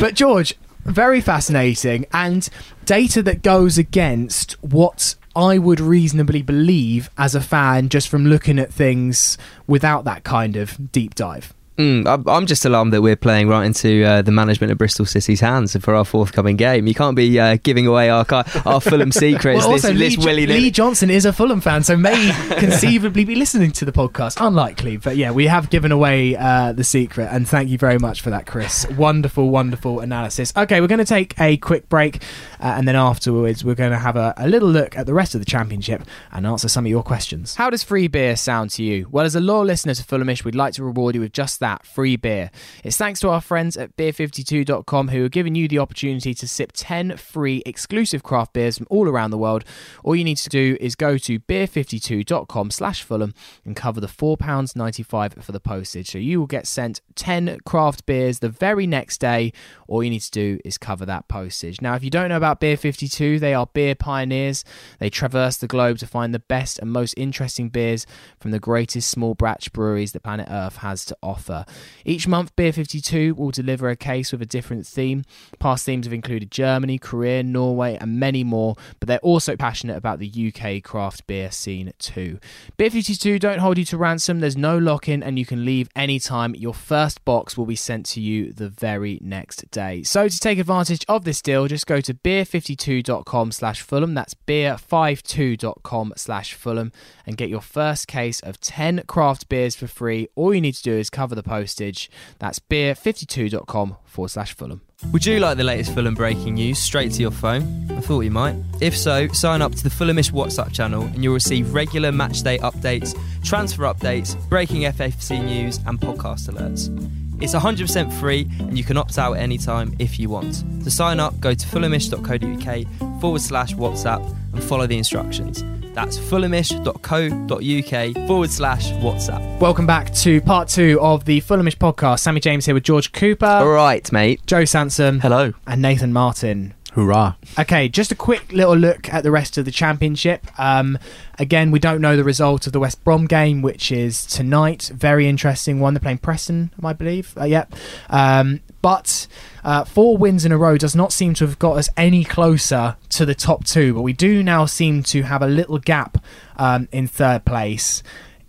but 0.00 0.14
George, 0.14 0.56
very 0.86 1.20
fascinating 1.20 2.06
and 2.12 2.48
data 2.84 3.22
that 3.22 3.42
goes 3.42 3.78
against 3.78 4.52
what 4.62 5.14
I 5.34 5.58
would 5.58 5.80
reasonably 5.80 6.42
believe 6.42 7.10
as 7.18 7.34
a 7.34 7.40
fan 7.40 7.88
just 7.88 8.08
from 8.08 8.26
looking 8.26 8.58
at 8.58 8.72
things 8.72 9.36
without 9.66 10.04
that 10.04 10.24
kind 10.24 10.56
of 10.56 10.92
deep 10.92 11.14
dive. 11.14 11.52
Mm, 11.76 12.26
I'm- 12.28 12.46
just 12.46 12.64
alarmed 12.64 12.92
that 12.92 13.02
we're 13.02 13.16
playing 13.16 13.48
right 13.48 13.64
into 13.66 14.04
uh, 14.04 14.22
the 14.22 14.30
management 14.30 14.70
of 14.72 14.78
Bristol 14.78 15.04
City's 15.04 15.40
hands 15.40 15.76
for 15.76 15.94
our 15.94 16.04
forthcoming 16.04 16.56
game. 16.56 16.86
You 16.86 16.94
can't 16.94 17.16
be 17.16 17.38
uh, 17.40 17.58
giving 17.62 17.86
away 17.86 18.08
our 18.08 18.24
our 18.64 18.80
Fulham 18.80 19.12
secrets. 19.24 19.64
Well, 19.64 19.72
this, 19.72 19.84
also, 19.84 19.96
this 19.96 20.16
Lee. 20.16 20.46
Lee 20.46 20.70
Johnson 20.70 21.10
is 21.10 21.24
a 21.24 21.32
Fulham 21.32 21.60
fan, 21.60 21.82
so 21.82 21.96
may 21.96 22.32
conceivably 22.58 23.24
be 23.24 23.34
listening 23.34 23.72
to 23.72 23.84
the 23.84 23.92
podcast. 23.92 24.36
Unlikely, 24.44 24.96
but 24.96 25.16
yeah, 25.16 25.30
we 25.32 25.46
have 25.48 25.68
given 25.70 25.92
away 25.92 26.36
uh, 26.36 26.72
the 26.72 26.84
secret, 26.84 27.28
and 27.30 27.48
thank 27.48 27.68
you 27.68 27.78
very 27.78 27.98
much 27.98 28.20
for 28.22 28.30
that, 28.30 28.46
Chris. 28.46 28.86
Wonderful, 28.90 29.50
wonderful 29.50 30.00
analysis. 30.00 30.52
Okay, 30.56 30.80
we're 30.80 30.86
going 30.86 30.98
to 30.98 31.04
take 31.04 31.38
a 31.40 31.56
quick 31.58 31.88
break, 31.88 32.22
uh, 32.60 32.74
and 32.76 32.86
then 32.86 32.96
afterwards, 32.96 33.64
we're 33.64 33.74
going 33.74 33.92
to 33.92 33.98
have 33.98 34.16
a, 34.16 34.34
a 34.36 34.48
little 34.48 34.68
look 34.68 34.96
at 34.96 35.06
the 35.06 35.14
rest 35.14 35.34
of 35.34 35.40
the 35.40 35.44
championship 35.44 36.02
and 36.32 36.46
answer 36.46 36.68
some 36.68 36.84
of 36.84 36.90
your 36.90 37.02
questions. 37.02 37.54
How 37.54 37.70
does 37.70 37.82
free 37.82 38.08
beer 38.08 38.36
sound 38.36 38.70
to 38.72 38.82
you? 38.82 39.08
Well, 39.10 39.24
as 39.24 39.34
a 39.34 39.40
loyal 39.40 39.64
listener 39.64 39.94
to 39.94 40.02
Fulhamish, 40.02 40.44
we'd 40.44 40.54
like 40.54 40.74
to 40.74 40.84
reward 40.84 41.14
you 41.14 41.20
with 41.20 41.32
just 41.32 41.60
that 41.60 41.86
free 41.86 42.16
beer. 42.16 42.50
It's 42.84 42.96
thanks 42.96 43.20
to 43.20 43.30
our 43.30 43.40
friends 43.40 43.76
at 43.76 43.96
beer52.com 43.96 45.08
who 45.08 45.24
are 45.24 45.28
giving 45.28 45.54
you 45.54 45.68
the 45.68 45.78
opportunity 45.78 46.34
to 46.34 46.48
sip 46.48 46.72
10 46.74 47.16
free 47.16 47.62
exclusive 47.66 48.22
craft 48.22 48.52
beers 48.52 48.78
from 48.78 48.86
all 48.90 49.08
around 49.08 49.30
the 49.30 49.38
world. 49.38 49.64
All 50.04 50.16
you 50.16 50.24
need 50.24 50.38
to 50.38 50.48
do 50.48 50.76
is 50.80 50.94
go 50.94 51.18
to 51.18 51.38
beer52.com 51.40 52.70
slash 52.70 53.02
Fulham 53.02 53.34
and 53.64 53.76
cover 53.76 54.00
the 54.00 54.06
£4.95 54.06 55.42
for 55.42 55.52
the 55.52 55.60
postage. 55.60 56.10
So 56.10 56.18
you 56.18 56.38
will 56.38 56.46
get 56.46 56.66
sent 56.66 57.00
10 57.16 57.58
craft 57.64 58.06
beers 58.06 58.38
the 58.38 58.48
very 58.48 58.86
next 58.86 59.18
day. 59.18 59.52
All 59.88 60.02
you 60.02 60.10
need 60.10 60.20
to 60.20 60.30
do 60.30 60.60
is 60.64 60.78
cover 60.78 61.04
that 61.06 61.28
postage. 61.28 61.80
Now, 61.80 61.94
if 61.94 62.04
you 62.04 62.10
don't 62.10 62.28
know 62.28 62.36
about 62.36 62.45
Beer 62.54 62.76
52, 62.76 63.38
they 63.38 63.54
are 63.54 63.66
beer 63.66 63.94
pioneers. 63.94 64.64
They 64.98 65.10
traverse 65.10 65.56
the 65.56 65.66
globe 65.66 65.98
to 65.98 66.06
find 66.06 66.34
the 66.34 66.38
best 66.38 66.78
and 66.78 66.90
most 66.90 67.14
interesting 67.16 67.68
beers 67.68 68.06
from 68.38 68.50
the 68.50 68.58
greatest 68.58 69.10
small 69.10 69.34
batch 69.34 69.72
breweries 69.72 70.12
that 70.12 70.22
planet 70.22 70.48
Earth 70.50 70.76
has 70.76 71.04
to 71.06 71.16
offer. 71.22 71.64
Each 72.04 72.28
month, 72.28 72.54
Beer 72.56 72.72
52 72.72 73.34
will 73.34 73.50
deliver 73.50 73.88
a 73.88 73.96
case 73.96 74.32
with 74.32 74.42
a 74.42 74.46
different 74.46 74.86
theme. 74.86 75.24
Past 75.58 75.84
themes 75.84 76.06
have 76.06 76.12
included 76.12 76.50
Germany, 76.50 76.98
Korea, 76.98 77.42
Norway, 77.42 77.96
and 78.00 78.20
many 78.20 78.44
more, 78.44 78.76
but 79.00 79.08
they're 79.08 79.18
also 79.18 79.56
passionate 79.56 79.96
about 79.96 80.18
the 80.18 80.52
UK 80.54 80.82
craft 80.82 81.26
beer 81.26 81.50
scene 81.50 81.92
too. 81.98 82.38
Beer 82.76 82.90
52 82.90 83.38
don't 83.38 83.58
hold 83.58 83.78
you 83.78 83.84
to 83.86 83.96
ransom, 83.96 84.40
there's 84.40 84.56
no 84.56 84.78
lock 84.78 85.08
in, 85.08 85.22
and 85.22 85.38
you 85.38 85.46
can 85.46 85.64
leave 85.64 85.88
anytime. 85.96 86.54
Your 86.54 86.74
first 86.74 87.24
box 87.24 87.56
will 87.56 87.66
be 87.66 87.76
sent 87.76 88.06
to 88.06 88.20
you 88.20 88.52
the 88.52 88.68
very 88.68 89.18
next 89.22 89.70
day. 89.70 90.02
So 90.02 90.28
to 90.28 90.38
take 90.38 90.58
advantage 90.58 91.04
of 91.08 91.24
this 91.24 91.42
deal, 91.42 91.66
just 91.66 91.86
go 91.86 92.00
to 92.00 92.14
beer52.com 92.36 93.52
slash 93.52 93.80
Fulham. 93.80 94.14
That's 94.14 94.34
beer52.com 94.34 96.12
slash 96.16 96.54
Fulham 96.54 96.92
and 97.26 97.36
get 97.36 97.48
your 97.48 97.60
first 97.60 98.08
case 98.08 98.40
of 98.40 98.60
10 98.60 99.04
craft 99.06 99.48
beers 99.48 99.74
for 99.74 99.86
free. 99.86 100.28
All 100.34 100.54
you 100.54 100.60
need 100.60 100.74
to 100.74 100.82
do 100.82 100.92
is 100.92 101.08
cover 101.08 101.34
the 101.34 101.42
postage. 101.42 102.10
That's 102.38 102.58
beer52.com 102.58 103.96
forward 104.04 104.28
slash 104.28 104.54
Fulham. 104.54 104.82
Would 105.12 105.26
you 105.26 105.40
like 105.40 105.56
the 105.56 105.64
latest 105.64 105.94
Fulham 105.94 106.14
breaking 106.14 106.54
news 106.54 106.78
straight 106.78 107.12
to 107.12 107.20
your 107.20 107.30
phone? 107.30 107.90
I 107.90 108.00
thought 108.00 108.20
you 108.20 108.30
might. 108.30 108.56
If 108.80 108.96
so, 108.96 109.28
sign 109.28 109.62
up 109.62 109.74
to 109.74 109.82
the 109.82 109.90
Fulhamish 109.90 110.32
WhatsApp 110.32 110.72
channel 110.72 111.02
and 111.02 111.22
you'll 111.22 111.34
receive 111.34 111.74
regular 111.74 112.10
matchday 112.10 112.58
updates, 112.60 113.14
transfer 113.44 113.84
updates, 113.84 114.36
breaking 114.48 114.82
FFC 114.82 115.42
news, 115.44 115.78
and 115.86 116.00
podcast 116.00 116.50
alerts. 116.50 117.25
It's 117.40 117.54
100% 117.54 118.12
free 118.20 118.48
and 118.60 118.78
you 118.78 118.84
can 118.84 118.96
opt 118.96 119.18
out 119.18 119.34
at 119.36 119.42
any 119.42 119.58
time 119.58 119.94
if 119.98 120.18
you 120.18 120.28
want. 120.30 120.64
To 120.84 120.90
sign 120.90 121.20
up, 121.20 121.38
go 121.40 121.52
to 121.54 121.66
fulhamish.co.uk 121.66 123.20
forward 123.20 123.40
slash 123.42 123.74
WhatsApp 123.74 124.24
and 124.52 124.62
follow 124.64 124.86
the 124.86 124.96
instructions. 124.96 125.62
That's 125.94 126.18
fulhamish.co.uk 126.18 128.26
forward 128.28 128.50
slash 128.50 128.90
WhatsApp. 128.92 129.60
Welcome 129.60 129.86
back 129.86 130.12
to 130.14 130.40
part 130.42 130.68
two 130.68 130.98
of 131.00 131.24
the 131.24 131.40
Fulhamish 131.40 131.76
podcast. 131.76 132.20
Sammy 132.20 132.40
James 132.40 132.66
here 132.66 132.74
with 132.74 132.84
George 132.84 133.12
Cooper, 133.12 133.46
All 133.46 133.68
right, 133.68 134.10
mate. 134.12 134.40
Joe 134.46 134.62
Sansom. 134.64 135.20
Hello. 135.20 135.52
and 135.66 135.80
Nathan 135.82 136.12
Martin. 136.12 136.74
Hoorah! 136.96 137.36
Okay, 137.58 137.90
just 137.90 138.10
a 138.10 138.14
quick 138.14 138.50
little 138.52 138.74
look 138.74 139.12
at 139.12 139.22
the 139.22 139.30
rest 139.30 139.58
of 139.58 139.66
the 139.66 139.70
championship. 139.70 140.46
Um, 140.58 140.98
again, 141.38 141.70
we 141.70 141.78
don't 141.78 142.00
know 142.00 142.16
the 142.16 142.24
result 142.24 142.66
of 142.66 142.72
the 142.72 142.80
West 142.80 143.04
Brom 143.04 143.26
game, 143.26 143.60
which 143.60 143.92
is 143.92 144.24
tonight. 144.24 144.90
Very 144.94 145.28
interesting 145.28 145.78
one. 145.78 145.92
They're 145.92 146.00
playing 146.00 146.18
Preston, 146.18 146.72
I 146.82 146.94
believe. 146.94 147.36
Uh, 147.36 147.44
yep. 147.44 147.74
Um, 148.08 148.62
but 148.80 149.26
uh, 149.62 149.84
four 149.84 150.16
wins 150.16 150.46
in 150.46 150.52
a 150.52 150.56
row 150.56 150.78
does 150.78 150.96
not 150.96 151.12
seem 151.12 151.34
to 151.34 151.46
have 151.46 151.58
got 151.58 151.76
us 151.76 151.90
any 151.98 152.24
closer 152.24 152.96
to 153.10 153.26
the 153.26 153.34
top 153.34 153.64
two. 153.64 153.92
But 153.92 154.00
we 154.00 154.14
do 154.14 154.42
now 154.42 154.64
seem 154.64 155.02
to 155.02 155.20
have 155.20 155.42
a 155.42 155.46
little 155.46 155.76
gap 155.76 156.24
um, 156.56 156.88
in 156.92 157.08
third 157.08 157.44
place. 157.44 158.02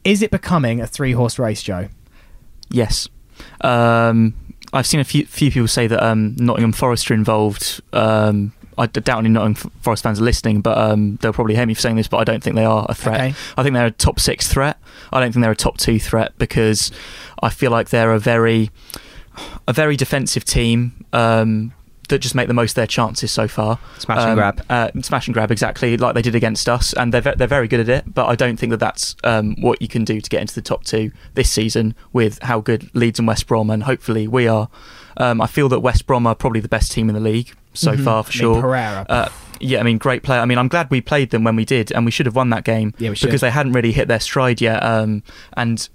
Is 0.06 0.22
it 0.22 0.32
becoming 0.32 0.80
a 0.80 0.88
three 0.88 1.12
horse 1.12 1.38
race, 1.38 1.62
Joe? 1.62 1.90
Yes. 2.70 3.10
Um, 3.60 4.36
I've 4.74 4.88
seen 4.88 5.00
a 5.00 5.04
few 5.04 5.26
few 5.26 5.52
people 5.52 5.68
say 5.68 5.88
that 5.88 6.04
um, 6.04 6.36
Nottingham 6.38 6.74
Forest 6.74 7.10
are 7.10 7.14
involved. 7.14 7.82
Um, 7.94 8.54
I 8.78 8.86
doubt 8.86 9.20
any 9.20 9.30
Nottingham 9.30 9.72
Forest 9.82 10.04
fans 10.04 10.20
are 10.20 10.24
listening, 10.24 10.62
but 10.62 10.78
um, 10.78 11.18
they'll 11.22 11.34
probably 11.34 11.56
hate 11.56 11.66
me 11.66 11.74
for 11.74 11.82
saying 11.82 11.96
this. 11.96 12.08
But 12.08 12.18
I 12.18 12.24
don't 12.24 12.44
think 12.44 12.56
they 12.56 12.66
are 12.66 12.86
a 12.88 12.94
threat. 12.94 13.16
Okay. 13.16 13.36
I 13.58 13.64
think 13.64 13.74
they're 13.74 13.88
a 13.88 13.92
top 13.92 14.20
six 14.20 14.48
threat. 14.48 14.78
I 15.12 15.20
don't 15.20 15.32
think 15.32 15.42
they're 15.42 15.52
a 15.52 15.56
top 15.56 15.78
two 15.78 16.00
threat 16.00 16.38
because 16.38 16.92
I 17.42 17.50
feel 17.50 17.72
like 17.72 17.90
they're 17.90 18.14
a 18.14 18.20
very 18.20 18.70
a 19.68 19.74
very 19.74 19.96
defensive 19.96 20.46
team 20.46 21.06
um, 21.14 21.74
that 22.10 22.20
just 22.20 22.36
make 22.36 22.48
the 22.48 22.54
most 22.54 22.72
of 22.72 22.76
their 22.76 22.88
chances 22.88 23.32
so 23.32 23.48
far. 23.48 23.80
Smash 24.00 24.20
and 24.20 24.30
Um, 24.32 24.36
grab. 24.36 24.66
Uh, 24.70 24.90
smash 25.02 25.28
and 25.28 25.34
grab, 25.34 25.52
exactly 25.52 25.98
like 25.98 26.16
they 26.16 26.22
did 26.22 26.36
against 26.36 26.68
us, 26.70 26.94
and 26.94 27.14
they're 27.14 27.22
ve- 27.22 27.34
they're 27.38 27.48
very 27.48 27.68
good 27.68 27.80
at 27.82 27.90
it. 27.90 28.14
But 28.14 28.28
I 28.28 28.36
don't 28.36 28.58
think 28.58 28.72
that 28.72 28.80
that's 28.80 29.16
um, 29.24 29.56
what 29.60 29.82
you 29.82 29.88
can 29.88 30.04
do 30.06 30.22
to 30.22 30.30
get 30.30 30.42
into 30.42 30.56
the 30.56 30.62
top 30.62 30.84
two 30.84 31.12
this 31.34 31.50
season 31.52 31.96
with 32.14 32.40
how 32.44 32.62
good 32.62 32.90
Leeds 32.94 33.20
and 33.20 33.28
West 33.28 33.48
Brom, 33.48 33.70
and 33.70 33.84
hopefully 33.84 34.28
we 34.28 34.48
are. 34.48 34.70
Um, 35.18 35.42
I 35.42 35.48
feel 35.48 35.68
that 35.70 35.80
West 35.80 36.06
Brom 36.06 36.28
are 36.28 36.36
probably 36.36 36.60
the 36.62 36.68
best 36.68 36.92
team 36.92 37.10
in 37.10 37.16
the 37.16 37.22
league 37.22 37.54
so 37.74 37.94
Mhm. 37.94 38.04
far 38.04 38.24
for 38.24 38.30
I 38.30 38.34
mean, 38.34 38.40
sure. 38.40 38.62
Pereira. 38.62 39.06
Uh, 39.10 39.30
yeah, 39.60 39.80
I 39.80 39.84
mean, 39.84 39.98
great 39.98 40.22
player. 40.24 40.40
I 40.42 40.46
mean, 40.46 40.60
I'm 40.60 40.68
glad 40.68 40.92
we 40.92 41.02
played 41.02 41.32
them 41.32 41.44
when 41.44 41.56
we 41.56 41.66
did, 41.66 41.92
and 41.92 42.06
we 42.06 42.12
should 42.12 42.26
have 42.28 42.36
won 42.36 42.52
that 42.52 42.64
game 42.64 42.94
yeah, 43.00 43.10
we 43.10 43.16
should. 43.16 43.26
because 43.28 43.42
they 43.42 43.50
hadn't 43.50 43.74
really 43.74 43.92
hit 43.92 44.08
their 44.08 44.20
stride 44.20 44.62
yet. 44.62 44.84
Um, 44.84 45.24
and 45.54 45.90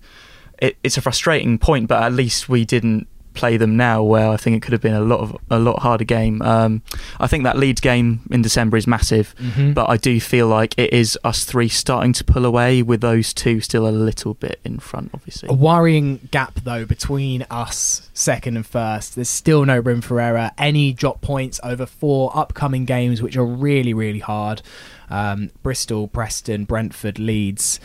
it, 0.60 0.76
it's 0.82 0.96
a 0.96 1.00
frustrating 1.00 1.58
point, 1.58 1.86
but 1.88 2.02
at 2.02 2.12
least 2.12 2.48
we 2.48 2.64
didn't 2.64 3.06
play 3.34 3.56
them 3.56 3.76
now, 3.76 4.02
where 4.02 4.28
I 4.28 4.36
think 4.36 4.56
it 4.56 4.62
could 4.62 4.72
have 4.72 4.80
been 4.82 4.94
a 4.94 5.00
lot 5.00 5.20
of 5.20 5.36
a 5.50 5.58
lot 5.58 5.80
harder 5.80 6.04
game. 6.04 6.40
Um, 6.42 6.82
I 7.20 7.26
think 7.26 7.44
that 7.44 7.56
Leeds 7.58 7.80
game 7.80 8.20
in 8.30 8.42
December 8.42 8.76
is 8.76 8.86
massive, 8.86 9.34
Mhm. 9.40 9.74
but 9.74 9.88
I 9.88 9.96
do 9.96 10.20
feel 10.20 10.46
like 10.48 10.74
it 10.78 10.92
is 10.92 11.18
us 11.24 11.44
three 11.44 11.68
starting 11.68 12.12
to 12.14 12.24
pull 12.24 12.44
away 12.44 12.82
with 12.82 13.00
those 13.00 13.32
two 13.32 13.60
still 13.60 13.86
a 13.88 13.90
little 13.90 14.34
bit 14.34 14.60
in 14.64 14.78
front, 14.78 15.10
obviously. 15.14 15.48
A 15.48 15.52
worrying 15.52 16.20
gap 16.30 16.60
though 16.64 16.84
between 16.84 17.44
us 17.50 18.08
second 18.14 18.56
and 18.56 18.66
first. 18.66 19.14
There's 19.14 19.28
still 19.28 19.64
no 19.64 19.78
room 19.78 20.00
for 20.00 20.20
error. 20.20 20.50
Any 20.58 20.92
drop 20.92 21.20
points 21.20 21.60
over 21.64 21.86
four 21.86 22.30
upcoming 22.36 22.84
games, 22.84 23.22
which 23.22 23.36
are 23.36 23.44
really 23.44 23.92
really 23.94 24.20
hard. 24.20 24.62
Um, 25.10 25.50
Bristol, 25.62 26.08
Preston, 26.08 26.64
Brentford, 26.64 27.18
Leeds. 27.18 27.78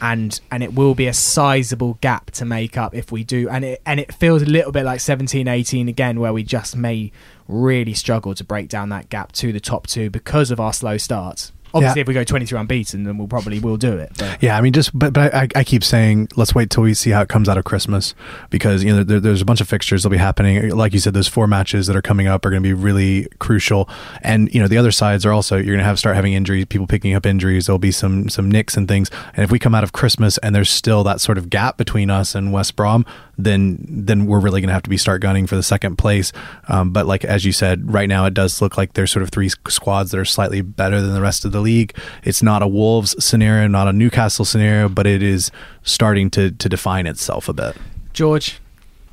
And 0.00 0.38
and 0.50 0.62
it 0.62 0.74
will 0.74 0.94
be 0.94 1.06
a 1.06 1.12
sizable 1.12 1.98
gap 2.00 2.30
to 2.32 2.44
make 2.44 2.76
up 2.76 2.94
if 2.94 3.10
we 3.10 3.24
do 3.24 3.48
and 3.48 3.64
it 3.64 3.82
and 3.86 3.98
it 3.98 4.12
feels 4.12 4.42
a 4.42 4.46
little 4.46 4.72
bit 4.72 4.84
like 4.84 5.00
17 5.00 5.48
18 5.48 5.88
again 5.88 6.20
where 6.20 6.32
we 6.32 6.42
just 6.42 6.76
may 6.76 7.10
really 7.48 7.94
struggle 7.94 8.34
to 8.34 8.44
break 8.44 8.68
down 8.68 8.90
that 8.90 9.08
gap 9.08 9.32
to 9.32 9.52
the 9.52 9.60
top 9.60 9.86
2 9.86 10.10
because 10.10 10.50
of 10.50 10.60
our 10.60 10.72
slow 10.72 10.98
starts. 10.98 11.52
Obviously 11.74 11.98
Yeah. 11.98 12.02
if 12.02 12.08
we 12.08 12.14
go 12.14 12.24
23 12.24 12.58
unbeaten 12.58 13.04
then 13.04 13.18
we'll 13.18 13.28
probably 13.28 13.58
will 13.58 13.76
do 13.76 13.96
it. 13.98 14.12
But 14.18 14.42
Yeah, 14.42 14.56
I 14.56 14.60
mean, 14.60 14.72
just 14.72 14.96
but 14.98 15.12
but 15.12 15.34
I, 15.34 15.48
I 15.54 15.64
keep 15.64 15.84
saying 15.84 16.28
let's 16.36 16.54
wait 16.54 16.70
till 16.70 16.82
we 16.82 16.94
see 16.94 17.10
how 17.10 17.22
it 17.22 17.28
comes 17.28 17.48
out 17.48 17.58
of 17.58 17.64
Christmas 17.64 18.14
because 18.50 18.82
you 18.84 18.94
know 18.94 19.02
there, 19.04 19.20
there's 19.20 19.42
a 19.42 19.44
bunch 19.44 19.60
of 19.60 19.68
fixtures 19.68 20.02
that'll 20.02 20.12
be 20.14 20.18
happening. 20.18 20.70
Like 20.70 20.92
you 20.92 20.98
said, 21.00 21.14
those 21.14 21.28
four 21.28 21.46
matches 21.46 21.86
that 21.86 21.96
are 21.96 22.02
coming 22.02 22.26
up 22.26 22.44
are 22.44 22.50
going 22.50 22.62
to 22.62 22.66
be 22.68 22.72
really 22.74 23.26
crucial, 23.38 23.88
and 24.22 24.52
you 24.54 24.60
know 24.60 24.68
the 24.68 24.78
other 24.78 24.92
sides 24.92 25.26
are 25.26 25.32
also 25.32 25.56
you're 25.56 25.66
going 25.66 25.78
to 25.78 25.84
have 25.84 25.98
start 25.98 26.16
having 26.16 26.32
injuries, 26.32 26.64
people 26.66 26.86
picking 26.86 27.14
up 27.14 27.26
injuries. 27.26 27.66
There'll 27.66 27.78
be 27.78 27.90
some 27.92 28.28
some 28.28 28.50
nicks 28.50 28.76
and 28.76 28.86
things, 28.88 29.10
and 29.34 29.44
if 29.44 29.50
we 29.50 29.58
come 29.58 29.74
out 29.74 29.84
of 29.84 29.92
Christmas 29.92 30.38
and 30.38 30.54
there's 30.54 30.70
still 30.70 31.04
that 31.04 31.20
sort 31.20 31.38
of 31.38 31.50
gap 31.50 31.76
between 31.76 32.10
us 32.10 32.34
and 32.34 32.52
West 32.52 32.76
Brom, 32.76 33.04
then 33.38 33.84
then 33.88 34.26
we're 34.26 34.40
really 34.40 34.60
going 34.60 34.68
to 34.68 34.74
have 34.74 34.82
to 34.82 34.90
be 34.90 34.96
start 34.96 35.20
gunning 35.20 35.46
for 35.46 35.56
the 35.56 35.62
second 35.62 35.96
place. 35.96 36.32
Um, 36.68 36.90
but 36.90 37.06
like 37.06 37.24
as 37.24 37.44
you 37.44 37.52
said, 37.52 37.92
right 37.92 38.08
now 38.08 38.24
it 38.26 38.34
does 38.34 38.62
look 38.62 38.76
like 38.76 38.94
there's 38.94 39.10
sort 39.10 39.22
of 39.22 39.30
three 39.30 39.48
squads 39.48 40.10
that 40.10 40.18
are 40.18 40.24
slightly 40.24 40.62
better 40.62 41.00
than 41.00 41.12
the 41.12 41.20
rest 41.20 41.44
of 41.44 41.52
the 41.52 41.60
league. 41.60 41.96
It's 42.24 42.42
not 42.42 42.62
a 42.62 42.68
Wolves 42.68 43.14
scenario, 43.22 43.68
not 43.68 43.88
a 43.88 43.92
Newcastle 43.92 44.44
scenario, 44.44 44.88
but 44.88 45.06
it 45.06 45.22
is 45.22 45.50
starting 45.82 46.30
to 46.30 46.50
to 46.50 46.68
define 46.68 47.06
itself 47.06 47.48
a 47.48 47.52
bit. 47.52 47.76
George, 48.12 48.60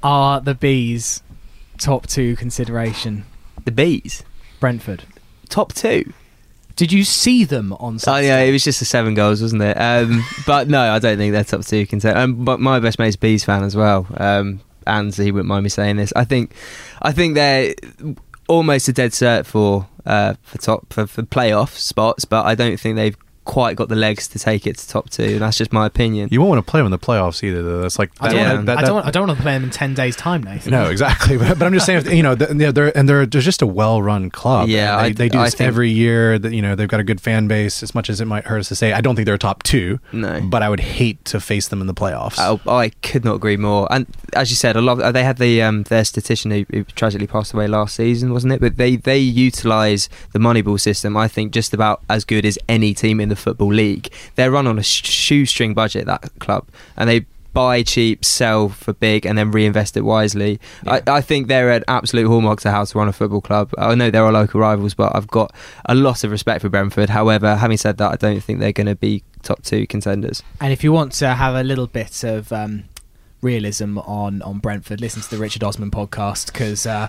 are 0.02 0.40
the 0.40 0.56
bees 0.56 1.22
top 1.78 2.08
two 2.08 2.36
consideration? 2.36 3.26
The 3.66 3.72
bees. 3.72 4.24
Brentford. 4.60 5.04
Top 5.50 5.74
two. 5.74 6.14
Did 6.76 6.92
you 6.92 7.04
see 7.04 7.44
them 7.46 7.74
on 7.74 8.00
Oh 8.08 8.18
yeah, 8.18 8.40
it 8.40 8.52
was 8.52 8.64
just 8.64 8.80
the 8.80 8.86
seven 8.86 9.14
goals, 9.14 9.42
wasn't 9.42 9.62
it? 9.62 9.76
Um, 9.76 10.24
but 10.48 10.68
no, 10.68 10.82
I 10.82 11.00
don't 11.00 11.18
think 11.18 11.34
they're 11.34 11.44
top 11.44 11.66
two 11.66 11.86
contender. 11.86 12.20
Um, 12.20 12.44
but 12.44 12.60
my 12.60 12.80
best 12.80 13.00
mate's 13.00 13.16
Bees 13.16 13.44
fan 13.44 13.64
as 13.64 13.76
well, 13.76 14.08
um, 14.18 14.60
and 14.88 15.14
he 15.14 15.32
wouldn't 15.32 15.48
mind 15.48 15.64
me 15.64 15.70
saying 15.70 15.98
this. 15.98 16.12
I 16.16 16.26
think, 16.26 16.54
I 17.02 17.12
think 17.12 17.36
they're 17.36 17.76
almost 18.48 18.88
a 18.88 18.94
dead 18.94 19.12
cert 19.12 19.46
for 19.46 19.88
uh, 20.06 20.34
for 20.42 20.58
top 20.58 20.92
for, 20.92 21.08
for 21.08 21.22
playoff 21.24 21.78
spots, 21.78 22.26
but 22.26 22.46
I 22.46 22.56
don't 22.56 22.80
think 22.80 22.96
they've 22.96 23.18
quite 23.46 23.76
got 23.76 23.90
the 23.90 23.96
legs 23.96 24.28
to 24.30 24.40
take 24.40 24.66
it 24.68 24.78
to 24.78 24.88
top 24.88 25.10
two. 25.10 25.24
And 25.24 25.42
that's 25.42 25.58
just 25.58 25.74
my 25.74 25.86
opinion. 25.86 26.30
You 26.32 26.40
won't 26.40 26.50
want 26.50 26.66
to 26.66 26.70
play 26.72 26.80
them 26.80 26.86
in 26.88 26.92
the 26.92 27.00
playoffs 27.00 27.44
either. 27.44 27.62
Though. 27.64 27.82
That's 27.82 28.00
like 28.00 28.12
I 28.20 28.30
don't, 28.30 28.38
Yeah. 28.38 28.54
want, 28.54 28.66
that- 28.68 28.78
I, 28.78 28.82
don't 28.84 29.06
I 29.06 29.12
don't 29.12 29.28
want 29.28 29.38
to 29.38 29.44
play 29.44 29.54
them 29.54 29.64
in 29.66 29.70
10 29.70 29.94
days' 29.94 30.16
time, 30.16 30.44
Nathan. 30.44 30.72
No, 30.72 30.90
exactly. 30.90 31.38
But, 31.44 31.60
but 31.60 31.66
I'm 31.66 31.74
just 31.74 31.86
saying, 31.86 32.06
if, 32.06 32.14
you 32.14 32.24
know, 32.24 32.36
th- 32.36 32.52
they're, 32.52 32.72
they're 32.72 32.98
and 32.98 33.08
they're 33.10 33.26
they're 33.26 33.42
just 33.42 33.62
a 33.62 33.68
well-run 33.68 34.30
club. 34.30 34.70
Yeah, 34.70 34.96
they, 34.98 35.04
I- 35.08 35.12
they 35.12 35.30
do 35.30 35.40
I 35.40 35.46
this 35.46 35.56
think- 35.56 35.68
every 35.68 35.90
year. 35.90 36.40
That 36.40 36.54
you 36.54 36.62
know, 36.62 36.76
they've 36.76 36.88
got 36.88 37.00
a 37.00 37.04
good 37.04 37.20
fan 37.22 37.48
base. 37.48 37.84
As 37.84 37.94
much 37.96 38.10
as 38.10 38.22
it 38.22 38.26
might 38.26 38.46
hurt 38.46 38.60
us 38.60 38.68
to 38.70 38.76
say, 38.76 38.94
I 38.94 39.02
don't 39.02 39.16
think 39.16 39.26
they're 39.26 39.36
a 39.36 39.40
top 39.40 39.64
two. 39.64 40.00
No. 40.12 40.42
but 40.42 40.64
I 40.64 40.70
would 40.70 40.80
hate 40.80 41.24
to 41.26 41.40
face 41.40 41.68
them 41.68 41.82
in 41.82 41.88
the 41.88 41.94
playoffs. 41.94 42.38
I, 42.40 42.72
I 42.72 42.90
could 43.02 43.26
not 43.26 43.36
agree 43.36 43.58
more. 43.58 43.88
And 43.92 44.06
as 44.34 44.50
you 44.50 44.56
said, 44.56 44.76
a 44.76 44.82
lot. 44.82 45.12
They 45.14 45.24
had 45.24 45.38
the 45.38 45.62
um, 45.62 45.84
their 45.84 46.06
statistician 46.06 46.52
who, 46.52 46.66
who 46.72 46.84
tragically 46.86 47.28
passed 47.28 47.54
away 47.54 47.68
last 47.68 47.96
season, 47.96 48.32
wasn't 48.32 48.54
it? 48.54 48.62
But 48.62 48.78
they 48.78 48.96
they 48.96 49.18
utilise 49.48 50.08
the 50.32 50.40
Moneyball 50.40 50.80
system. 50.80 51.18
I 51.18 51.28
think 51.28 51.52
just 51.52 51.74
about 51.74 52.02
as 52.10 52.24
good 52.26 52.46
as 52.46 52.58
any 52.70 52.94
team 52.94 53.20
in 53.20 53.30
the 53.30 53.33
football 53.36 53.74
league. 53.74 54.12
They're 54.36 54.52
run 54.52 54.68
on 54.68 54.80
a 54.80 54.84
sh- 54.84 55.06
shoestring 55.06 55.74
budget 55.74 56.06
that 56.06 56.30
club, 56.40 56.68
and 56.98 57.10
they 57.10 57.26
buy 57.54 57.84
cheap, 57.84 58.26
sell 58.26 58.68
for 58.68 58.94
big, 58.94 59.26
and 59.26 59.38
then 59.38 59.52
reinvest 59.52 59.96
it 59.96 60.02
wisely. 60.02 60.60
I, 60.88 61.02
I 61.06 61.22
think 61.22 61.48
they're 61.48 61.72
an 61.72 61.84
absolute 61.88 62.28
hallmark 62.28 62.62
to 62.62 62.72
how 62.72 62.84
to 62.84 62.98
run 62.98 63.08
a 63.08 63.14
football 63.14 63.42
club. 63.42 63.72
I 63.78 63.96
know 63.96 64.10
they're 64.10 64.26
our 64.26 64.32
local 64.32 64.60
rivals, 64.60 64.94
but 64.94 65.16
I've 65.16 65.28
got 65.28 65.54
a 65.86 65.96
lot 65.96 66.24
of 66.24 66.32
respect 66.32 66.62
for 66.62 66.70
Brentford. 66.70 67.10
However, 67.10 67.56
having 67.56 67.78
said 67.78 67.98
that, 67.98 68.12
I 68.12 68.16
don't 68.16 68.42
think 68.42 68.60
they're 68.60 68.72
going 68.72 68.88
to 68.88 68.96
be 68.96 69.24
top 69.44 69.62
two 69.64 69.86
contenders. 69.88 70.42
And 70.60 70.74
if 70.74 70.84
you 70.84 70.92
want 70.92 71.12
to 71.14 71.36
have 71.36 71.56
a 71.56 71.64
little 71.64 71.88
bit 71.88 72.24
of 72.24 72.52
um, 72.52 72.86
realism 73.42 74.00
on, 74.00 74.42
on 74.42 74.58
Brentford, 74.58 75.00
listen 75.00 75.22
to 75.22 75.30
the 75.30 75.38
Richard 75.38 75.64
Osman 75.64 75.92
podcast 75.92 76.48
because 76.48 76.88
uh, 76.88 77.08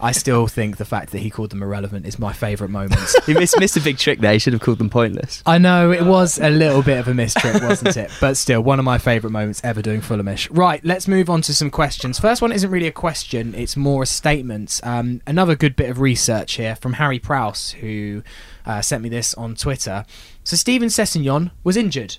I 0.00 0.12
still 0.12 0.46
think 0.46 0.76
the 0.76 0.84
fact 0.84 1.12
that 1.12 1.18
he 1.18 1.30
called 1.30 1.50
them 1.50 1.62
irrelevant 1.62 2.06
is 2.06 2.18
my 2.18 2.32
favourite 2.32 2.70
moment. 2.70 3.00
He 3.26 3.34
missed, 3.34 3.58
missed 3.58 3.76
a 3.76 3.80
big 3.80 3.98
trick 3.98 4.20
there. 4.20 4.32
He 4.32 4.38
should 4.38 4.52
have 4.52 4.62
called 4.62 4.78
them 4.78 4.90
pointless. 4.90 5.42
I 5.46 5.58
know 5.58 5.90
it 5.90 6.04
was 6.04 6.38
a 6.38 6.48
little 6.48 6.82
bit 6.82 6.98
of 6.98 7.08
a 7.08 7.12
mistrick, 7.12 7.60
wasn't 7.66 7.96
it? 7.96 8.10
But 8.20 8.36
still, 8.36 8.60
one 8.60 8.78
of 8.78 8.84
my 8.84 8.98
favourite 8.98 9.32
moments 9.32 9.60
ever 9.64 9.82
doing 9.82 10.00
Fulhamish. 10.00 10.48
Right, 10.50 10.84
let's 10.84 11.08
move 11.08 11.28
on 11.28 11.42
to 11.42 11.54
some 11.54 11.70
questions. 11.70 12.20
First 12.20 12.40
one 12.40 12.52
isn't 12.52 12.70
really 12.70 12.86
a 12.86 12.92
question; 12.92 13.54
it's 13.54 13.76
more 13.76 14.04
a 14.04 14.06
statement. 14.06 14.80
Um, 14.84 15.22
another 15.26 15.56
good 15.56 15.74
bit 15.74 15.90
of 15.90 15.98
research 15.98 16.54
here 16.54 16.76
from 16.76 16.94
Harry 16.94 17.18
Prowse, 17.18 17.72
who 17.72 18.22
uh, 18.64 18.80
sent 18.80 19.02
me 19.02 19.08
this 19.08 19.34
on 19.34 19.56
Twitter. 19.56 20.04
So 20.44 20.56
Steven 20.56 20.88
Sessegnon 20.88 21.50
was 21.64 21.76
injured, 21.76 22.18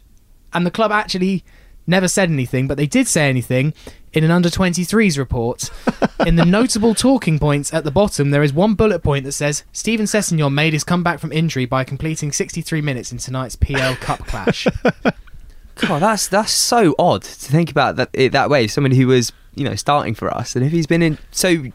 and 0.51 0.65
the 0.65 0.71
club 0.71 0.91
actually 0.91 1.45
never 1.87 2.07
said 2.07 2.29
anything, 2.29 2.67
but 2.67 2.75
they 2.77 2.85
did 2.85 3.07
say 3.07 3.29
anything 3.29 3.73
in 4.13 4.23
an 4.23 4.31
under 4.31 4.49
23s 4.49 5.17
report. 5.17 5.69
in 6.25 6.35
the 6.35 6.45
notable 6.45 6.95
talking 6.95 7.39
points 7.39 7.73
at 7.73 7.83
the 7.83 7.91
bottom, 7.91 8.31
there 8.31 8.43
is 8.43 8.53
one 8.53 8.73
bullet 8.73 9.03
point 9.03 9.25
that 9.25 9.33
says 9.33 9.63
Steven 9.71 10.05
Sessegnon 10.05 10.53
made 10.53 10.73
his 10.73 10.83
comeback 10.83 11.19
from 11.19 11.31
injury 11.31 11.65
by 11.65 11.83
completing 11.83 12.31
63 12.31 12.81
minutes 12.81 13.11
in 13.11 13.17
tonight's 13.17 13.55
PL 13.55 13.95
Cup 13.95 14.19
clash. 14.27 14.67
God, 15.75 16.01
that's 16.01 16.27
that's 16.27 16.51
so 16.51 16.95
odd 16.97 17.21
to 17.21 17.51
think 17.51 17.69
about 17.69 17.97
that 17.97 18.11
that 18.31 18.49
way. 18.49 18.67
Someone 18.67 18.91
who 18.91 19.07
was 19.07 19.31
you 19.53 19.63
know 19.63 19.75
starting 19.75 20.15
for 20.15 20.33
us, 20.33 20.55
and 20.55 20.65
if 20.65 20.71
he's 20.71 20.87
been 20.87 21.03
in, 21.03 21.19
so 21.29 21.65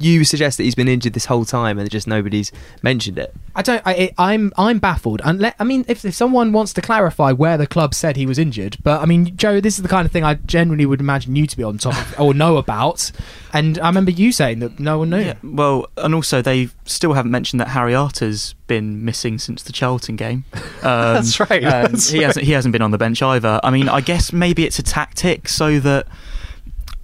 you 0.00 0.24
suggest 0.24 0.56
that 0.56 0.64
he's 0.64 0.74
been 0.74 0.88
injured 0.88 1.12
this 1.12 1.26
whole 1.26 1.44
time, 1.44 1.78
and 1.78 1.90
just 1.90 2.06
nobody's 2.06 2.52
mentioned 2.82 3.18
it. 3.18 3.34
I 3.54 3.62
don't. 3.62 3.82
I, 3.86 3.94
it, 3.94 4.14
I'm 4.18 4.52
I'm 4.56 4.78
baffled. 4.78 5.20
And 5.24 5.40
let, 5.40 5.56
I 5.58 5.64
mean, 5.64 5.84
if, 5.88 6.04
if 6.04 6.14
someone 6.14 6.52
wants 6.52 6.72
to 6.74 6.82
clarify 6.82 7.32
where 7.32 7.56
the 7.56 7.66
club 7.66 7.94
said 7.94 8.16
he 8.16 8.26
was 8.26 8.38
injured, 8.38 8.78
but 8.82 9.00
I 9.00 9.06
mean, 9.06 9.36
Joe, 9.36 9.60
this 9.60 9.76
is 9.76 9.82
the 9.82 9.88
kind 9.88 10.06
of 10.06 10.12
thing 10.12 10.24
I 10.24 10.34
generally 10.34 10.86
would 10.86 11.00
imagine 11.00 11.36
you 11.36 11.46
to 11.46 11.56
be 11.56 11.62
on 11.62 11.78
top 11.78 11.96
of 11.96 12.20
or 12.20 12.34
know 12.34 12.56
about. 12.56 13.10
And 13.52 13.78
I 13.78 13.88
remember 13.88 14.12
you 14.12 14.32
saying 14.32 14.60
that 14.60 14.78
no 14.78 14.98
one 14.98 15.10
knew. 15.10 15.20
Yeah, 15.20 15.34
well, 15.42 15.88
and 15.96 16.14
also 16.14 16.40
they 16.40 16.68
still 16.84 17.12
haven't 17.14 17.32
mentioned 17.32 17.60
that 17.60 17.68
Harry 17.68 17.94
Arter's 17.94 18.54
been 18.66 19.04
missing 19.04 19.38
since 19.38 19.62
the 19.62 19.72
Charlton 19.72 20.16
game. 20.16 20.44
Um, 20.82 21.16
That's 21.16 21.38
right, 21.38 21.62
and 21.62 21.92
that's 21.92 22.08
he 22.08 22.22
hasn't. 22.22 22.46
He 22.46 22.52
hasn't 22.52 22.72
been 22.72 22.80
on 22.80 22.90
the 22.90 22.96
bench 22.96 23.20
either. 23.20 23.60
I 23.62 23.70
mean, 23.70 23.86
I 23.90 24.00
guess 24.00 24.32
maybe 24.32 24.64
it's 24.64 24.78
a 24.78 24.82
tactic 24.82 25.46
so 25.46 25.78
that. 25.80 26.06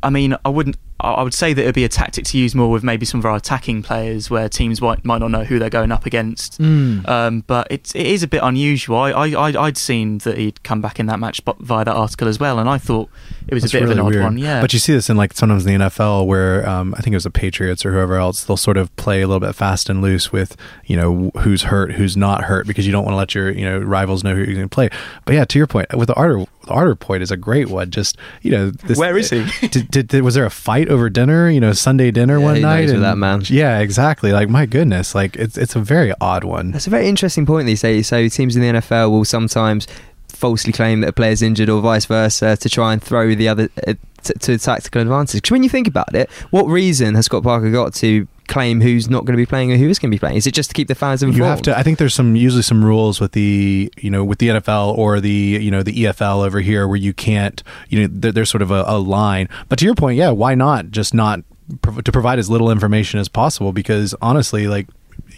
I 0.02 0.08
mean, 0.08 0.34
I 0.46 0.48
wouldn't. 0.48 0.76
I 0.98 1.22
would 1.22 1.34
say 1.34 1.52
that 1.52 1.60
it'd 1.60 1.74
be 1.74 1.84
a 1.84 1.88
tactic 1.88 2.24
to 2.26 2.38
use 2.38 2.54
more 2.54 2.70
with 2.70 2.82
maybe 2.82 3.04
some 3.04 3.20
of 3.20 3.26
our 3.26 3.36
attacking 3.36 3.82
players, 3.82 4.30
where 4.30 4.48
teams 4.48 4.80
might 4.80 5.04
might 5.04 5.18
not 5.18 5.30
know 5.30 5.44
who 5.44 5.58
they're 5.58 5.68
going 5.70 5.92
up 5.92 6.06
against. 6.06 6.60
Mm. 6.60 7.06
Um, 7.08 7.44
but 7.46 7.66
it's 7.70 7.94
it 7.94 8.06
is 8.06 8.22
a 8.22 8.28
bit 8.28 8.42
unusual. 8.42 8.96
I, 8.96 9.10
I 9.10 9.64
I'd 9.66 9.76
seen 9.76 10.18
that 10.18 10.38
he'd 10.38 10.62
come 10.62 10.80
back 10.80 10.98
in 10.98 11.06
that 11.06 11.18
match 11.18 11.44
but 11.44 11.58
via 11.58 11.84
that 11.84 11.94
article 11.94 12.28
as 12.28 12.40
well, 12.40 12.58
and 12.58 12.68
I 12.68 12.78
thought 12.78 13.10
it 13.46 13.54
was 13.54 13.62
That's 13.62 13.74
a 13.74 13.76
bit 13.76 13.82
really 13.82 13.92
of 13.92 13.98
an 13.98 14.04
odd 14.06 14.12
weird. 14.12 14.24
one. 14.24 14.38
Yeah, 14.38 14.60
But 14.60 14.72
you 14.72 14.78
see 14.78 14.92
this 14.92 15.08
in 15.10 15.16
like 15.16 15.32
sometimes 15.34 15.66
in 15.66 15.78
the 15.78 15.84
NFL 15.84 16.26
where 16.26 16.68
um, 16.68 16.94
I 16.96 17.02
think 17.02 17.12
it 17.12 17.16
was 17.16 17.24
the 17.24 17.30
Patriots 17.30 17.84
or 17.84 17.92
whoever 17.92 18.16
else, 18.16 18.44
they'll 18.44 18.56
sort 18.56 18.76
of 18.76 18.94
play 18.96 19.22
a 19.22 19.26
little 19.28 19.40
bit 19.40 19.54
fast 19.54 19.88
and 19.88 20.02
loose 20.02 20.32
with, 20.32 20.56
you 20.86 20.96
know, 20.96 21.30
who's 21.38 21.64
hurt, 21.64 21.92
who's 21.92 22.16
not 22.16 22.44
hurt, 22.44 22.66
because 22.66 22.86
you 22.86 22.92
don't 22.92 23.04
want 23.04 23.12
to 23.12 23.18
let 23.18 23.34
your, 23.34 23.50
you 23.50 23.64
know, 23.64 23.78
rivals 23.78 24.24
know 24.24 24.34
who 24.34 24.38
you're 24.38 24.54
going 24.54 24.68
to 24.68 24.68
play. 24.68 24.88
But 25.24 25.34
yeah, 25.34 25.44
to 25.44 25.58
your 25.58 25.66
point, 25.66 25.94
with 25.94 26.08
the 26.08 26.14
Arter, 26.14 26.44
Arter 26.68 26.94
point 26.94 27.22
is 27.22 27.30
a 27.30 27.36
great 27.36 27.68
one. 27.68 27.90
Just, 27.90 28.16
you 28.42 28.50
know, 28.50 28.70
this, 28.70 28.98
Where 28.98 29.16
is 29.16 29.30
he? 29.30 29.44
did, 29.68 29.90
did, 29.90 30.08
did- 30.08 30.22
was 30.22 30.34
there 30.34 30.44
a 30.46 30.50
fight 30.50 30.88
over 30.88 31.08
dinner, 31.10 31.48
you 31.50 31.60
know, 31.60 31.72
Sunday 31.72 32.10
dinner 32.10 32.38
Yeah, 32.38 32.44
one 32.44 32.60
night? 32.60 32.90
And- 32.90 33.02
that 33.02 33.18
man? 33.18 33.42
Yeah, 33.46 33.78
exactly. 33.78 34.32
Like, 34.32 34.48
my 34.48 34.66
goodness. 34.66 35.14
Like, 35.14 35.36
it's, 35.36 35.56
it's 35.56 35.76
a 35.76 35.80
very 35.80 36.12
odd 36.20 36.44
one. 36.44 36.72
That's 36.72 36.86
a 36.86 36.90
very 36.90 37.06
interesting 37.08 37.46
point 37.46 37.66
They 37.66 37.74
say 37.76 38.02
So 38.02 38.28
teams 38.28 38.56
in 38.56 38.62
the 38.62 38.80
NFL 38.80 39.10
will 39.10 39.24
sometimes 39.24 39.86
falsely 40.28 40.72
claim 40.72 41.00
that 41.00 41.08
a 41.08 41.12
player's 41.12 41.40
injured 41.42 41.68
or 41.70 41.80
vice 41.80 42.04
versa 42.06 42.56
to 42.58 42.68
try 42.68 42.92
and 42.92 43.02
throw 43.02 43.34
the 43.34 43.48
other 43.48 43.68
uh, 43.86 43.94
t- 44.22 44.34
to 44.38 44.58
tactical 44.58 45.00
advantage. 45.00 45.40
Because 45.42 45.50
when 45.52 45.62
you 45.62 45.68
think 45.70 45.88
about 45.88 46.14
it, 46.14 46.30
what 46.50 46.64
reason 46.66 47.14
has 47.14 47.24
Scott 47.26 47.42
Parker 47.42 47.70
got 47.70 47.94
to 47.94 48.28
claim 48.46 48.80
who's 48.80 49.08
not 49.08 49.24
going 49.24 49.34
to 49.34 49.40
be 49.40 49.46
playing 49.46 49.72
or 49.72 49.76
who 49.76 49.88
is 49.88 49.98
going 49.98 50.10
to 50.10 50.14
be 50.14 50.18
playing? 50.18 50.36
Is 50.36 50.46
it 50.46 50.52
just 50.54 50.70
to 50.70 50.74
keep 50.74 50.88
the 50.88 50.94
fans 50.94 51.22
informed? 51.22 51.38
You 51.38 51.44
have 51.44 51.62
to. 51.62 51.76
I 51.76 51.82
think 51.82 51.98
there's 51.98 52.14
some 52.14 52.36
usually 52.36 52.62
some 52.62 52.84
rules 52.84 53.20
with 53.20 53.32
the 53.32 53.92
you 53.98 54.10
know 54.10 54.24
with 54.24 54.38
the 54.38 54.48
NFL 54.48 54.96
or 54.96 55.20
the 55.20 55.30
you 55.30 55.70
know 55.70 55.82
the 55.82 55.92
EFL 55.92 56.44
over 56.44 56.60
here 56.60 56.86
where 56.86 56.96
you 56.96 57.12
can't 57.12 57.62
you 57.88 58.00
know 58.00 58.08
there, 58.10 58.32
there's 58.32 58.50
sort 58.50 58.62
of 58.62 58.70
a, 58.70 58.84
a 58.86 58.98
line. 58.98 59.48
But 59.68 59.78
to 59.80 59.84
your 59.84 59.94
point, 59.94 60.16
yeah, 60.16 60.30
why 60.30 60.54
not 60.54 60.90
just 60.90 61.14
not 61.14 61.40
prov- 61.82 62.04
to 62.04 62.12
provide 62.12 62.38
as 62.38 62.48
little 62.50 62.70
information 62.70 63.20
as 63.20 63.28
possible? 63.28 63.72
Because 63.72 64.14
honestly, 64.20 64.66
like 64.66 64.88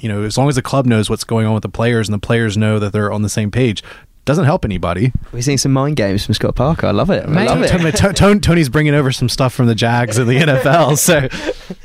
you 0.00 0.08
know, 0.08 0.22
as 0.22 0.36
long 0.38 0.48
as 0.48 0.54
the 0.54 0.62
club 0.62 0.86
knows 0.86 1.10
what's 1.10 1.24
going 1.24 1.46
on 1.46 1.54
with 1.54 1.62
the 1.62 1.68
players 1.68 2.08
and 2.08 2.14
the 2.14 2.24
players 2.24 2.56
know 2.56 2.78
that 2.78 2.92
they're 2.92 3.12
on 3.12 3.22
the 3.22 3.28
same 3.28 3.50
page, 3.50 3.82
doesn't 4.28 4.44
help 4.44 4.64
anybody. 4.66 5.10
We're 5.32 5.40
seeing 5.40 5.56
some 5.58 5.72
mind 5.72 5.96
games 5.96 6.24
from 6.26 6.34
Scott 6.34 6.54
Parker. 6.54 6.86
I 6.86 6.90
love 6.90 7.08
it. 7.08 7.24
I 7.26 7.44
love 7.46 7.62
it. 7.62 7.68
Tony, 7.70 7.90
To- 7.90 8.12
Tony- 8.12 8.40
Tony's 8.40 8.68
bringing 8.68 8.94
over 8.94 9.10
some 9.10 9.28
stuff 9.30 9.54
from 9.54 9.66
the 9.66 9.74
Jags 9.74 10.18
and 10.18 10.28
the 10.28 10.34
NFL. 10.38 10.98
So 10.98 11.28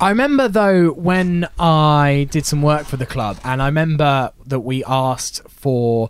I 0.02 0.10
remember 0.10 0.50
though 0.50 0.89
when 0.91 1.48
I 1.58 2.28
did 2.32 2.46
some 2.46 2.62
work 2.62 2.86
for 2.86 2.98
the 2.98 3.06
club, 3.06 3.39
and 3.46 3.62
I 3.62 3.68
remember 3.68 4.32
that 4.46 4.60
we 4.60 4.84
asked 4.84 5.41
for 5.50 6.10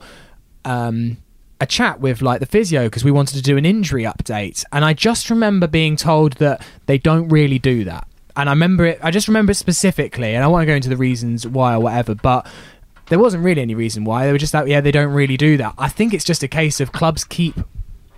um, 0.65 1.17
a 1.61 1.65
chat 1.67 1.99
with 1.99 2.21
like 2.23 2.39
the 2.39 2.45
physio 2.47 2.85
because 2.85 3.03
we 3.03 3.11
wanted 3.11 3.35
to 3.35 3.41
do 3.43 3.55
an 3.55 3.65
injury 3.65 4.03
update, 4.03 4.63
and 4.71 4.83
I 4.83 4.93
just 4.93 5.29
remember 5.29 5.67
being 5.67 5.95
told 5.95 6.33
that 6.33 6.65
they 6.87 6.97
don't 6.97 7.29
really 7.29 7.59
do 7.59 7.83
that. 7.83 8.07
And 8.35 8.49
I 8.49 8.53
remember 8.53 8.85
it. 8.85 8.99
I 9.03 9.11
just 9.11 9.27
remember 9.27 9.51
it 9.51 9.55
specifically, 9.55 10.33
and 10.33 10.43
I 10.43 10.47
want 10.47 10.63
to 10.63 10.65
go 10.65 10.73
into 10.73 10.89
the 10.89 10.97
reasons 10.97 11.45
why 11.47 11.75
or 11.75 11.79
whatever, 11.79 12.15
but. 12.15 12.47
There 13.13 13.19
wasn't 13.19 13.43
really 13.43 13.61
any 13.61 13.75
reason 13.75 14.05
why. 14.05 14.25
They 14.25 14.31
were 14.31 14.39
just 14.39 14.55
like, 14.55 14.67
yeah, 14.67 14.81
they 14.81 14.89
don't 14.89 15.13
really 15.13 15.37
do 15.37 15.55
that. 15.57 15.75
I 15.77 15.87
think 15.87 16.15
it's 16.15 16.23
just 16.23 16.41
a 16.41 16.47
case 16.47 16.79
of 16.79 16.91
clubs 16.91 17.23
keep 17.23 17.53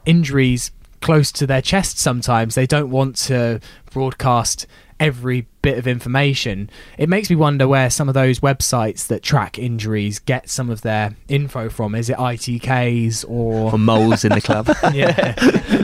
injuries 0.05 0.71
close 1.01 1.33
to 1.33 1.45
their 1.45 1.61
chest 1.61 1.99
sometimes. 1.99 2.55
They 2.55 2.65
don't 2.65 2.89
want 2.89 3.17
to 3.27 3.59
broadcast 3.91 4.67
every 4.99 5.47
bit 5.61 5.77
of 5.77 5.87
information. 5.87 6.69
It 6.97 7.09
makes 7.09 7.29
me 7.29 7.35
wonder 7.35 7.67
where 7.67 7.89
some 7.89 8.07
of 8.07 8.13
those 8.13 8.39
websites 8.39 9.07
that 9.07 9.23
track 9.23 9.57
injuries 9.57 10.19
get 10.19 10.49
some 10.49 10.69
of 10.69 10.81
their 10.81 11.15
info 11.27 11.69
from. 11.69 11.95
Is 11.95 12.09
it 12.09 12.17
ITKs 12.17 13.25
or 13.27 13.71
Or 13.71 13.79
moles 13.79 14.23
in 14.23 14.31
the 14.31 14.41
club. 14.41 14.67
yeah, 14.93 15.31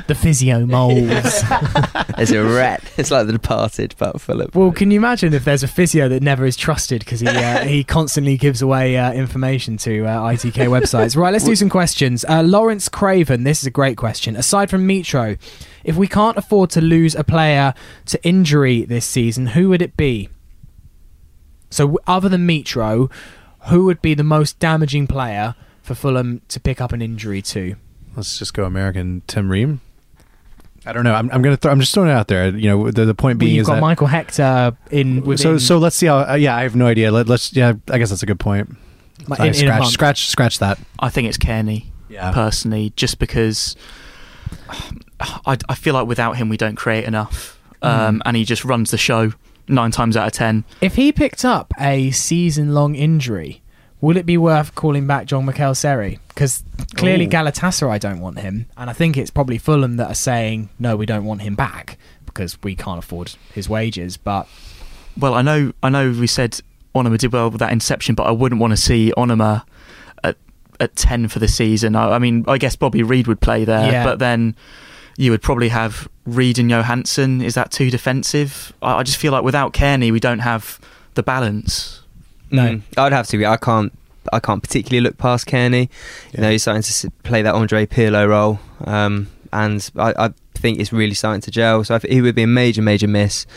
the 0.07 0.15
physio 0.15 0.65
moles? 0.65 1.09
There's 2.17 2.31
a 2.31 2.43
rat. 2.43 2.83
It's 2.97 3.09
like 3.09 3.25
The 3.25 3.33
Departed, 3.33 3.95
but 3.97 4.21
Philip. 4.21 4.55
Well, 4.55 4.71
can 4.71 4.91
you 4.91 4.97
imagine 4.97 5.33
if 5.33 5.45
there's 5.45 5.63
a 5.63 5.67
physio 5.67 6.07
that 6.09 6.21
never 6.21 6.45
is 6.45 6.55
trusted 6.55 6.99
because 6.99 7.19
he 7.21 7.27
uh, 7.27 7.59
he 7.65 7.83
constantly 7.83 8.37
gives 8.37 8.61
away 8.61 8.97
uh, 8.97 9.11
information 9.13 9.77
to 9.77 10.05
uh, 10.05 10.19
ITK 10.31 10.67
websites? 10.67 11.17
Right, 11.17 11.31
let's 11.31 11.45
do 11.45 11.55
some 11.55 11.69
questions. 11.69 12.23
Uh, 12.29 12.43
Lawrence 12.43 12.87
Craven, 12.89 13.43
this 13.43 13.61
is 13.61 13.65
a 13.65 13.71
great 13.71 13.97
question. 13.97 14.35
Aside 14.35 14.69
from 14.69 14.87
Mitro, 14.87 15.37
if 15.83 15.95
we 15.95 16.07
can't 16.07 16.37
afford 16.37 16.69
to 16.71 16.81
lose 16.81 17.15
a 17.15 17.23
player 17.23 17.73
to 18.07 18.23
injury 18.23 18.83
this 18.85 19.05
season, 19.05 19.47
who 19.47 19.69
would 19.69 19.81
it 19.81 19.97
be? 19.97 20.29
So, 21.69 21.99
other 22.07 22.27
than 22.29 22.47
Mitro, 22.47 23.11
who 23.69 23.85
would 23.85 24.01
be 24.01 24.13
the 24.13 24.23
most 24.23 24.59
damaging 24.59 25.07
player 25.07 25.55
for 25.81 25.95
Fulham 25.95 26.41
to 26.49 26.59
pick 26.59 26.81
up 26.81 26.91
an 26.91 27.01
injury 27.01 27.41
to? 27.43 27.75
let's 28.15 28.37
just 28.37 28.53
go 28.53 28.65
American 28.65 29.21
Tim 29.27 29.49
Ream. 29.49 29.79
I 30.85 30.91
don't 30.93 31.03
know. 31.03 31.13
I'm, 31.13 31.29
I'm 31.31 31.41
gonna. 31.41 31.57
Th- 31.57 31.71
I'm 31.71 31.79
just 31.79 31.93
throwing 31.93 32.09
it 32.09 32.13
out 32.13 32.27
there. 32.27 32.49
You 32.49 32.69
know, 32.69 32.91
the, 32.91 33.05
the 33.05 33.13
point 33.13 33.35
Well, 33.37 33.41
being 33.45 33.55
you've 33.55 33.61
is 33.61 33.67
got 33.67 33.75
that 33.75 33.81
Michael 33.81 34.07
Hector 34.07 34.75
in. 34.89 35.21
Within, 35.23 35.37
so 35.37 35.57
so 35.59 35.77
let's 35.77 35.95
see 35.95 36.07
how. 36.07 36.27
Uh, 36.31 36.33
yeah, 36.33 36.55
I 36.55 36.63
have 36.63 36.75
no 36.75 36.87
idea. 36.87 37.11
Let, 37.11 37.29
let's. 37.29 37.55
Yeah, 37.55 37.73
I 37.87 37.99
guess 37.99 38.09
that's 38.09 38.23
a 38.23 38.25
good 38.25 38.39
point. 38.39 38.75
like, 39.27 39.37
Sorry, 39.37 39.49
in- 39.49 39.53
in 39.55 39.59
scratch, 39.59 39.79
month. 39.79 39.91
scratch, 39.93 40.27
scratch 40.27 40.59
that. 40.59 40.79
I 40.99 41.09
think 41.09 41.27
it's 41.27 41.37
Cairney. 41.37 41.85
Yeah. 42.09 42.31
personally, 42.33 42.91
just 42.97 43.19
because 43.19 43.75
I, 45.45 45.57
I 45.69 45.75
feel 45.75 45.93
like 45.93 46.07
without 46.07 46.37
him 46.37 46.49
we 46.49 46.57
don't 46.57 46.75
create 46.75 47.05
enough, 47.05 47.59
um, 47.81 48.21
and 48.25 48.35
he 48.37 48.45
just 48.45 48.65
runs 48.65 48.91
the 48.91 48.97
show 48.97 49.33
nine 49.67 49.91
times 49.91 50.17
out 50.17 50.27
of 50.27 50.33
ten. 50.33 50.63
If 50.81 50.95
he 50.95 51.11
picked 51.11 51.45
up 51.45 51.73
a 51.79 52.11
season 52.11 52.73
long 52.73 52.95
injury, 52.95 53.61
Will 54.01 54.17
it 54.17 54.25
be 54.25 54.35
worth 54.35 54.73
calling 54.73 55.05
back 55.05 55.27
Jean 55.27 55.45
Michael 55.45 55.75
Seri? 55.75 56.19
Because 56.29 56.63
clearly 56.95 57.25
Ooh. 57.25 57.29
Galatasaray 57.29 57.99
don't 57.99 58.19
want 58.19 58.39
him, 58.39 58.65
and 58.75 58.89
I 58.89 58.93
think 58.93 59.15
it's 59.15 59.29
probably 59.29 59.59
Fulham 59.59 59.97
that 59.97 60.07
are 60.09 60.15
saying 60.15 60.69
no, 60.79 60.95
we 60.95 61.05
don't 61.05 61.23
want 61.23 61.43
him 61.43 61.53
back 61.53 61.99
because 62.25 62.57
we 62.63 62.75
can't 62.75 62.97
afford 62.97 63.33
his 63.53 63.69
wages. 63.69 64.17
But 64.17 64.47
Well, 65.15 65.35
I 65.35 65.43
know, 65.43 65.73
I 65.83 65.89
know. 65.89 66.09
We 66.09 66.25
said 66.25 66.59
Onomah 66.95 67.19
did 67.19 67.31
well 67.31 67.51
with 67.51 67.59
that 67.59 67.71
Inception, 67.71 68.15
but 68.15 68.23
I 68.23 68.31
wouldn't 68.31 68.59
want 68.59 68.71
to 68.71 68.77
see 68.77 69.13
Onomah 69.15 69.65
at 70.23 70.35
at 70.79 70.95
ten 70.95 71.27
for 71.27 71.37
the 71.37 71.47
season. 71.47 71.95
I, 71.95 72.13
I 72.13 72.19
mean, 72.19 72.43
I 72.47 72.57
guess 72.57 72.75
Bobby 72.75 73.03
Reid 73.03 73.27
would 73.27 73.39
play 73.39 73.65
there, 73.65 73.91
Yeah. 73.91 74.03
but 74.03 74.17
then 74.17 74.55
you 75.17 75.31
would 75.31 75.41
probably 75.41 75.69
have 75.69 76.07
Reid 76.25 76.59
and 76.59 76.69
Johansen. 76.69 77.43
Is 77.43 77.55
that 77.55 77.71
too 77.71 77.89
defensive? 77.89 78.73
I, 78.81 78.97
I 78.97 79.03
just 79.03 79.17
feel 79.17 79.31
like 79.31 79.43
without 79.43 79.73
Cairney, 79.73 80.11
we 80.11 80.19
don't 80.19 80.39
have 80.39 80.79
the 81.15 81.23
balance. 81.23 82.01
no, 82.51 82.67
Mm, 82.75 82.81
I'd 82.97 83.11
have 83.13 83.27
to 83.27 83.37
be. 83.37 83.45
I 83.45 83.57
can't. 83.57 83.91
I 84.31 84.39
can't 84.39 84.61
particularly 84.61 85.01
look 85.01 85.17
past 85.17 85.47
Cairney. 85.47 85.89
You 86.33 86.41
know, 86.41 86.51
he's 86.51 86.61
starting 86.61 86.83
to 86.83 87.11
play 87.23 87.41
that 87.41 87.55
Andre 87.55 87.85
Pirlo 87.87 88.27
role, 88.29 88.59
um, 88.85 89.27
and 89.51 89.89
I, 89.97 90.13
I 90.25 90.33
think 90.53 90.79
it's 90.79 90.93
really 90.93 91.15
starting 91.15 91.41
to 91.41 91.51
gel. 91.51 91.83
So 91.83 91.95
I 91.95 91.99
think 91.99 92.13
he 92.13 92.21
would 92.21 92.35
be 92.35 92.43
a 92.43 92.47
major, 92.47 92.81
major 92.83 93.07
miss. 93.07 93.47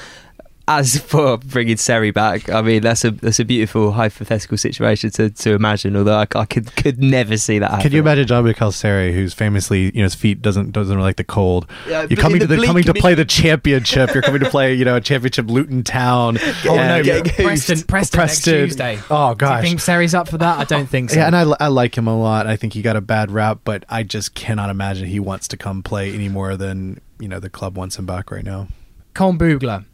As 0.67 0.99
for 0.99 1.37
bringing 1.37 1.77
Seri 1.77 2.11
back, 2.11 2.49
I 2.49 2.63
mean 2.63 2.81
that's 2.81 3.05
a 3.05 3.11
that's 3.11 3.39
a 3.39 3.45
beautiful 3.45 3.93
hypothetical 3.93 4.57
situation 4.57 5.11
to, 5.11 5.29
to 5.29 5.53
imagine. 5.53 5.95
Although 5.95 6.17
I, 6.17 6.27
I 6.35 6.47
could 6.47 6.75
could 6.77 7.03
never 7.03 7.37
see 7.37 7.59
that. 7.59 7.69
Happen. 7.69 7.83
Could 7.83 7.93
you 7.93 8.01
imagine 8.01 8.27
Jean 8.27 8.45
Michael 8.45 8.73
Seri, 8.73 9.13
who's 9.13 9.35
famously, 9.35 9.87
you 9.87 9.99
know, 9.99 10.05
his 10.05 10.15
feet 10.15 10.41
doesn't 10.41 10.73
doesn't 10.73 10.97
really 10.97 11.07
like 11.07 11.17
the 11.17 11.25
cold. 11.25 11.67
Yeah, 11.87 12.07
You're 12.09 12.17
coming 12.17 12.37
in 12.37 12.41
to 12.41 12.47
the 12.47 12.55
the, 12.55 12.57
bleak 12.57 12.67
coming 12.69 12.85
to 12.85 12.95
play 12.95 13.13
the 13.15 13.27
championship. 13.27 14.15
You're 14.15 14.23
coming 14.23 14.41
to 14.41 14.49
play, 14.49 14.73
you 14.73 14.87
know, 14.87 14.97
a 14.97 15.03
championship 15.03 15.51
Luton 15.51 15.83
Town. 15.83 16.39
oh 16.67 16.75
no, 16.77 16.97
And- 16.97 17.05
get. 17.05 17.27
Preston, 17.35 17.83
Preston, 17.83 18.19
Preston. 18.19 18.19
next 18.21 18.45
Tuesday. 18.45 18.99
Oh 19.11 19.35
gosh, 19.35 19.61
Do 19.61 19.67
you 19.67 19.71
think 19.73 19.81
Seri's 19.81 20.15
up 20.15 20.29
for 20.29 20.39
that? 20.39 20.59
I 20.59 20.65
don't 20.65 20.89
think 20.89 21.11
so. 21.11 21.17
Yeah, 21.17 21.27
and 21.27 21.37
I, 21.37 21.43
I 21.61 21.67
like 21.69 21.99
him 21.99 22.07
a 22.07 22.19
lot. 22.19 22.47
I 22.47 22.57
think 22.57 22.73
he 22.73 22.81
got 22.81 22.97
a 22.97 23.03
bad 23.03 23.31
rap, 23.31 23.59
but 23.65 23.85
I 23.91 24.03
just 24.03 24.35
cannot 24.35 24.71
imagine 24.71 25.09
he 25.09 25.21
wants 25.21 25.47
to 25.49 25.59
come 25.59 25.83
play 25.83 26.11
any 26.15 26.31
more 26.31 26.57
than 26.57 27.03
you 27.21 27.29
know 27.29 27.39
the 27.39 27.51
club 27.51 27.77
wants 27.77 27.99
him 27.99 28.07
back 28.07 28.31
right 28.31 28.45
now. 28.45 28.69
Colm 29.15 29.37
Bugler. 29.37 29.85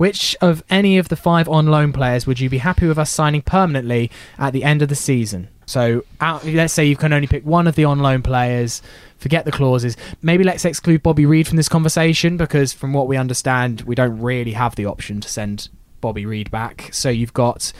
Which 0.00 0.34
of 0.40 0.64
any 0.70 0.96
of 0.96 1.10
the 1.10 1.14
five 1.14 1.46
on 1.46 1.66
loan 1.66 1.92
players 1.92 2.26
would 2.26 2.40
you 2.40 2.48
be 2.48 2.56
happy 2.56 2.86
with 2.86 2.98
us 2.98 3.10
signing 3.10 3.42
permanently 3.42 4.10
at 4.38 4.54
the 4.54 4.64
end 4.64 4.80
of 4.80 4.88
the 4.88 4.94
season? 4.94 5.48
So, 5.66 6.06
out, 6.22 6.42
let's 6.46 6.72
say 6.72 6.86
you 6.86 6.96
can 6.96 7.12
only 7.12 7.26
pick 7.26 7.44
one 7.44 7.66
of 7.66 7.74
the 7.74 7.84
on 7.84 7.98
loan 7.98 8.22
players. 8.22 8.80
Forget 9.18 9.44
the 9.44 9.52
clauses. 9.52 9.98
Maybe 10.22 10.42
let's 10.42 10.64
exclude 10.64 11.02
Bobby 11.02 11.26
Reid 11.26 11.46
from 11.46 11.58
this 11.58 11.68
conversation 11.68 12.38
because, 12.38 12.72
from 12.72 12.94
what 12.94 13.08
we 13.08 13.18
understand, 13.18 13.82
we 13.82 13.94
don't 13.94 14.18
really 14.22 14.52
have 14.52 14.74
the 14.74 14.86
option 14.86 15.20
to 15.20 15.28
send 15.28 15.68
Bobby 16.00 16.24
Reid 16.24 16.50
back. 16.50 16.88
So 16.92 17.10
you've 17.10 17.34
got 17.34 17.70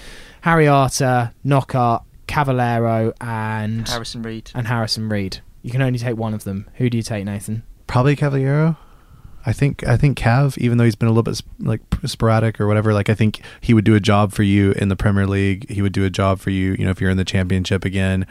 Harry 0.43 0.69
Arter, 0.69 1.33
Knockaert, 1.43 2.03
Cavaleiro, 2.27 3.15
and 3.23 3.89
Harrison 3.89 4.21
Reed. 4.21 4.51
and 4.55 4.67
Harrison 4.67 5.09
Reed. 5.09 5.39
You 5.63 5.71
can 5.71 5.81
only 5.81 5.99
take 5.99 6.19
one 6.19 6.35
of 6.35 6.45
them. 6.45 6.69
Who 6.75 6.91
do 6.91 6.99
you 6.99 7.03
take, 7.03 7.25
Nathan? 7.25 7.63
Probably 7.87 8.15
Cavaleiro. 8.15 8.77
I 9.47 9.53
think 9.53 9.87
I 9.87 9.97
think 9.97 10.19
Cav, 10.19 10.59
even 10.59 10.79
though 10.79 10.85
he's 10.85 10.97
been 10.97 11.09
a 11.09 11.11
little 11.11 11.23
bit 11.23 11.37
sp- 11.41 11.49
like 11.61 11.81
sporadic 12.05 12.61
or 12.61 12.67
whatever, 12.67 12.93
like 12.93 13.09
I 13.09 13.15
think 13.15 13.41
he 13.61 13.73
would 13.73 13.85
do 13.85 13.95
a 13.95 14.01
job 14.01 14.33
for 14.33 14.43
you 14.43 14.73
in 14.73 14.89
the 14.89 14.97
Premier 14.97 15.27
League. 15.27 15.71
He 15.71 15.83
would 15.83 15.93
do 15.93 16.05
a 16.05 16.11
job 16.11 16.41
for 16.41 16.51
you, 16.51 16.75
you 16.79 16.85
know, 16.85 16.91
if 16.91 17.01
you're 17.01 17.11
in 17.11 17.17
the 17.17 17.25
Championship 17.25 17.85
again. 17.85 18.27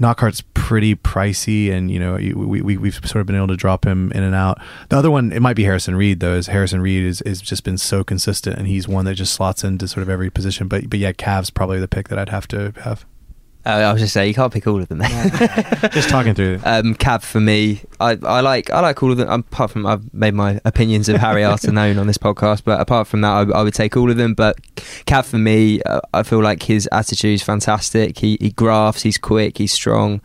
Knockaert's 0.00 0.44
pretty 0.54 0.94
pricey, 0.94 1.72
and 1.72 1.90
you 1.90 1.98
know 1.98 2.14
we, 2.14 2.62
we 2.62 2.76
we've 2.76 2.94
sort 2.94 3.16
of 3.16 3.26
been 3.26 3.34
able 3.34 3.48
to 3.48 3.56
drop 3.56 3.84
him 3.84 4.12
in 4.12 4.22
and 4.22 4.34
out. 4.34 4.60
The 4.90 4.96
other 4.96 5.10
one, 5.10 5.32
it 5.32 5.40
might 5.40 5.56
be 5.56 5.64
Harrison 5.64 5.96
Reed 5.96 6.20
though. 6.20 6.34
Is 6.34 6.46
Harrison 6.46 6.80
Reed 6.80 7.04
is 7.04 7.20
is 7.22 7.40
just 7.40 7.64
been 7.64 7.78
so 7.78 8.04
consistent, 8.04 8.56
and 8.56 8.68
he's 8.68 8.86
one 8.86 9.04
that 9.06 9.14
just 9.14 9.34
slots 9.34 9.64
into 9.64 9.88
sort 9.88 10.02
of 10.02 10.08
every 10.08 10.30
position. 10.30 10.68
But 10.68 10.88
but 10.88 11.00
yeah, 11.00 11.12
Cav's 11.12 11.50
probably 11.50 11.80
the 11.80 11.88
pick 11.88 12.08
that 12.08 12.18
I'd 12.18 12.28
have 12.28 12.46
to 12.48 12.72
have. 12.82 13.04
Uh, 13.68 13.72
I 13.72 13.92
was 13.92 14.00
just 14.00 14.14
saying 14.14 14.28
you 14.28 14.34
can't 14.34 14.50
pick 14.50 14.66
all 14.66 14.80
of 14.80 14.88
them. 14.88 15.02
Just 15.92 16.08
talking 16.08 16.34
through. 16.34 16.58
um, 16.64 16.94
Cav 16.94 17.22
for 17.22 17.38
me, 17.38 17.82
I, 18.00 18.16
I 18.24 18.40
like 18.40 18.70
I 18.70 18.80
like 18.80 19.02
all 19.02 19.10
of 19.12 19.18
them. 19.18 19.28
Apart 19.28 19.70
from 19.72 19.84
I've 19.84 20.12
made 20.14 20.32
my 20.32 20.58
opinions 20.64 21.10
of 21.10 21.16
Harry 21.20 21.44
Arter 21.44 21.70
known 21.70 21.98
on 21.98 22.06
this 22.06 22.16
podcast, 22.16 22.62
but 22.64 22.80
apart 22.80 23.06
from 23.08 23.20
that, 23.20 23.28
I, 23.28 23.58
I 23.58 23.62
would 23.62 23.74
take 23.74 23.94
all 23.94 24.10
of 24.10 24.16
them. 24.16 24.32
But 24.32 24.56
Cav 25.06 25.26
for 25.26 25.36
me, 25.36 25.82
uh, 25.82 26.00
I 26.14 26.22
feel 26.22 26.42
like 26.42 26.62
his 26.62 26.88
attitude 26.92 27.34
is 27.34 27.42
fantastic. 27.42 28.18
He 28.18 28.38
he 28.40 28.50
grafts, 28.52 29.02
he's 29.02 29.18
quick, 29.18 29.58
he's 29.58 29.72
strong, 29.74 30.22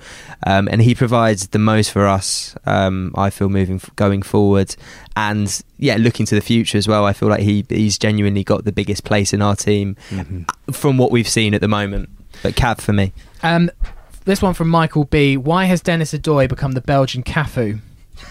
um, 0.48 0.70
and 0.72 0.82
he 0.82 0.96
provides 0.96 1.50
the 1.50 1.60
most 1.60 1.91
for 1.91 2.08
us. 2.08 2.56
Um, 2.66 3.12
I 3.16 3.30
feel 3.30 3.50
moving 3.50 3.82
going 3.98 4.22
forward, 4.22 4.74
and 5.18 5.62
yeah, 5.78 5.98
looking 5.98 6.26
to 6.28 6.36
the 6.36 6.41
future 6.41 6.78
as 6.78 6.88
well. 6.88 7.04
I 7.06 7.12
feel 7.12 7.28
like 7.28 7.41
he 7.41 7.66
he's 7.68 7.98
genuinely 7.98 8.46
got 8.46 8.64
the 8.64 8.72
biggest 8.72 9.04
place 9.04 9.34
in 9.34 9.41
our 9.41 9.58
team 9.58 9.98
Mhm. 10.12 10.46
from 10.74 10.98
what 10.98 11.12
we've 11.12 11.28
seen 11.28 11.54
at 11.54 11.60
the 11.60 11.68
moment. 11.68 12.08
But 12.41 12.54
Cav 12.56 12.80
for 12.80 12.94
me. 12.94 13.12
Um, 13.44 13.70
this 14.26 14.41
one 14.41 14.54
from 14.54 14.70
Michael 14.70 15.04
B. 15.04 15.38
Why 15.38 15.66
has 15.66 15.82
Denis 15.82 16.14
Odoi 16.14 16.48
become 16.48 16.72
the 16.72 16.82
Belgian 16.82 17.24
Cafu? 17.24 17.80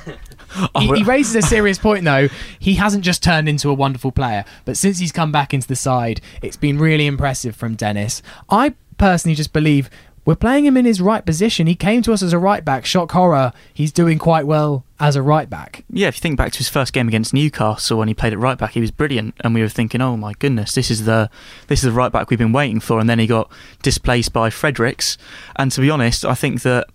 he, 0.79 0.87
he 0.87 1.03
raises 1.05 1.37
a 1.37 1.43
serious 1.43 1.79
point 1.79 2.05
though. 2.05 2.29
He 2.59 2.75
hasn't 2.75 3.05
just 3.05 3.23
turned 3.23 3.49
into 3.49 3.69
a 3.69 3.75
wonderful 3.75 4.11
player, 4.11 4.45
but 4.65 4.77
since 4.77 4.99
he's 4.99 5.13
come 5.13 5.31
back 5.31 5.53
into 5.53 5.69
the 5.69 5.77
side, 5.77 6.21
it's 6.41 6.57
been 6.57 6.79
really 6.79 7.07
impressive 7.07 7.55
from 7.55 7.75
Denis. 7.75 8.23
I 8.49 8.75
personally 8.99 9.35
just 9.35 9.53
believe 9.53 9.91
we're 10.25 10.37
playing 10.37 10.65
him 10.65 10.77
in 10.77 10.85
his 10.85 11.01
right 11.01 11.25
position. 11.25 11.67
He 11.67 11.75
came 11.75 12.03
to 12.03 12.13
us 12.13 12.23
as 12.23 12.33
a 12.33 12.39
right 12.39 12.65
back. 12.65 12.85
Shock 12.85 13.13
horror. 13.13 13.53
He's 13.75 13.91
doing 13.91 14.19
quite 14.19 14.47
well 14.47 14.85
as 15.01 15.17
a 15.17 15.23
right 15.23 15.51
back. 15.51 15.85
Yeah, 15.91 16.09
if 16.09 16.17
you 16.17 16.21
think 16.21 16.37
back 16.37 16.53
to 16.53 16.59
his 16.59 16.69
first 16.69 16.93
game 16.93 17.09
against 17.09 17.35
Newcastle 17.35 17.99
when 17.99 18.07
he 18.07 18.15
played 18.15 18.33
at 18.33 18.39
right 18.39 18.57
back, 18.57 18.73
he 18.73 18.81
was 18.81 18.93
brilliant, 18.93 19.35
and 19.41 19.55
we 19.55 19.63
were 19.63 19.69
thinking, 19.69 20.01
"Oh 20.01 20.17
my 20.17 20.33
goodness, 20.35 20.75
this 20.75 20.91
is 20.91 21.05
the 21.05 21.29
this 21.67 21.81
is 21.81 21.85
the 21.85 21.93
right 21.93 22.13
back 22.13 22.31
we've 22.31 22.39
been 22.39 22.53
waiting 22.53 22.79
for." 22.79 23.01
And 23.01 23.11
then 23.11 23.19
he 23.19 23.27
got 23.27 23.51
displaced 23.83 24.33
by 24.33 24.51
Fredericks. 24.51 25.19
And 25.57 25.73
to 25.73 25.81
be 25.81 25.91
honest, 25.91 26.25
I 26.25 26.35
think 26.35 26.63
that 26.63 26.87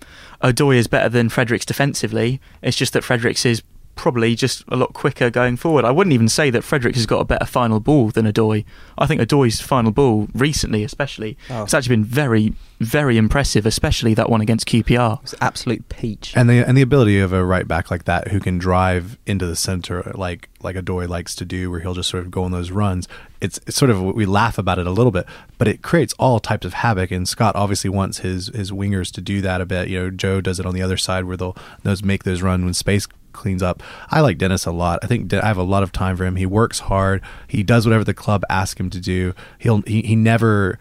Odoi 0.42 0.78
is 0.78 0.88
better 0.88 1.10
than 1.10 1.30
Fredericks 1.30 1.66
defensively. 1.66 2.40
It's 2.62 2.78
just 2.78 2.94
that 2.94 3.04
Fredericks 3.04 3.46
is 3.46 3.62
probably 3.98 4.36
just 4.36 4.64
a 4.70 4.78
lot 4.78 4.94
quicker 4.94 5.30
going 5.30 5.58
forward. 5.58 5.84
I 5.84 5.92
wouldn't 5.92 6.14
even 6.14 6.30
say 6.30 6.50
that 6.52 6.64
Fredericks 6.64 6.98
has 6.98 7.06
got 7.06 7.20
a 7.20 7.26
better 7.26 7.46
final 7.46 7.80
ball 7.82 8.10
than 8.10 8.26
Odoi. 8.26 8.64
I 8.98 9.06
think 9.08 9.20
Odoi's 9.20 9.60
final 9.60 9.92
ball 9.92 10.28
recently, 10.34 10.84
especially, 10.84 11.38
Oh. 11.50 11.64
it's 11.64 11.74
actually 11.74 11.98
been 11.98 12.06
very, 12.06 12.54
very 12.80 13.18
impressive, 13.18 13.66
especially 13.66 14.14
that 14.14 14.30
one 14.30 14.40
against 14.40 14.68
QPR. 14.68 15.20
It's 15.24 15.36
absolute 15.42 15.90
peach. 15.90 16.34
and 16.36 16.50
the 16.50 16.60
and 16.66 16.78
the 16.78 16.82
ability 16.82 17.20
of 17.20 17.34
a 17.34 17.44
right 17.44 17.68
back 17.68 17.92
like 17.92 18.06
that 18.06 18.30
who 18.30 18.40
can 18.40 18.58
drive 18.58 19.18
into 19.26 19.46
the 19.46 19.56
center 19.56 20.12
like 20.16 20.48
like 20.62 20.76
Odoi 20.76 21.08
likes 21.08 21.36
to 21.36 21.46
do, 21.46 21.70
where 21.70 21.80
he'll 21.82 21.94
just 21.94 22.10
sort 22.10 22.24
of 22.24 22.32
go 22.32 22.44
on 22.44 22.52
those 22.52 22.72
runs. 22.72 23.08
It's, 23.40 23.60
it's 23.68 23.78
sort 23.78 23.92
of 23.92 24.02
we 24.02 24.26
laugh 24.26 24.58
about 24.58 24.80
it 24.80 24.88
a 24.88 24.92
little 24.92 25.12
bit, 25.12 25.26
but 25.60 25.68
it 25.68 25.82
creates 25.84 26.14
all 26.18 26.40
types 26.40 26.66
of 26.66 26.74
havoc. 26.74 27.12
And 27.12 27.28
Scott 27.28 27.56
obviously 27.56 27.90
wants 27.90 28.20
his 28.20 28.48
his 28.48 28.72
wingers 28.72 29.12
to 29.14 29.22
do 29.22 29.42
that 29.42 29.62
a 29.62 29.66
bit. 29.66 29.88
You 29.90 30.00
know, 30.00 30.10
Joe 30.10 30.42
does 30.42 30.60
it 30.60 30.66
on 30.66 30.74
the 30.74 30.82
other 30.82 30.98
side 30.98 31.26
where 31.26 31.38
they'll 31.38 31.56
those 31.84 32.04
make 32.04 32.24
those 32.24 32.42
run 32.42 32.66
when 32.66 32.74
space 32.74 33.08
cleans 33.38 33.64
up. 33.64 33.82
I 34.10 34.22
like 34.22 34.38
Denis 34.38 34.66
a 34.66 34.72
lot. 34.72 35.00
I 35.04 35.08
think 35.08 35.34
I 35.34 35.46
have 35.46 35.58
a 35.58 35.64
lot 35.64 35.84
of 35.84 35.92
time 35.92 36.18
for 36.18 36.26
him. 36.26 36.36
He 36.36 36.46
works 36.46 36.80
hard. 36.80 37.22
He 37.48 37.64
does 37.64 37.86
whatever 37.86 38.04
the 38.04 38.14
club 38.14 38.44
asks 38.50 38.80
him 38.80 38.90
to 38.90 39.00
do. 39.00 39.34
He'll 39.60 39.82
he, 39.84 40.02
he 40.02 40.16
never 40.16 40.78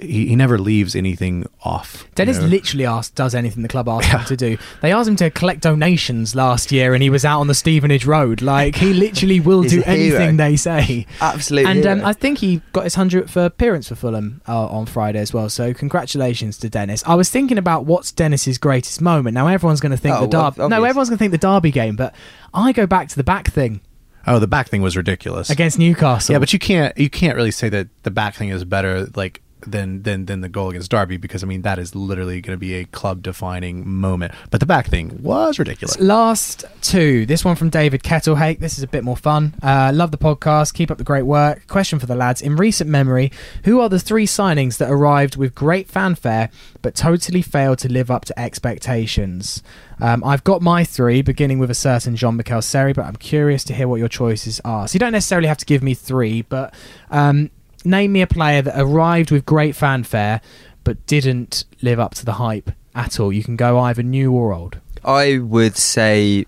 he, 0.00 0.26
he 0.28 0.36
never 0.36 0.58
leaves 0.58 0.94
anything 0.96 1.46
off. 1.64 2.04
you 2.04 2.10
Denis 2.14 2.38
know? 2.38 2.46
literally 2.46 2.86
asked, 2.86 3.14
does 3.14 3.34
anything 3.34 3.62
the 3.62 3.68
club 3.68 3.88
asked 3.88 4.08
him 4.08 4.24
to 4.24 4.36
do. 4.36 4.58
They 4.82 4.92
asked 4.92 5.08
him 5.08 5.16
to 5.16 5.30
collect 5.30 5.60
donations 5.62 6.34
last 6.34 6.72
year, 6.72 6.94
and 6.94 7.02
he 7.02 7.10
was 7.10 7.24
out 7.24 7.40
on 7.40 7.46
the 7.46 7.54
Stevenage 7.54 8.06
Road. 8.06 8.42
Like 8.42 8.76
he 8.76 8.92
literally 8.92 9.40
will 9.40 9.62
do 9.76 9.82
anything 9.84 10.36
they 10.36 10.56
say. 10.56 11.06
Absolute 11.20 11.66
and 11.66 11.86
um. 11.86 12.04
I 12.04 12.12
think 12.12 12.38
he 12.38 12.62
got 12.72 12.84
his 12.84 12.94
hundredth 12.94 13.36
appearance 13.36 13.88
for 13.88 13.94
Fulham 13.94 14.40
uh, 14.48 14.66
on 14.66 14.86
Friday 14.86 15.20
as 15.20 15.32
well. 15.32 15.48
So 15.48 15.72
congratulations 15.74 16.58
to 16.58 16.68
Denis. 16.70 17.02
I 17.06 17.14
was 17.14 17.28
thinking 17.30 17.58
about 17.58 17.84
what's 17.86 18.12
Denis's 18.12 18.58
greatest 18.58 19.00
moment. 19.00 19.34
Now 19.34 19.46
everyone's 19.46 19.80
going 19.80 19.92
to 19.92 19.98
think 19.98 20.16
Oh, 20.16 20.22
the 20.22 20.26
derby. 20.28 20.56
well, 20.58 20.68
No, 20.68 20.84
everyone's 20.84 21.08
going 21.08 21.18
to 21.18 21.22
think 21.22 21.32
the 21.32 21.38
derby 21.38 21.70
game, 21.70 21.96
but 21.96 22.14
I 22.54 22.72
go 22.72 22.86
back 22.86 23.08
to 23.08 23.16
the 23.16 23.24
back 23.24 23.48
thing 23.48 23.80
Oh, 24.26 24.38
the 24.38 24.46
back 24.46 24.68
thing 24.68 24.82
was 24.82 24.96
ridiculous. 24.98 25.48
against 25.48 25.78
Newcastle. 25.78 26.34
Yeah, 26.34 26.38
but 26.38 26.52
you 26.52 26.58
can't 26.58 26.96
you 26.98 27.08
can't 27.08 27.36
really 27.36 27.50
say 27.50 27.68
that 27.70 27.88
the 28.02 28.10
back 28.10 28.34
thing 28.34 28.50
is 28.50 28.64
better 28.64 29.06
like 29.16 29.40
than 29.62 30.02
than 30.02 30.26
than 30.26 30.40
the 30.40 30.48
goal 30.48 30.70
against 30.70 30.90
Derby 30.90 31.16
because 31.16 31.42
I 31.42 31.46
mean 31.46 31.62
that 31.62 31.78
is 31.78 31.94
literally 31.94 32.40
going 32.40 32.56
to 32.56 32.60
be 32.60 32.74
a 32.74 32.84
club 32.86 33.22
defining 33.22 33.88
moment. 33.88 34.32
But 34.50 34.60
the 34.60 34.66
back 34.66 34.88
thing 34.88 35.22
was 35.22 35.58
ridiculous. 35.58 35.98
Last 35.98 36.64
two. 36.82 37.26
This 37.26 37.44
one 37.44 37.56
from 37.56 37.70
David 37.70 38.02
Kettlehake. 38.02 38.58
This 38.58 38.78
is 38.78 38.84
a 38.84 38.88
bit 38.88 39.04
more 39.04 39.16
fun. 39.16 39.54
Uh, 39.62 39.90
love 39.94 40.10
the 40.10 40.18
podcast. 40.18 40.74
Keep 40.74 40.90
up 40.90 40.98
the 40.98 41.04
great 41.04 41.22
work. 41.22 41.66
Question 41.66 41.98
for 41.98 42.06
the 42.06 42.14
lads. 42.14 42.42
In 42.42 42.56
recent 42.56 42.88
memory, 42.88 43.32
who 43.64 43.80
are 43.80 43.88
the 43.88 43.98
three 43.98 44.26
signings 44.26 44.78
that 44.78 44.90
arrived 44.90 45.36
with 45.36 45.54
great 45.54 45.88
fanfare 45.88 46.50
but 46.82 46.94
totally 46.94 47.42
failed 47.42 47.78
to 47.80 47.88
live 47.88 48.10
up 48.10 48.24
to 48.26 48.38
expectations? 48.38 49.62
Um, 50.00 50.24
I've 50.24 50.44
got 50.44 50.62
my 50.62 50.84
three, 50.84 51.22
beginning 51.22 51.58
with 51.58 51.70
a 51.70 51.74
certain 51.74 52.16
Jean 52.16 52.36
Michael 52.36 52.62
Seri, 52.62 52.92
but 52.92 53.04
I'm 53.04 53.16
curious 53.16 53.64
to 53.64 53.74
hear 53.74 53.86
what 53.86 53.96
your 53.96 54.08
choices 54.08 54.60
are. 54.64 54.88
So 54.88 54.94
you 54.94 55.00
don't 55.00 55.12
necessarily 55.12 55.48
have 55.48 55.58
to 55.58 55.66
give 55.66 55.82
me 55.82 55.94
three, 55.94 56.42
but 56.42 56.72
um, 57.10 57.50
name 57.84 58.12
me 58.12 58.22
a 58.22 58.26
player 58.26 58.62
that 58.62 58.78
arrived 58.80 59.30
with 59.30 59.44
great 59.46 59.74
fanfare 59.76 60.40
but 60.84 61.04
didn't 61.06 61.64
live 61.82 62.00
up 62.00 62.14
to 62.14 62.24
the 62.24 62.32
hype 62.34 62.70
at 62.94 63.20
all. 63.20 63.32
You 63.32 63.44
can 63.44 63.56
go 63.56 63.78
either 63.78 64.02
new 64.02 64.32
or 64.32 64.52
old. 64.52 64.78
I 65.04 65.38
would 65.38 65.76
say 65.76 66.46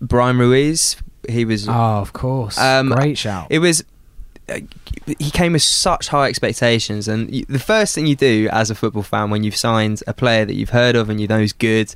Bryan 0.00 0.38
Ruiz. 0.38 0.96
He 1.28 1.44
was. 1.44 1.68
Oh, 1.68 1.72
of 1.72 2.12
course. 2.12 2.58
Um, 2.58 2.88
Great 2.90 3.18
shout. 3.18 3.48
It 3.50 3.58
was. 3.58 3.84
uh, 4.48 4.60
he 5.18 5.30
came 5.30 5.52
with 5.52 5.62
such 5.62 6.08
high 6.08 6.28
expectations, 6.28 7.06
and 7.08 7.34
you, 7.34 7.44
the 7.48 7.58
first 7.58 7.94
thing 7.94 8.06
you 8.06 8.16
do 8.16 8.48
as 8.50 8.70
a 8.70 8.74
football 8.74 9.02
fan 9.02 9.30
when 9.30 9.44
you've 9.44 9.56
signed 9.56 10.02
a 10.06 10.14
player 10.14 10.44
that 10.44 10.54
you've 10.54 10.70
heard 10.70 10.96
of 10.96 11.10
and 11.10 11.20
you 11.20 11.26
know 11.26 11.38
is 11.38 11.52
good 11.52 11.94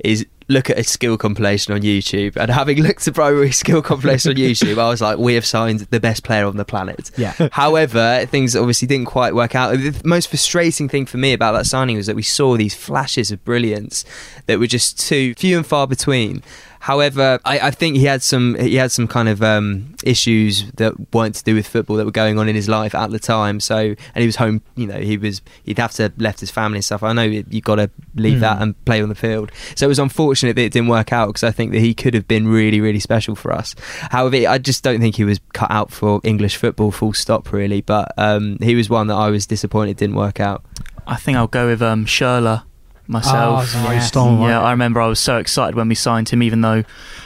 is 0.00 0.26
look 0.48 0.70
at 0.70 0.78
a 0.78 0.84
skill 0.84 1.16
compilation 1.18 1.74
on 1.74 1.80
YouTube. 1.80 2.36
And 2.36 2.50
having 2.50 2.82
looked 2.82 3.06
at 3.06 3.14
primary 3.14 3.52
skill 3.52 3.82
compilation 3.82 4.30
on 4.30 4.36
YouTube, 4.36 4.78
I 4.78 4.88
was 4.88 5.00
like, 5.00 5.18
we 5.18 5.34
have 5.34 5.44
signed 5.44 5.80
the 5.80 6.00
best 6.00 6.22
player 6.24 6.46
on 6.46 6.56
the 6.56 6.64
planet. 6.64 7.10
Yeah. 7.16 7.48
However, 7.52 8.26
things 8.26 8.54
obviously 8.54 8.86
didn't 8.88 9.06
quite 9.06 9.34
work 9.34 9.54
out. 9.54 9.72
The 9.72 10.00
most 10.04 10.28
frustrating 10.28 10.88
thing 10.88 11.06
for 11.06 11.18
me 11.18 11.32
about 11.32 11.52
that 11.52 11.66
signing 11.66 11.96
was 11.96 12.06
that 12.06 12.16
we 12.16 12.22
saw 12.22 12.56
these 12.56 12.74
flashes 12.74 13.30
of 13.30 13.44
brilliance 13.44 14.04
that 14.46 14.58
were 14.58 14.66
just 14.66 14.98
too 15.00 15.34
few 15.34 15.56
and 15.56 15.66
far 15.66 15.86
between. 15.86 16.42
However, 16.86 17.40
I, 17.44 17.58
I 17.58 17.70
think 17.72 17.96
he 17.96 18.04
had 18.04 18.22
some 18.22 18.54
he 18.60 18.76
had 18.76 18.92
some 18.92 19.08
kind 19.08 19.28
of 19.28 19.42
um, 19.42 19.96
issues 20.04 20.70
that 20.74 20.94
weren't 21.12 21.34
to 21.34 21.42
do 21.42 21.56
with 21.56 21.66
football 21.66 21.96
that 21.96 22.04
were 22.04 22.12
going 22.12 22.38
on 22.38 22.48
in 22.48 22.54
his 22.54 22.68
life 22.68 22.94
at 22.94 23.10
the 23.10 23.18
time. 23.18 23.58
So, 23.58 23.76
and 23.76 24.20
he 24.22 24.24
was 24.26 24.36
home. 24.36 24.62
You 24.76 24.86
know, 24.86 25.00
he 25.00 25.16
was 25.18 25.42
he'd 25.64 25.78
have 25.78 25.90
to 25.94 26.12
left 26.16 26.38
his 26.38 26.52
family 26.52 26.76
and 26.78 26.84
stuff. 26.84 27.02
I 27.02 27.12
know 27.12 27.24
you 27.24 27.42
have 27.52 27.62
got 27.64 27.74
to 27.76 27.90
leave 28.14 28.36
Mm. 28.36 28.40
that 28.40 28.62
and 28.62 28.84
play 28.84 29.02
on 29.02 29.08
the 29.08 29.16
field. 29.16 29.50
So 29.74 29.86
it 29.86 29.88
was 29.88 29.98
unfortunate 29.98 30.54
that 30.54 30.62
it 30.62 30.72
didn't 30.72 30.86
work 30.88 31.12
out 31.12 31.26
because 31.26 31.42
I 31.42 31.50
think 31.50 31.72
that 31.72 31.80
he 31.80 31.92
could 31.92 32.14
have 32.14 32.28
been 32.28 32.46
really 32.46 32.80
really 32.80 33.00
special 33.00 33.34
for 33.34 33.52
us. 33.52 33.74
However, 34.12 34.36
I 34.48 34.58
just 34.58 34.84
don't 34.84 35.00
think 35.00 35.16
he 35.16 35.24
was 35.24 35.40
cut 35.54 35.72
out 35.72 35.90
for 35.90 36.20
English 36.22 36.54
football. 36.56 36.92
Full 36.92 37.14
stop, 37.14 37.52
really. 37.52 37.80
But 37.80 38.12
um, 38.16 38.58
he 38.62 38.76
was 38.76 38.88
one 38.88 39.08
that 39.08 39.16
I 39.16 39.30
was 39.30 39.44
disappointed 39.46 39.96
didn't 39.96 40.14
work 40.14 40.38
out. 40.38 40.64
I 41.04 41.16
think 41.16 41.36
I'll 41.36 41.48
go 41.48 41.66
with 41.66 41.82
um, 41.82 42.06
Schürrle 42.06 42.62
myself. 43.08 43.72
Oh, 43.74 43.92
yes. 43.92 44.10
Yeah, 44.14 44.60
I 44.60 44.70
remember 44.70 45.00
I 45.00 45.06
was 45.06 45.20
so 45.20 45.38
excited 45.38 45.74
when 45.74 45.88
we 45.88 45.94
signed 45.94 46.28
him, 46.28 46.42
even 46.42 46.60
though 46.60 46.84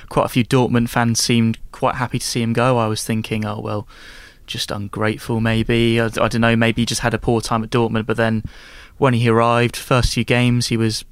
quite 0.09 0.27
a 0.27 0.29
few 0.29 0.45
Dortmund 0.45 0.89
fans 0.89 1.21
seemed 1.21 1.59
quite 1.73 1.97
happy 1.97 2.19
to 2.19 2.27
see 2.27 2.43
him 2.43 2.53
go. 2.53 2.79
I 2.79 2.87
was 2.87 3.05
thinking, 3.05 3.45
oh, 3.45 3.61
well, 3.61 3.89
just 4.47 4.71
ungrateful 4.71 5.41
maybe. 5.41 6.01
I, 6.01 6.07
I 6.07 6.29
don't 6.29 6.41
know, 6.41 6.57
maybe 6.57 6.83
he 6.83 6.87
just 6.87 7.03
had 7.03 7.15
a 7.15 7.19
poor 7.19 7.41
time 7.41 7.63
at 7.63 7.71
Dortmund, 7.71 8.07
but 8.07 8.17
then 8.17 8.43
when 8.99 9.15
he 9.15 9.29
arrived, 9.29 9.77
first 9.77 10.15
few 10.15 10.25
games, 10.25 10.69
he 10.69 10.77
was. 10.77 11.05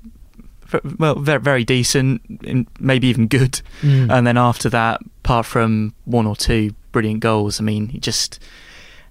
Well, 0.98 1.14
very, 1.14 1.40
very 1.40 1.64
decent, 1.64 2.20
and 2.44 2.66
maybe 2.78 3.06
even 3.06 3.26
good. 3.26 3.62
Mm. 3.80 4.12
And 4.12 4.26
then 4.26 4.36
after 4.36 4.68
that, 4.68 5.00
apart 5.24 5.46
from 5.46 5.94
one 6.04 6.26
or 6.26 6.36
two 6.36 6.74
brilliant 6.92 7.20
goals, 7.20 7.58
I 7.58 7.64
mean, 7.64 7.88
he 7.88 7.98
just 7.98 8.38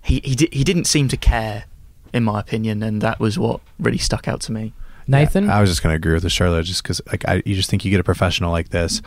he 0.03 0.21
he, 0.23 0.35
di- 0.35 0.49
he 0.51 0.63
didn't 0.63 0.85
seem 0.85 1.07
to 1.07 1.17
care, 1.17 1.63
in 2.13 2.23
my 2.23 2.39
opinion, 2.41 2.83
and 2.83 3.01
that 3.01 3.19
was 3.19 3.39
what 3.39 3.61
really 3.79 3.97
stuck 3.97 4.27
out 4.27 4.39
to 4.41 4.51
me. 4.51 4.73
Nathan? 5.07 5.45
Yeah, 5.45 5.57
I 5.57 5.61
was 5.61 5.69
just 5.69 5.83
going 5.83 5.93
to 5.93 5.95
agree 5.95 6.13
with 6.13 6.23
the 6.23 6.29
Charlotte 6.29 6.65
just 6.65 6.83
because 6.83 7.01
like 7.07 7.27
I, 7.27 7.41
you 7.45 7.55
just 7.55 7.69
think 7.69 7.85
you 7.85 7.91
get 7.91 7.99
a 7.99 8.03
professional 8.03 8.51
like 8.51 8.69
this. 8.69 9.01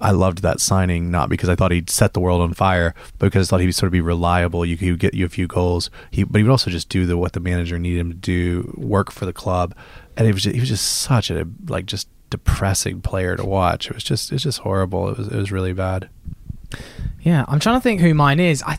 I 0.00 0.12
loved 0.12 0.42
that 0.42 0.60
signing 0.60 1.10
not 1.10 1.28
because 1.28 1.48
I 1.50 1.54
thought 1.54 1.72
he'd 1.72 1.90
set 1.90 2.14
the 2.14 2.20
world 2.20 2.40
on 2.40 2.54
fire, 2.54 2.94
but 3.18 3.26
because 3.26 3.48
I 3.48 3.50
thought 3.50 3.60
he'd 3.60 3.72
sort 3.72 3.88
of 3.88 3.92
be 3.92 4.00
reliable. 4.00 4.64
You 4.64 4.78
could 4.78 4.98
get 4.98 5.12
you 5.12 5.26
a 5.26 5.28
few 5.28 5.46
goals. 5.46 5.90
He, 6.10 6.24
but 6.24 6.38
he 6.38 6.42
would 6.42 6.50
also 6.50 6.70
just 6.70 6.88
do 6.88 7.04
the 7.04 7.18
what 7.18 7.34
the 7.34 7.40
manager 7.40 7.78
needed 7.78 8.00
him 8.00 8.10
to 8.12 8.16
do, 8.16 8.74
work 8.78 9.12
for 9.12 9.26
the 9.26 9.32
club, 9.32 9.74
and 10.16 10.26
it 10.26 10.32
was 10.32 10.44
just, 10.44 10.54
he 10.54 10.60
was 10.60 10.70
just 10.70 10.84
such 11.02 11.30
a 11.30 11.46
like 11.68 11.84
just 11.86 12.08
depressing 12.30 13.02
player 13.02 13.36
to 13.36 13.44
watch. 13.44 13.88
It 13.88 13.94
was 13.94 14.04
just 14.04 14.32
it's 14.32 14.44
just 14.44 14.60
horrible. 14.60 15.10
It 15.10 15.18
was 15.18 15.28
it 15.28 15.36
was 15.36 15.52
really 15.52 15.74
bad. 15.74 16.08
Yeah, 17.22 17.44
I'm 17.48 17.60
trying 17.60 17.76
to 17.76 17.82
think 17.82 18.00
who 18.00 18.14
mine 18.14 18.40
is. 18.40 18.62
I 18.62 18.78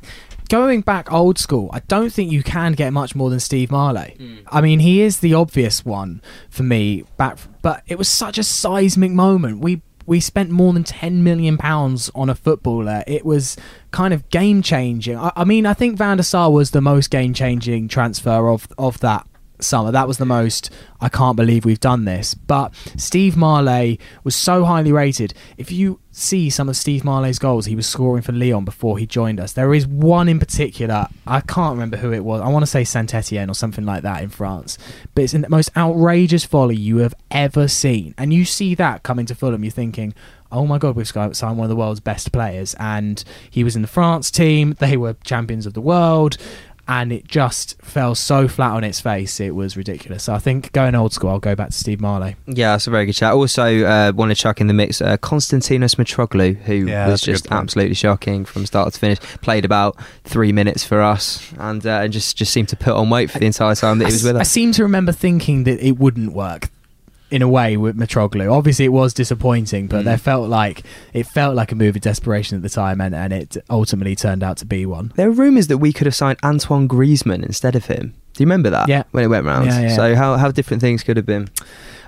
going 0.51 0.81
back 0.81 1.11
old 1.11 1.39
school, 1.39 1.69
I 1.71 1.79
don't 1.87 2.11
think 2.11 2.29
you 2.29 2.43
can 2.43 2.73
get 2.73 2.91
much 2.91 3.15
more 3.15 3.29
than 3.29 3.39
Steve 3.39 3.69
Marlet. 3.69 4.17
Hmm. 4.17 4.39
I 4.47 4.59
mean, 4.59 4.79
he 4.79 5.01
is 5.01 5.21
the 5.21 5.33
obvious 5.33 5.85
one 5.85 6.21
for 6.49 6.63
me 6.63 7.05
back 7.17 7.37
but 7.61 7.83
it 7.87 7.97
was 7.97 8.09
such 8.09 8.37
a 8.37 8.43
seismic 8.43 9.11
moment. 9.11 9.59
We 9.59 9.81
we 10.05 10.19
spent 10.19 10.49
more 10.49 10.73
than 10.73 10.83
10 10.83 11.23
million 11.23 11.57
pounds 11.57 12.09
on 12.15 12.29
a 12.29 12.35
footballer. 12.35 13.03
It 13.07 13.23
was 13.23 13.55
kind 13.91 14.13
of 14.13 14.27
game 14.29 14.61
changing. 14.61 15.15
I, 15.17 15.31
I 15.35 15.43
mean, 15.45 15.65
I 15.65 15.73
think 15.73 15.95
Van 15.97 16.17
der 16.17 16.23
Sar 16.23 16.51
was 16.51 16.71
the 16.71 16.81
most 16.81 17.11
game 17.11 17.33
changing 17.33 17.87
transfer 17.87 18.49
of 18.49 18.67
of 18.77 18.99
that 18.99 19.25
summer. 19.63 19.91
That 19.91 20.07
was 20.07 20.17
the 20.17 20.25
most. 20.25 20.69
I 20.99 21.09
can't 21.09 21.35
believe 21.35 21.65
we've 21.65 21.79
done 21.79 22.05
this. 22.05 22.33
But 22.33 22.73
Steve 22.97 23.35
Marlet 23.35 23.99
was 24.23 24.35
so 24.35 24.65
highly 24.65 24.91
rated. 24.91 25.33
If 25.57 25.71
you 25.71 25.99
see 26.11 26.49
some 26.49 26.67
of 26.69 26.75
Steve 26.75 27.03
Marlet's 27.03 27.39
goals, 27.39 27.65
he 27.65 27.75
was 27.75 27.87
scoring 27.87 28.21
for 28.21 28.33
Lyon 28.33 28.65
before 28.65 28.97
he 28.97 29.05
joined 29.05 29.39
us. 29.39 29.53
There 29.53 29.73
is 29.73 29.87
one 29.87 30.27
in 30.27 30.39
particular. 30.39 31.07
I 31.25 31.41
can't 31.41 31.73
remember 31.73 31.97
who 31.97 32.11
it 32.11 32.23
was. 32.23 32.41
I 32.41 32.49
want 32.49 32.63
to 32.63 32.67
say 32.67 32.83
Saint 32.83 33.13
Etienne 33.13 33.49
or 33.49 33.55
something 33.55 33.85
like 33.85 34.03
that 34.03 34.23
in 34.23 34.29
France. 34.29 34.77
But 35.15 35.23
it's 35.23 35.33
the 35.33 35.49
most 35.49 35.75
outrageous 35.75 36.45
volley 36.45 36.75
you 36.75 36.97
have 36.97 37.15
ever 37.31 37.67
seen. 37.67 38.13
And 38.17 38.33
you 38.33 38.45
see 38.45 38.75
that 38.75 39.03
coming 39.03 39.25
to 39.27 39.35
Fulham, 39.35 39.63
you're 39.63 39.71
thinking. 39.71 40.13
Oh 40.53 40.67
my 40.67 40.79
God, 40.79 40.97
we've 40.97 41.07
signed 41.07 41.57
one 41.57 41.61
of 41.61 41.69
the 41.69 41.77
world's 41.77 42.01
best 42.01 42.33
players, 42.33 42.75
and 42.77 43.23
he 43.49 43.63
was 43.63 43.77
in 43.77 43.81
the 43.81 43.87
France 43.87 44.29
team. 44.29 44.75
They 44.79 44.97
were 44.97 45.13
champions 45.23 45.65
of 45.65 45.73
the 45.73 45.79
world 45.79 46.35
and 46.93 47.13
it 47.13 47.25
just 47.25 47.81
fell 47.81 48.13
so 48.15 48.49
flat 48.49 48.71
on 48.73 48.83
its 48.83 48.99
face. 48.99 49.39
It 49.39 49.55
was 49.55 49.77
ridiculous. 49.77 50.23
So 50.23 50.33
I 50.33 50.39
think 50.39 50.73
going 50.73 50.93
old 50.93 51.13
school, 51.13 51.29
I'll 51.29 51.39
go 51.39 51.55
back 51.55 51.67
to 51.69 51.73
Steve 51.73 51.99
Marlet. 51.99 52.35
Yeah, 52.47 52.73
that's 52.73 52.85
a 52.85 52.89
very 52.89 53.05
good 53.05 53.13
chat. 53.13 53.31
Also, 53.33 53.85
uh, 53.85 54.11
want 54.13 54.29
to 54.29 54.35
chuck 54.35 54.59
in 54.59 54.67
the 54.67 54.73
mix 54.73 55.01
uh, 55.01 55.15
Konstantinos 55.17 55.95
Mitroglou, 55.95 56.57
who 56.63 56.73
Yeah, 56.87 57.07
was 57.07 57.13
that's 57.13 57.23
a 57.23 57.25
good 57.27 57.31
just 57.31 57.51
absolutely 57.51 57.95
shocking 57.95 58.43
from 58.43 58.65
start 58.65 58.91
to 58.91 58.99
finish. 58.99 59.19
Played 59.41 59.63
about 59.63 59.95
three 60.25 60.51
minutes 60.51 60.83
for 60.83 61.01
us, 61.01 61.49
and 61.57 61.85
uh, 61.85 62.01
and 62.03 62.11
just 62.11 62.35
just 62.35 62.51
seemed 62.51 62.67
to 62.69 62.75
put 62.75 62.93
on 62.93 63.09
weight 63.09 63.31
for 63.31 63.39
the 63.39 63.45
entire 63.45 63.73
time 63.75 63.99
that 63.99 64.05
I, 64.05 64.09
he 64.09 64.13
was 64.13 64.25
s- 64.25 64.33
with 64.33 64.41
I 64.41 64.43
seem 64.43 64.73
to 64.73 64.83
remember 64.83 65.13
thinking 65.13 65.63
that 65.63 65.79
it 65.85 65.97
wouldn't 65.97 66.33
work. 66.33 66.69
In 67.31 67.41
a 67.41 67.47
way, 67.47 67.77
with 67.77 67.97
Mitroglou, 67.97 68.51
obviously 68.51 68.85
it 68.85 68.89
was 68.93 69.13
disappointing, 69.13 69.87
but 69.87 70.01
Mm. 70.01 70.05
there 70.05 70.17
felt 70.17 70.49
like 70.49 70.83
it 71.13 71.25
felt 71.25 71.55
like 71.55 71.71
a 71.71 71.75
move 71.75 71.95
of 71.95 72.01
desperation 72.01 72.57
at 72.57 72.61
the 72.61 72.69
time, 72.69 72.99
and, 72.99 73.15
and 73.15 73.31
it 73.31 73.55
ultimately 73.69 74.15
turned 74.15 74.43
out 74.43 74.57
to 74.57 74.65
be 74.65 74.85
one. 74.85 75.13
There 75.15 75.27
are 75.29 75.31
rumours 75.31 75.67
that 75.67 75.77
we 75.77 75.93
could 75.93 76.07
have 76.07 76.15
signed 76.15 76.39
Antoine 76.43 76.87
Griezmann 76.89 77.43
instead 77.45 77.75
of 77.75 77.85
him. 77.85 78.13
Do 78.33 78.43
you 78.43 78.45
remember 78.45 78.69
that? 78.69 78.87
Yeah. 78.89 79.03
When 79.11 79.23
it 79.23 79.27
went 79.27 79.45
round. 79.45 79.67
Yeah, 79.67 79.81
yeah. 79.81 79.95
So 79.95 80.15
how 80.15 80.35
how 80.37 80.51
different 80.51 80.81
things 80.81 81.03
could 81.03 81.17
have 81.17 81.25
been. 81.25 81.49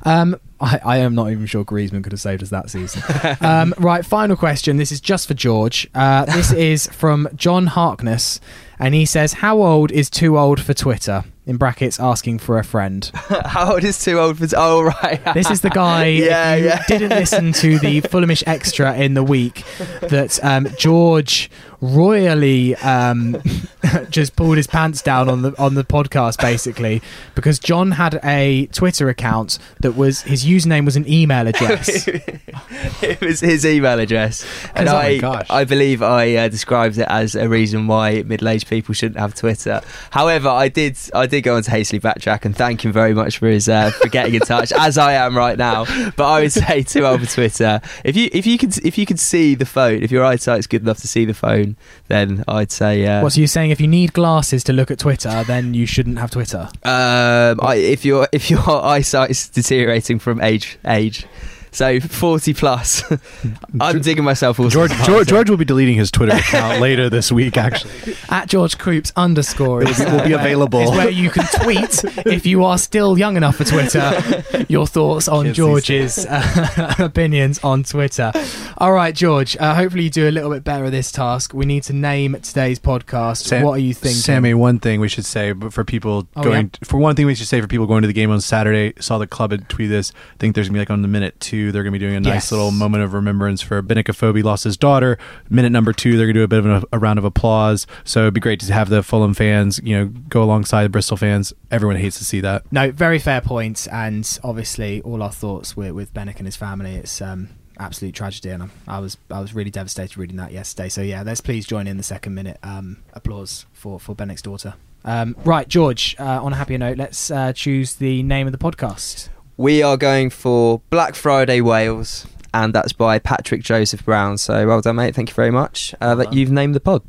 Um, 0.06 0.36
I, 0.60 0.80
I 0.84 0.98
am 0.98 1.16
not 1.16 1.32
even 1.32 1.46
sure 1.46 1.64
Griezmann 1.64 2.04
could 2.04 2.12
have 2.12 2.20
saved 2.22 2.44
us 2.44 2.50
that 2.50 2.70
season. 2.70 3.02
um, 3.42 3.74
right, 3.78 4.06
final 4.06 4.36
question. 4.36 4.78
This 4.78 4.92
is 4.92 5.00
just 5.02 5.28
for 5.28 5.34
George. 5.34 5.90
Uh, 5.96 6.26
this 6.26 6.52
is 6.72 6.88
from 6.88 7.28
John 7.36 7.68
Harkness, 7.68 8.40
and 8.84 8.94
he 8.94 9.06
says, 9.06 9.34
"How 9.34 9.62
old 9.62 9.92
is 9.92 10.10
too 10.10 10.38
old 10.38 10.60
for 10.62 10.74
Twitter?" 10.74 11.24
In 11.46 11.58
brackets, 11.58 12.00
asking 12.00 12.40
for 12.40 12.58
a 12.58 12.64
friend. 12.64 13.10
how 13.46 13.74
old 13.74 13.84
is 13.84 14.02
too 14.02 14.18
old 14.20 14.38
for? 14.38 14.48
Oh 14.56 14.82
right. 14.84 15.22
This 15.34 15.50
is 15.50 15.62
the 15.62 15.70
guy. 15.70 16.06
Yeah, 16.24 16.56
yeah. 16.56 16.84
didn't 16.88 17.10
listen 17.10 17.52
to 17.54 17.80
the 17.80 18.02
Fulhamish 18.02 18.44
extra 18.48 18.96
in 18.96 19.14
the 19.14 19.24
week 19.24 19.64
that 20.02 20.40
um, 20.44 20.68
George 20.78 21.50
royally 21.84 22.76
um, 22.78 23.42
just 24.10 24.36
pulled 24.36 24.56
his 24.56 24.68
pants 24.68 25.02
down 25.02 25.30
on 25.30 25.42
the 25.42 25.54
on 25.62 25.76
the 25.76 25.84
podcast, 25.84 26.40
basically, 26.40 27.02
because 27.36 27.60
John 27.60 27.92
had 27.92 28.20
a 28.24 28.68
Twitter 28.68 29.10
account 29.10 29.60
that 29.82 29.92
was 29.92 30.22
his 30.22 30.46
username 30.46 30.86
was 30.86 30.96
an 30.96 31.08
email 31.08 31.48
address. 31.48 32.08
it 33.02 33.20
was 33.22 33.42
his 33.42 33.66
email 33.66 34.00
address, 34.00 34.46
and 34.76 34.88
Oh 34.88 34.96
I. 34.96 35.46
I 35.50 35.64
believe 35.66 36.02
I 36.02 36.36
uh, 36.36 36.48
described 36.48 36.98
it 36.98 37.08
as 37.10 37.36
a 37.36 37.50
reason 37.50 37.88
why 37.88 38.24
middle-aged 38.24 38.68
people 38.68 38.94
shouldn't 38.94 39.20
have 39.20 39.36
Twitter. 39.36 39.82
However, 40.12 40.50
I 40.50 40.70
did, 40.70 40.98
I 41.14 41.26
did 41.26 41.42
go 41.42 41.56
on 41.56 41.64
to 41.64 41.72
Hastily 41.72 42.00
Backtrack 42.00 42.46
and 42.46 42.56
thank 42.56 42.86
him 42.86 42.92
very 42.92 43.14
much 43.14 43.40
for 43.40 43.48
his 43.48 43.68
uh, 43.68 43.92
for 43.92 44.08
getting 44.08 44.36
in 44.36 44.42
touch, 44.42 44.72
as 44.72 44.98
I 44.98 45.14
am 45.14 45.36
right 45.36 45.58
now. 45.58 45.86
But 46.16 46.26
I 46.26 46.42
would 46.42 46.52
say 46.52 46.84
too 46.84 47.06
old 47.06 47.22
for 47.22 47.28
Twitter. 47.28 47.82
If 48.04 48.16
you 48.16 48.30
if 48.32 48.46
you 48.46 48.58
could 48.58 48.78
if 48.86 48.98
you 48.98 49.06
could 49.06 49.20
see 49.20 49.56
the 49.56 49.66
phone, 49.66 50.02
if 50.04 50.12
your 50.12 50.24
eyesight's 50.24 50.68
good 50.68 50.82
enough 50.82 51.00
to 51.00 51.08
see 51.08 51.26
the 51.26 51.34
phone, 51.34 51.73
then 52.08 52.44
I'd 52.48 52.72
say. 52.72 53.06
Uh, 53.06 53.22
What 53.24 53.34
so 53.34 53.40
you're 53.42 53.48
saying? 53.48 53.72
If 53.72 53.82
you 53.82 53.88
need 53.88 54.14
glasses 54.14 54.64
to 54.66 54.74
look 54.74 54.92
at 54.92 55.00
Twitter, 55.00 55.44
then 55.46 55.74
you 55.74 55.86
shouldn't 55.86 56.20
have 56.20 56.32
Twitter. 56.32 56.70
Um, 56.84 57.60
I, 57.62 57.76
if 57.76 58.06
your 58.06 58.28
if 58.32 58.50
your 58.50 58.64
eyesight 58.86 59.30
is 59.32 59.50
deteriorating 59.50 60.20
from 60.20 60.42
age 60.42 60.78
age, 60.86 61.26
so 61.74 62.00
forty 62.00 62.54
plus, 62.54 63.04
I'm 63.80 64.02
digging 64.02 64.24
myself 64.24 64.60
all 64.60 64.70
George, 64.70 64.92
George. 65.06 65.28
George 65.28 65.50
will 65.50 65.58
be 65.58 65.66
deleting 65.66 65.96
his 65.96 66.12
Twitter 66.12 66.36
account 66.36 66.80
later 66.88 67.10
this 67.10 67.32
week. 67.32 67.58
Actually, 67.58 68.16
At 68.30 68.48
George 68.48 68.78
Croops 68.78 69.12
underscore 69.16 69.84
is, 69.84 70.00
will 70.00 70.24
be 70.24 70.34
available. 70.34 70.82
is 70.82 70.92
where 70.92 71.10
you 71.10 71.30
can 71.30 71.46
tweet 71.62 72.04
if 72.26 72.46
you 72.46 72.64
are 72.64 72.78
still 72.78 73.18
young 73.18 73.36
enough 73.38 73.58
for 73.58 73.64
Twitter 73.64 74.44
your 74.70 74.88
thoughts 74.88 75.28
on 75.28 75.46
Kids 75.46 75.58
George's 75.58 76.26
uh, 76.26 76.96
opinions 77.00 77.60
on 77.64 77.84
Twitter. 77.84 78.32
All 78.78 78.94
right, 78.94 79.14
George. 79.16 79.58
Uh, 79.58 79.76
hopefully 79.76 80.04
you 80.04 80.10
do 80.10 80.28
a 80.28 80.32
little 80.32 80.50
bit 80.52 80.64
better 80.64 80.86
at 80.86 80.92
this 80.92 81.12
task. 81.12 81.54
We 81.54 81.66
need 81.66 81.84
to 81.84 81.94
name 81.94 82.36
today's 82.42 82.80
podcast. 82.80 83.44
Sam- 83.46 83.64
what 83.64 83.74
are 83.74 83.78
you 83.80 83.94
thinking? 83.94 84.18
Sammy, 84.20 84.54
one 84.54 84.80
thing 84.80 85.00
we 85.00 85.08
should 85.08 85.26
say 85.26 85.52
but 85.54 85.74
for 85.74 85.84
people 85.84 86.28
Oh, 86.36 86.44
going 86.44 86.72
for 86.84 86.98
one 86.98 87.16
thing 87.16 87.26
we 87.26 87.36
should 87.36 87.48
say 87.48 87.62
for 87.62 87.68
people 87.68 87.86
going 87.88 88.02
to 88.02 88.08
the 88.08 88.14
game 88.14 88.32
on 88.32 88.42
Saturday. 88.42 88.94
Saw 89.00 89.18
the 89.18 89.28
club 89.28 89.52
had 89.52 89.68
tweeted 89.70 89.90
this. 89.90 90.12
I 90.34 90.38
think 90.38 90.56
there's 90.56 90.68
gonna 90.68 90.76
be 90.76 90.80
like 90.80 90.90
on 90.90 91.02
the 91.02 91.08
minute 91.08 91.40
two. 91.40 91.63
They're 91.72 91.84
gonna 91.84 91.92
be 91.94 92.00
doing 92.00 92.16
a 92.16 92.20
nice 92.20 92.34
Yes. 92.34 92.52
little 92.52 92.72
moment 92.72 93.04
of 93.04 93.14
remembrance 93.14 93.62
for 93.62 93.82
Benik 93.82 94.06
Afobe 94.06 94.44
lost 94.44 94.64
his 94.64 94.78
daughter. 94.78 95.18
Minute 95.50 95.72
number 95.72 95.94
two, 95.94 96.18
they're 96.18 96.26
gonna 96.28 96.34
do 96.34 96.44
a 96.44 96.48
bit 96.48 96.60
of 96.60 96.66
a, 96.66 96.84
a 96.94 97.00
round 97.00 97.20
of 97.20 97.26
applause. 97.26 97.86
So 98.04 98.22
it'd 98.22 98.34
be 98.34 98.40
great 98.40 98.60
to 98.62 98.74
have 98.74 98.90
the 98.90 99.04
Fulham 99.04 99.34
fans, 99.34 99.80
you 99.84 99.98
know, 99.98 100.06
go 100.30 100.44
alongside 100.44 100.84
the 100.84 100.90
Bristol 100.90 101.18
fans. 101.18 101.54
Everyone 101.72 101.96
hates 101.98 102.18
to 102.18 102.26
see 102.26 102.42
that. 102.42 102.64
No, 102.72 102.92
very 102.92 103.20
fair 103.20 103.42
point, 103.42 103.88
and 103.92 104.40
obviously 104.44 105.02
all 105.02 105.22
our 105.24 105.32
thoughts 105.32 105.76
with 105.78 105.92
with 105.92 106.14
Benik 106.14 106.38
and 106.38 106.46
his 106.48 106.56
family. 106.56 106.96
It's 106.96 107.22
um, 107.22 107.50
absolute 107.80 108.14
tragedy, 108.16 108.50
and 108.50 108.64
I, 108.64 108.68
I 108.88 109.00
was 109.00 109.18
I 109.32 109.40
was 109.40 109.54
really 109.54 109.72
devastated 109.72 110.18
reading 110.18 110.38
that 110.38 110.52
yesterday. 110.52 110.90
So 110.90 111.02
yeah, 111.02 111.24
let's 111.24 111.42
please 111.42 111.66
join 111.66 111.88
in 111.88 111.98
the 111.98 112.04
second 112.04 112.34
minute 112.36 112.58
um, 112.64 112.98
applause 113.14 113.66
for 113.74 114.00
for 114.00 114.16
Benik's 114.16 114.42
daughter. 114.42 114.76
Um, 115.06 115.36
right, 115.44 115.68
George. 115.68 116.16
Uh, 116.18 116.42
on 116.42 116.54
a 116.54 116.56
happier 116.56 116.78
note, 116.78 116.98
let's 116.98 117.30
uh, 117.30 117.52
choose 117.52 117.96
the 117.96 118.24
name 118.24 118.48
of 118.48 118.54
the 118.54 118.58
podcast. 118.58 119.28
We 119.58 119.84
are 119.84 119.98
going 119.98 120.30
for 120.30 120.82
Black 120.90 121.16
Friday 121.16 121.62
Wales, 121.62 122.26
and 122.54 122.74
that's 122.74 122.94
by 122.94 123.20
Patrick 123.20 123.62
Joseph 123.62 124.04
Brown. 124.06 124.38
So 124.38 124.66
well 124.68 124.82
done, 124.82 124.96
mate. 124.96 125.16
Thank 125.16 125.30
you 125.30 125.36
very 125.36 125.52
much 125.52 125.94
uh, 126.02 126.16
that 126.16 126.34
you've 126.34 126.52
named 126.52 126.76
the 126.76 126.80
pod. 126.80 127.04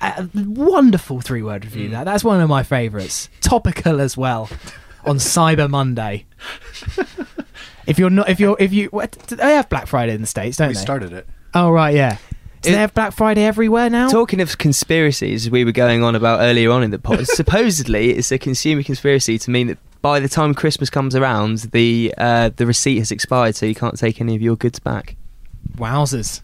A 0.00 0.28
wonderful 0.34 1.20
three 1.20 1.42
word 1.42 1.64
review. 1.64 1.88
Mm. 1.88 1.92
That 1.92 2.04
that's 2.04 2.24
one 2.24 2.40
of 2.40 2.48
my 2.48 2.62
favourites. 2.62 3.28
Topical 3.40 4.00
as 4.00 4.16
well 4.16 4.48
on 5.04 5.16
Cyber 5.18 5.68
Monday. 5.70 6.26
if 7.86 7.98
you're 7.98 8.10
not, 8.10 8.28
if 8.28 8.40
you're, 8.40 8.56
if 8.58 8.72
you, 8.72 8.86
what, 8.88 9.16
do 9.28 9.36
they 9.36 9.54
have 9.54 9.68
Black 9.68 9.86
Friday 9.86 10.14
in 10.14 10.20
the 10.22 10.26
states, 10.26 10.56
don't 10.56 10.68
we 10.68 10.74
they? 10.74 10.80
started 10.80 11.12
it. 11.12 11.26
Oh 11.54 11.70
right, 11.70 11.94
yeah. 11.94 12.16
Do 12.62 12.70
It- 12.70 12.72
they 12.72 12.78
have 12.78 12.94
Black 12.94 13.12
Friday 13.12 13.44
everywhere 13.44 13.88
now? 13.90 14.08
Talking 14.08 14.40
of 14.40 14.58
conspiracies, 14.58 15.48
we 15.50 15.64
were 15.64 15.72
going 15.72 16.02
on 16.02 16.14
about 16.14 16.40
earlier 16.40 16.70
on 16.72 16.82
in 16.82 16.90
the 16.90 16.98
pod. 16.98 17.26
supposedly, 17.28 18.10
it's 18.10 18.32
a 18.32 18.38
consumer 18.38 18.82
conspiracy 18.82 19.38
to 19.38 19.50
mean 19.50 19.68
that 19.68 19.78
by 20.02 20.20
the 20.20 20.28
time 20.28 20.54
Christmas 20.54 20.90
comes 20.90 21.14
around, 21.14 21.58
the 21.72 22.14
uh, 22.18 22.50
the 22.56 22.66
receipt 22.66 22.98
has 22.98 23.10
expired, 23.10 23.56
so 23.56 23.66
you 23.66 23.74
can't 23.74 23.98
take 23.98 24.20
any 24.20 24.34
of 24.34 24.42
your 24.42 24.56
goods 24.56 24.78
back. 24.78 25.16
Wowzers! 25.76 26.42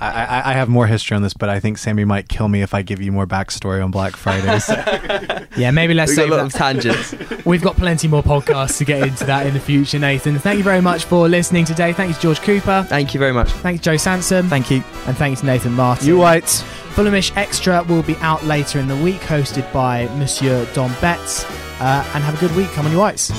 I, 0.00 0.24
I, 0.24 0.50
I 0.50 0.52
have 0.54 0.68
more 0.68 0.86
history 0.86 1.16
on 1.16 1.22
this, 1.22 1.34
but 1.34 1.48
I 1.48 1.58
think 1.60 1.76
Sammy 1.78 2.04
might 2.04 2.28
kill 2.28 2.48
me 2.48 2.62
if 2.62 2.72
I 2.74 2.82
give 2.82 3.00
you 3.00 3.10
more 3.10 3.26
backstory 3.26 3.82
on 3.82 3.90
Black 3.90 4.16
Fridays. 4.16 4.68
Yeah, 5.56 5.72
maybe 5.72 5.92
let's 5.92 6.10
We've 6.10 6.16
save 6.18 6.28
a 6.30 6.36
lot 6.36 6.36
that. 6.36 6.46
of 6.46 6.52
tangents. 6.52 7.44
We've 7.44 7.62
got 7.62 7.74
plenty 7.76 8.06
more 8.06 8.22
podcasts 8.22 8.78
to 8.78 8.84
get 8.84 9.02
into 9.02 9.24
that 9.24 9.44
in 9.44 9.54
the 9.54 9.60
future, 9.60 9.98
Nathan. 9.98 10.38
Thank 10.38 10.58
you 10.58 10.62
very 10.62 10.80
much 10.80 11.04
for 11.04 11.28
listening 11.28 11.64
today. 11.64 11.92
Thank 11.92 12.10
you 12.10 12.14
to 12.14 12.20
George 12.20 12.40
Cooper. 12.42 12.86
Thank 12.88 13.12
you 13.12 13.18
very 13.18 13.32
much. 13.32 13.50
Thanks, 13.50 13.82
Joe 13.82 13.96
Sansom. 13.96 14.48
Thank 14.48 14.70
you. 14.70 14.84
And 15.06 15.16
thank 15.16 15.32
you 15.32 15.36
to 15.40 15.46
Nathan 15.46 15.72
Martin. 15.72 16.06
you 16.06 16.18
whites. 16.18 16.62
Fulhamish 16.94 17.36
Extra 17.36 17.82
will 17.84 18.04
be 18.04 18.14
out 18.18 18.44
later 18.44 18.78
in 18.78 18.86
the 18.86 18.96
week, 18.96 19.20
hosted 19.22 19.70
by 19.72 20.06
Monsieur 20.16 20.64
Don 20.74 20.92
Betts 21.00 21.44
uh, 21.80 22.10
and 22.14 22.24
have 22.24 22.34
a 22.36 22.40
good 22.40 22.54
week. 22.56 22.68
Come 22.70 22.86
on, 22.86 22.92
you 22.92 22.98
whites. 22.98 23.30